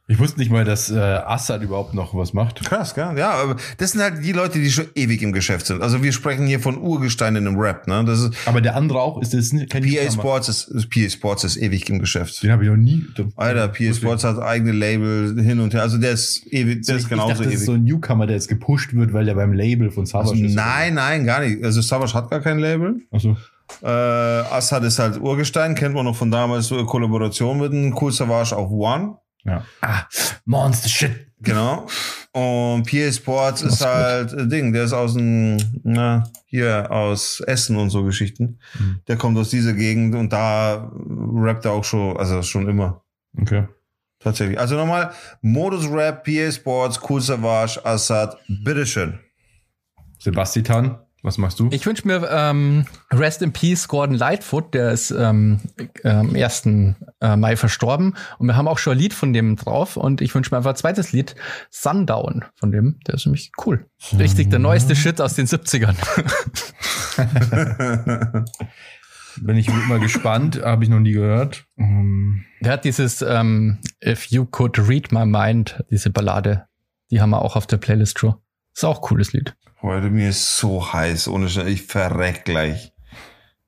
Ich 0.06 0.18
wusste 0.18 0.38
nicht 0.38 0.50
mal, 0.50 0.66
dass 0.66 0.90
äh, 0.90 0.98
Assad 0.98 1.62
überhaupt 1.62 1.94
noch 1.94 2.14
was 2.14 2.34
macht. 2.34 2.62
Krass, 2.62 2.94
gell? 2.94 3.14
Ja, 3.16 3.30
aber 3.30 3.56
das 3.78 3.92
sind 3.92 4.02
halt 4.02 4.22
die 4.22 4.32
Leute, 4.32 4.58
die 4.58 4.70
schon 4.70 4.84
ewig 4.94 5.22
im 5.22 5.32
Geschäft 5.32 5.64
sind. 5.64 5.80
Also 5.82 6.02
wir 6.02 6.12
sprechen 6.12 6.46
hier 6.46 6.60
von 6.60 6.76
Urgesteinen 6.76 7.46
im 7.46 7.56
Rap, 7.58 7.88
ne? 7.88 8.04
Das 8.04 8.20
ist 8.20 8.34
Aber 8.46 8.60
der 8.60 8.76
andere 8.76 9.00
auch, 9.00 9.22
ist 9.22 9.32
das 9.32 9.52
nicht- 9.52 9.70
kein 9.70 9.82
PA? 9.82 10.10
Sports 10.12 10.50
ist, 10.50 10.68
ist 10.68 10.90
PA 10.90 11.08
Sports 11.08 11.44
ist 11.44 11.56
ewig 11.56 11.88
im 11.88 12.00
Geschäft. 12.00 12.42
Den 12.42 12.50
habe 12.52 12.64
ich 12.64 12.68
noch 12.68 12.76
nie. 12.76 13.02
Alter, 13.36 13.68
PA 13.68 13.94
Sports 13.94 14.24
hat 14.24 14.38
eigene 14.40 14.72
Label 14.72 15.42
hin 15.42 15.58
und 15.60 15.72
her. 15.72 15.80
Also 15.80 15.96
der 15.96 16.10
ist 16.10 16.46
ewig, 16.52 16.84
der 16.84 16.96
ist 16.96 17.04
ich 17.04 17.08
genauso 17.08 17.28
dachte, 17.30 17.44
das 17.44 17.52
ewig. 17.52 17.60
ist 17.60 17.66
so 17.66 17.72
ein 17.72 17.84
Newcomer, 17.84 18.26
der 18.26 18.36
jetzt 18.36 18.48
gepusht 18.48 18.92
wird, 18.92 19.14
weil 19.14 19.24
der 19.24 19.34
beim 19.36 19.54
Label 19.54 19.90
von 19.90 20.04
Savage 20.04 20.32
also, 20.32 20.44
ist. 20.44 20.54
nein, 20.54 20.92
nein, 20.94 21.24
gar 21.24 21.40
nicht. 21.40 21.64
Also 21.64 21.80
Savage 21.80 22.12
hat 22.12 22.28
gar 22.30 22.40
kein 22.40 22.58
Label. 22.58 22.96
Achso. 23.10 23.38
Äh, 23.82 23.86
Assad 23.88 24.84
ist 24.84 24.98
halt 24.98 25.18
Urgestein, 25.18 25.74
kennt 25.74 25.94
man 25.94 26.04
noch 26.04 26.14
von 26.14 26.30
damals 26.30 26.66
so 26.66 26.84
Kollaboration 26.84 27.58
mit 27.58 27.72
einem 27.72 27.96
Cool 27.98 28.12
Savage 28.12 28.54
auf 28.54 28.70
One. 28.70 29.16
Ja. 29.44 29.64
Ah, 29.80 30.04
Monster 30.44 30.88
Shit. 30.88 31.26
Genau. 31.40 31.86
Und 32.32 32.90
PA 32.90 33.12
Sports 33.12 33.62
ist 33.62 33.84
halt 33.84 34.32
ein 34.32 34.48
Ding, 34.48 34.72
der 34.72 34.84
ist 34.84 34.92
aus 34.92 35.14
dem, 35.14 35.58
na, 35.84 36.24
hier 36.46 36.90
aus 36.90 37.40
Essen 37.40 37.76
und 37.76 37.90
so 37.90 38.02
Geschichten. 38.02 38.58
Mhm. 38.78 39.00
Der 39.06 39.16
kommt 39.16 39.36
aus 39.36 39.50
dieser 39.50 39.74
Gegend 39.74 40.14
und 40.14 40.32
da 40.32 40.90
rappt 40.96 41.66
er 41.66 41.72
auch 41.72 41.84
schon, 41.84 42.16
also 42.16 42.42
schon 42.42 42.68
immer. 42.68 43.04
Okay. 43.38 43.68
Tatsächlich. 44.18 44.58
Also 44.58 44.76
nochmal, 44.76 45.12
Modus 45.42 45.88
Rap, 45.90 46.24
PA 46.24 46.50
Sports, 46.50 46.98
Cool 47.08 47.20
Savage, 47.20 47.84
Assad, 47.84 48.38
bitteschön. 48.48 49.18
Sebastian, 50.18 50.98
was 51.24 51.38
machst 51.38 51.58
du? 51.58 51.68
Ich 51.72 51.86
wünsche 51.86 52.06
mir 52.06 52.28
ähm, 52.30 52.84
Rest 53.10 53.40
in 53.40 53.52
Peace 53.52 53.88
Gordon 53.88 54.14
Lightfoot, 54.14 54.74
der 54.74 54.92
ist 54.92 55.10
ähm, 55.10 55.60
äh, 56.02 56.10
am 56.10 56.34
1. 56.36 56.66
Äh, 57.20 57.36
Mai 57.36 57.56
verstorben. 57.56 58.14
Und 58.38 58.46
wir 58.46 58.56
haben 58.56 58.68
auch 58.68 58.76
schon 58.76 58.92
ein 58.92 58.98
Lied 58.98 59.14
von 59.14 59.32
dem 59.32 59.56
drauf. 59.56 59.96
Und 59.96 60.20
ich 60.20 60.34
wünsche 60.34 60.50
mir 60.50 60.58
einfach 60.58 60.70
ein 60.70 60.76
zweites 60.76 61.12
Lied, 61.12 61.34
Sundown 61.70 62.44
von 62.54 62.70
dem. 62.70 63.00
Der 63.06 63.14
ist 63.14 63.24
nämlich 63.24 63.52
cool. 63.64 63.86
Richtig 64.18 64.50
der 64.50 64.58
neueste 64.58 64.94
Shit 64.94 65.20
aus 65.20 65.34
den 65.34 65.46
70ern. 65.46 65.96
Bin 69.40 69.56
ich 69.56 69.66
immer 69.68 69.98
gespannt, 69.98 70.62
habe 70.62 70.84
ich 70.84 70.90
noch 70.90 71.00
nie 71.00 71.12
gehört. 71.12 71.66
Ähm, 71.78 72.44
Der 72.60 72.72
hat 72.72 72.84
dieses 72.84 73.22
ähm, 73.22 73.78
If 74.04 74.26
You 74.26 74.44
Could 74.44 74.78
Read 74.88 75.10
My 75.10 75.24
Mind, 75.24 75.82
diese 75.90 76.10
Ballade. 76.10 76.66
Die 77.10 77.20
haben 77.20 77.30
wir 77.30 77.42
auch 77.42 77.56
auf 77.56 77.66
der 77.66 77.78
Playlist 77.78 78.18
schon. 78.18 78.34
Ist 78.74 78.84
auch 78.84 78.98
ein 78.98 79.02
cooles 79.02 79.32
Lied. 79.32 79.56
Heute 79.84 80.08
mir 80.08 80.30
ist 80.30 80.56
so 80.56 80.94
heiß, 80.94 81.28
ohne 81.28 81.46
Scheiß, 81.46 81.66
ich 81.66 81.82
verreck 81.82 82.46
gleich. 82.46 82.94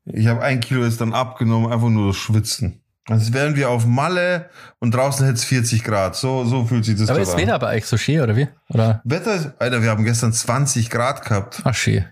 Ich 0.06 0.28
habe 0.28 0.40
ein 0.40 0.60
Kilo 0.60 0.82
jetzt 0.82 1.02
dann 1.02 1.12
abgenommen, 1.12 1.70
einfach 1.70 1.90
nur 1.90 2.06
das 2.06 2.16
Schwitzen. 2.16 2.80
Als 3.06 3.34
wären 3.34 3.54
wir 3.54 3.68
auf 3.68 3.84
Malle 3.84 4.48
und 4.78 4.94
draußen 4.94 5.26
hätte 5.26 5.36
es 5.36 5.44
40 5.44 5.84
Grad. 5.84 6.16
So, 6.16 6.46
so 6.46 6.64
fühlt 6.64 6.86
sich 6.86 6.96
das 6.96 7.10
Aber 7.10 7.20
ist 7.20 7.34
an. 7.34 7.38
Wetter 7.38 7.58
bei 7.58 7.76
euch 7.76 7.84
so 7.84 7.98
schön, 7.98 8.22
oder 8.22 8.34
wie? 8.34 8.48
Oder? 8.70 9.02
Wetter 9.04 9.34
ist, 9.34 9.50
Alter, 9.58 9.82
wir 9.82 9.90
haben 9.90 10.04
gestern 10.04 10.32
20 10.32 10.88
Grad 10.88 11.22
gehabt. 11.22 11.60
Ach, 11.64 11.74
schön. 11.74 12.06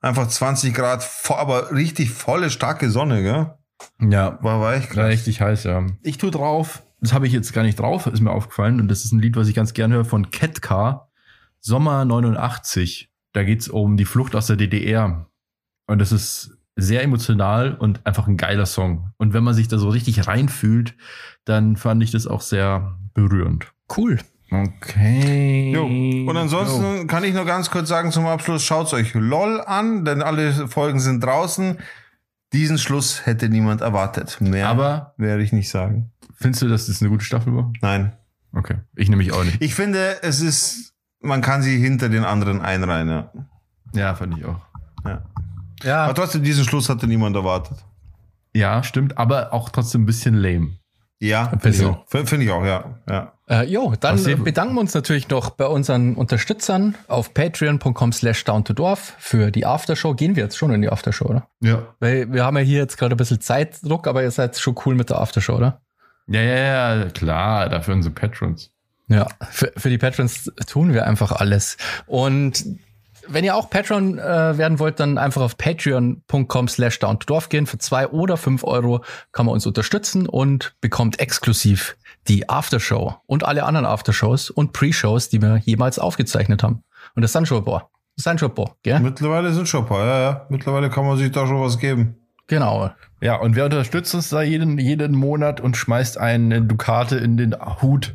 Einfach 0.00 0.28
20 0.28 0.72
Grad, 0.72 1.04
aber 1.28 1.72
richtig 1.72 2.10
volle, 2.12 2.50
starke 2.50 2.88
Sonne, 2.88 3.22
gell? 3.24 3.54
ja, 4.12 4.38
War, 4.42 4.60
war 4.60 4.74
echt 4.74 4.90
war 4.90 5.06
krass. 5.06 5.12
richtig 5.12 5.40
heiß, 5.40 5.64
ja. 5.64 5.84
Ich 6.04 6.18
tue 6.18 6.30
drauf, 6.30 6.84
das 7.00 7.12
habe 7.12 7.26
ich 7.26 7.32
jetzt 7.32 7.52
gar 7.52 7.62
nicht 7.64 7.80
drauf, 7.80 8.06
ist 8.06 8.20
mir 8.20 8.30
aufgefallen. 8.30 8.80
Und 8.80 8.86
das 8.86 9.04
ist 9.04 9.10
ein 9.10 9.18
Lied, 9.18 9.34
was 9.34 9.48
ich 9.48 9.56
ganz 9.56 9.74
gerne 9.74 9.96
höre 9.96 10.04
von 10.04 10.30
Ketka, 10.30 11.08
Sommer 11.58 12.04
89. 12.04 13.10
Da 13.34 13.44
geht's 13.44 13.68
um 13.68 13.96
die 13.98 14.06
Flucht 14.06 14.34
aus 14.34 14.46
der 14.46 14.56
DDR. 14.56 15.26
Und 15.86 15.98
das 15.98 16.12
ist 16.12 16.56
sehr 16.76 17.02
emotional 17.02 17.74
und 17.74 18.04
einfach 18.06 18.26
ein 18.26 18.36
geiler 18.36 18.66
Song. 18.66 19.10
Und 19.16 19.32
wenn 19.34 19.44
man 19.44 19.54
sich 19.54 19.68
da 19.68 19.76
so 19.78 19.90
richtig 19.90 20.26
reinfühlt, 20.26 20.96
dann 21.44 21.76
fand 21.76 22.02
ich 22.02 22.10
das 22.10 22.26
auch 22.26 22.40
sehr 22.40 22.98
berührend. 23.12 23.72
Cool. 23.94 24.18
Okay. 24.50 25.72
Jo. 25.72 25.84
Und 26.30 26.36
ansonsten 26.36 27.06
kann 27.06 27.24
ich 27.24 27.34
nur 27.34 27.44
ganz 27.44 27.70
kurz 27.70 27.88
sagen 27.88 28.12
zum 28.12 28.26
Abschluss, 28.26 28.64
schaut 28.64 28.92
euch 28.92 29.14
LOL 29.14 29.60
an, 29.60 30.04
denn 30.04 30.22
alle 30.22 30.68
Folgen 30.68 31.00
sind 31.00 31.22
draußen. 31.22 31.78
Diesen 32.52 32.78
Schluss 32.78 33.26
hätte 33.26 33.48
niemand 33.48 33.80
erwartet. 33.80 34.40
Mehr 34.40 34.68
Aber 34.68 35.14
werde 35.16 35.42
ich 35.42 35.52
nicht 35.52 35.70
sagen. 35.70 36.12
findest 36.36 36.62
du, 36.62 36.68
dass 36.68 36.86
das 36.86 37.00
eine 37.00 37.10
gute 37.10 37.24
Staffel 37.24 37.54
war? 37.54 37.72
Nein. 37.82 38.12
Okay. 38.52 38.76
Ich 38.94 39.08
nämlich 39.08 39.32
auch 39.32 39.42
nicht. 39.42 39.60
Ich 39.60 39.74
finde, 39.74 40.22
es 40.22 40.40
ist, 40.40 40.93
man 41.24 41.40
kann 41.40 41.62
sie 41.62 41.78
hinter 41.78 42.08
den 42.08 42.24
anderen 42.24 42.60
einreihen. 42.60 43.08
Ja. 43.08 43.30
Ja, 43.94 44.14
fand 44.14 44.38
ich 44.38 44.44
auch. 44.44 44.60
Ja. 45.04 45.22
Ja. 45.82 46.04
Aber 46.04 46.14
trotzdem, 46.14 46.42
diesen 46.42 46.64
Schluss 46.64 46.88
hatte 46.88 47.06
niemand 47.06 47.36
erwartet. 47.36 47.78
Ja, 48.54 48.82
stimmt, 48.82 49.18
aber 49.18 49.52
auch 49.52 49.68
trotzdem 49.70 50.02
ein 50.02 50.06
bisschen 50.06 50.34
lame. 50.34 50.76
Ja, 51.20 51.44
finde 51.44 51.56
ich 51.56 51.62
bisschen. 51.62 51.88
auch. 51.88 52.04
F- 52.12 52.28
Finde 52.28 52.44
ich 52.44 52.50
auch, 52.52 52.64
ja. 52.64 52.84
ja. 53.08 53.32
Äh, 53.48 53.66
jo, 53.66 53.94
dann 53.98 54.22
bedanken 54.42 54.74
wir 54.74 54.80
uns 54.80 54.94
natürlich 54.94 55.28
noch 55.28 55.50
bei 55.50 55.66
unseren 55.66 56.14
Unterstützern 56.14 56.94
auf 57.08 57.34
patreon.com 57.34 58.12
slash 58.12 58.44
down 58.44 58.64
to 58.64 58.72
dorf 58.72 59.14
für 59.18 59.50
die 59.50 59.64
Aftershow. 59.66 60.14
Gehen 60.14 60.34
wir 60.36 60.42
jetzt 60.44 60.56
schon 60.56 60.72
in 60.72 60.82
die 60.82 60.88
Aftershow, 60.88 61.26
oder? 61.26 61.48
Ja. 61.60 61.82
Weil 62.00 62.32
wir 62.32 62.44
haben 62.44 62.56
ja 62.56 62.62
hier 62.62 62.78
jetzt 62.78 62.96
gerade 62.98 63.14
ein 63.14 63.18
bisschen 63.18 63.40
Zeitdruck, 63.40 64.06
aber 64.06 64.22
ihr 64.22 64.30
seid 64.30 64.56
schon 64.58 64.74
cool 64.86 64.94
mit 64.94 65.10
der 65.10 65.18
Aftershow, 65.20 65.56
oder? 65.56 65.80
Ja, 66.26 66.40
ja, 66.40 66.94
ja, 66.96 67.04
klar, 67.10 67.68
dafür 67.68 67.94
unsere 67.94 68.14
Patrons. 68.14 68.70
Ja, 69.08 69.28
für, 69.50 69.72
für 69.76 69.90
die 69.90 69.98
Patrons 69.98 70.50
tun 70.66 70.94
wir 70.94 71.06
einfach 71.06 71.32
alles. 71.32 71.76
Und 72.06 72.64
wenn 73.28 73.44
ihr 73.44 73.56
auch 73.56 73.70
Patron 73.70 74.18
äh, 74.18 74.58
werden 74.58 74.78
wollt, 74.78 75.00
dann 75.00 75.18
einfach 75.18 75.42
auf 75.42 75.56
patreon.com 75.56 76.68
slash 76.68 76.98
down 76.98 77.18
to 77.18 77.26
dorf 77.26 77.48
gehen. 77.48 77.66
Für 77.66 77.78
zwei 77.78 78.08
oder 78.08 78.36
fünf 78.36 78.64
Euro 78.64 79.04
kann 79.32 79.46
man 79.46 79.54
uns 79.54 79.66
unterstützen 79.66 80.26
und 80.28 80.74
bekommt 80.80 81.20
exklusiv 81.20 81.96
die 82.28 82.48
Aftershow 82.48 83.16
und 83.26 83.44
alle 83.44 83.64
anderen 83.64 83.86
Aftershows 83.86 84.50
und 84.50 84.72
Pre-Shows, 84.72 85.28
die 85.28 85.42
wir 85.42 85.58
jemals 85.58 85.98
aufgezeichnet 85.98 86.62
haben. 86.62 86.82
Und 87.14 87.22
das 87.22 87.32
sind 87.32 87.46
schon 87.46 87.58
ein 87.58 87.64
paar. 87.64 87.90
Das 88.16 88.24
sind 88.24 88.40
schon 88.40 88.50
ein 88.50 88.54
paar, 88.54 88.76
gell? 88.82 89.00
Mittlerweile 89.00 89.52
sind 89.52 89.68
schon 89.68 89.82
ein 89.82 89.88
paar, 89.88 90.06
ja, 90.06 90.20
ja. 90.20 90.46
Mittlerweile 90.48 90.88
kann 90.88 91.04
man 91.04 91.18
sich 91.18 91.32
da 91.32 91.46
schon 91.46 91.60
was 91.60 91.78
geben. 91.78 92.16
Genau. 92.46 92.90
Ja, 93.20 93.36
und 93.36 93.56
wer 93.56 93.64
unterstützt 93.64 94.14
uns 94.14 94.28
da 94.28 94.42
jeden, 94.42 94.78
jeden 94.78 95.14
Monat 95.14 95.60
und 95.60 95.76
schmeißt 95.76 96.18
eine 96.18 96.62
Dukate 96.62 97.16
in 97.16 97.36
den 97.36 97.56
Hut? 97.82 98.14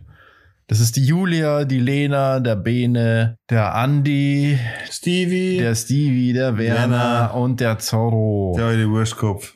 Das 0.69 0.79
ist 0.79 0.97
die 0.97 1.03
Julia, 1.03 1.65
die 1.65 1.79
Lena, 1.79 2.39
der 2.39 2.55
Bene, 2.55 3.39
der 3.49 3.73
Andi, 3.73 4.59
Stevie, 4.91 5.57
der 5.57 5.73
Stevie, 5.73 6.31
der 6.31 6.59
Werner 6.59 6.91
Werner. 6.91 7.33
und 7.33 7.59
der 7.59 7.79
Zorro. 7.79 8.53
der 8.55 8.67
alte 8.67 8.87
Wurstkopf. 8.87 9.55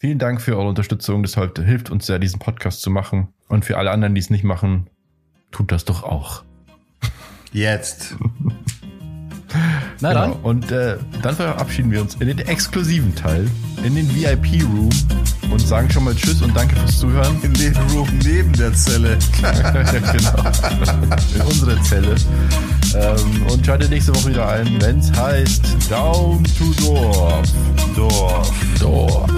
Vielen 0.00 0.18
Dank 0.18 0.40
für 0.40 0.56
eure 0.56 0.70
Unterstützung. 0.70 1.22
Das 1.22 1.34
hilft 1.34 1.90
uns 1.90 2.06
sehr, 2.06 2.18
diesen 2.18 2.38
Podcast 2.38 2.80
zu 2.80 2.88
machen. 2.88 3.34
Und 3.48 3.66
für 3.66 3.76
alle 3.76 3.90
anderen, 3.90 4.14
die 4.14 4.20
es 4.22 4.30
nicht 4.30 4.44
machen, 4.44 4.88
tut 5.50 5.70
das 5.70 5.84
doch 5.84 6.04
auch. 6.04 6.42
Jetzt. 7.52 8.16
Na 10.00 10.12
dann. 10.14 10.32
Genau. 10.32 10.48
Und 10.48 10.70
äh, 10.70 10.96
dann 11.22 11.36
verabschieden 11.36 11.90
wir 11.90 12.00
uns 12.00 12.14
in 12.16 12.28
den 12.28 12.38
exklusiven 12.38 13.14
Teil, 13.14 13.48
in 13.84 13.94
den 13.94 14.14
VIP-Room 14.14 14.90
und 15.50 15.60
sagen 15.60 15.90
schon 15.90 16.04
mal 16.04 16.14
Tschüss 16.14 16.42
und 16.42 16.56
danke 16.56 16.74
fürs 16.76 16.98
Zuhören. 16.98 17.36
In 17.42 17.52
dem 17.54 17.74
Room 17.92 18.08
neben 18.24 18.52
der 18.54 18.72
Zelle. 18.74 19.16
genau. 19.42 20.50
In 21.34 21.40
unsere 21.42 21.80
Zelle. 21.82 22.14
Ähm, 22.94 23.46
und 23.50 23.64
schaltet 23.64 23.90
nächste 23.90 24.14
Woche 24.14 24.30
wieder 24.30 24.48
ein, 24.48 24.80
wenn 24.80 24.98
es 24.98 25.12
heißt 25.12 25.90
Down 25.90 26.44
to 26.58 26.72
Dorf. 26.80 27.48
Dorf. 27.96 28.52
Dorf. 28.80 29.30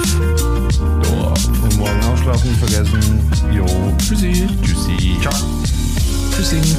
Dorf. 1.03 1.49
Und 1.63 1.77
morgen 1.77 2.05
ausschlafen 2.05 2.51
nicht 2.51 2.61
vergessen. 2.61 3.31
Jo. 3.53 3.67
Tschüssi. 3.99 4.49
Tschüssi. 4.63 5.17
Ciao. 5.21 5.35
Tschüssi. 6.35 6.77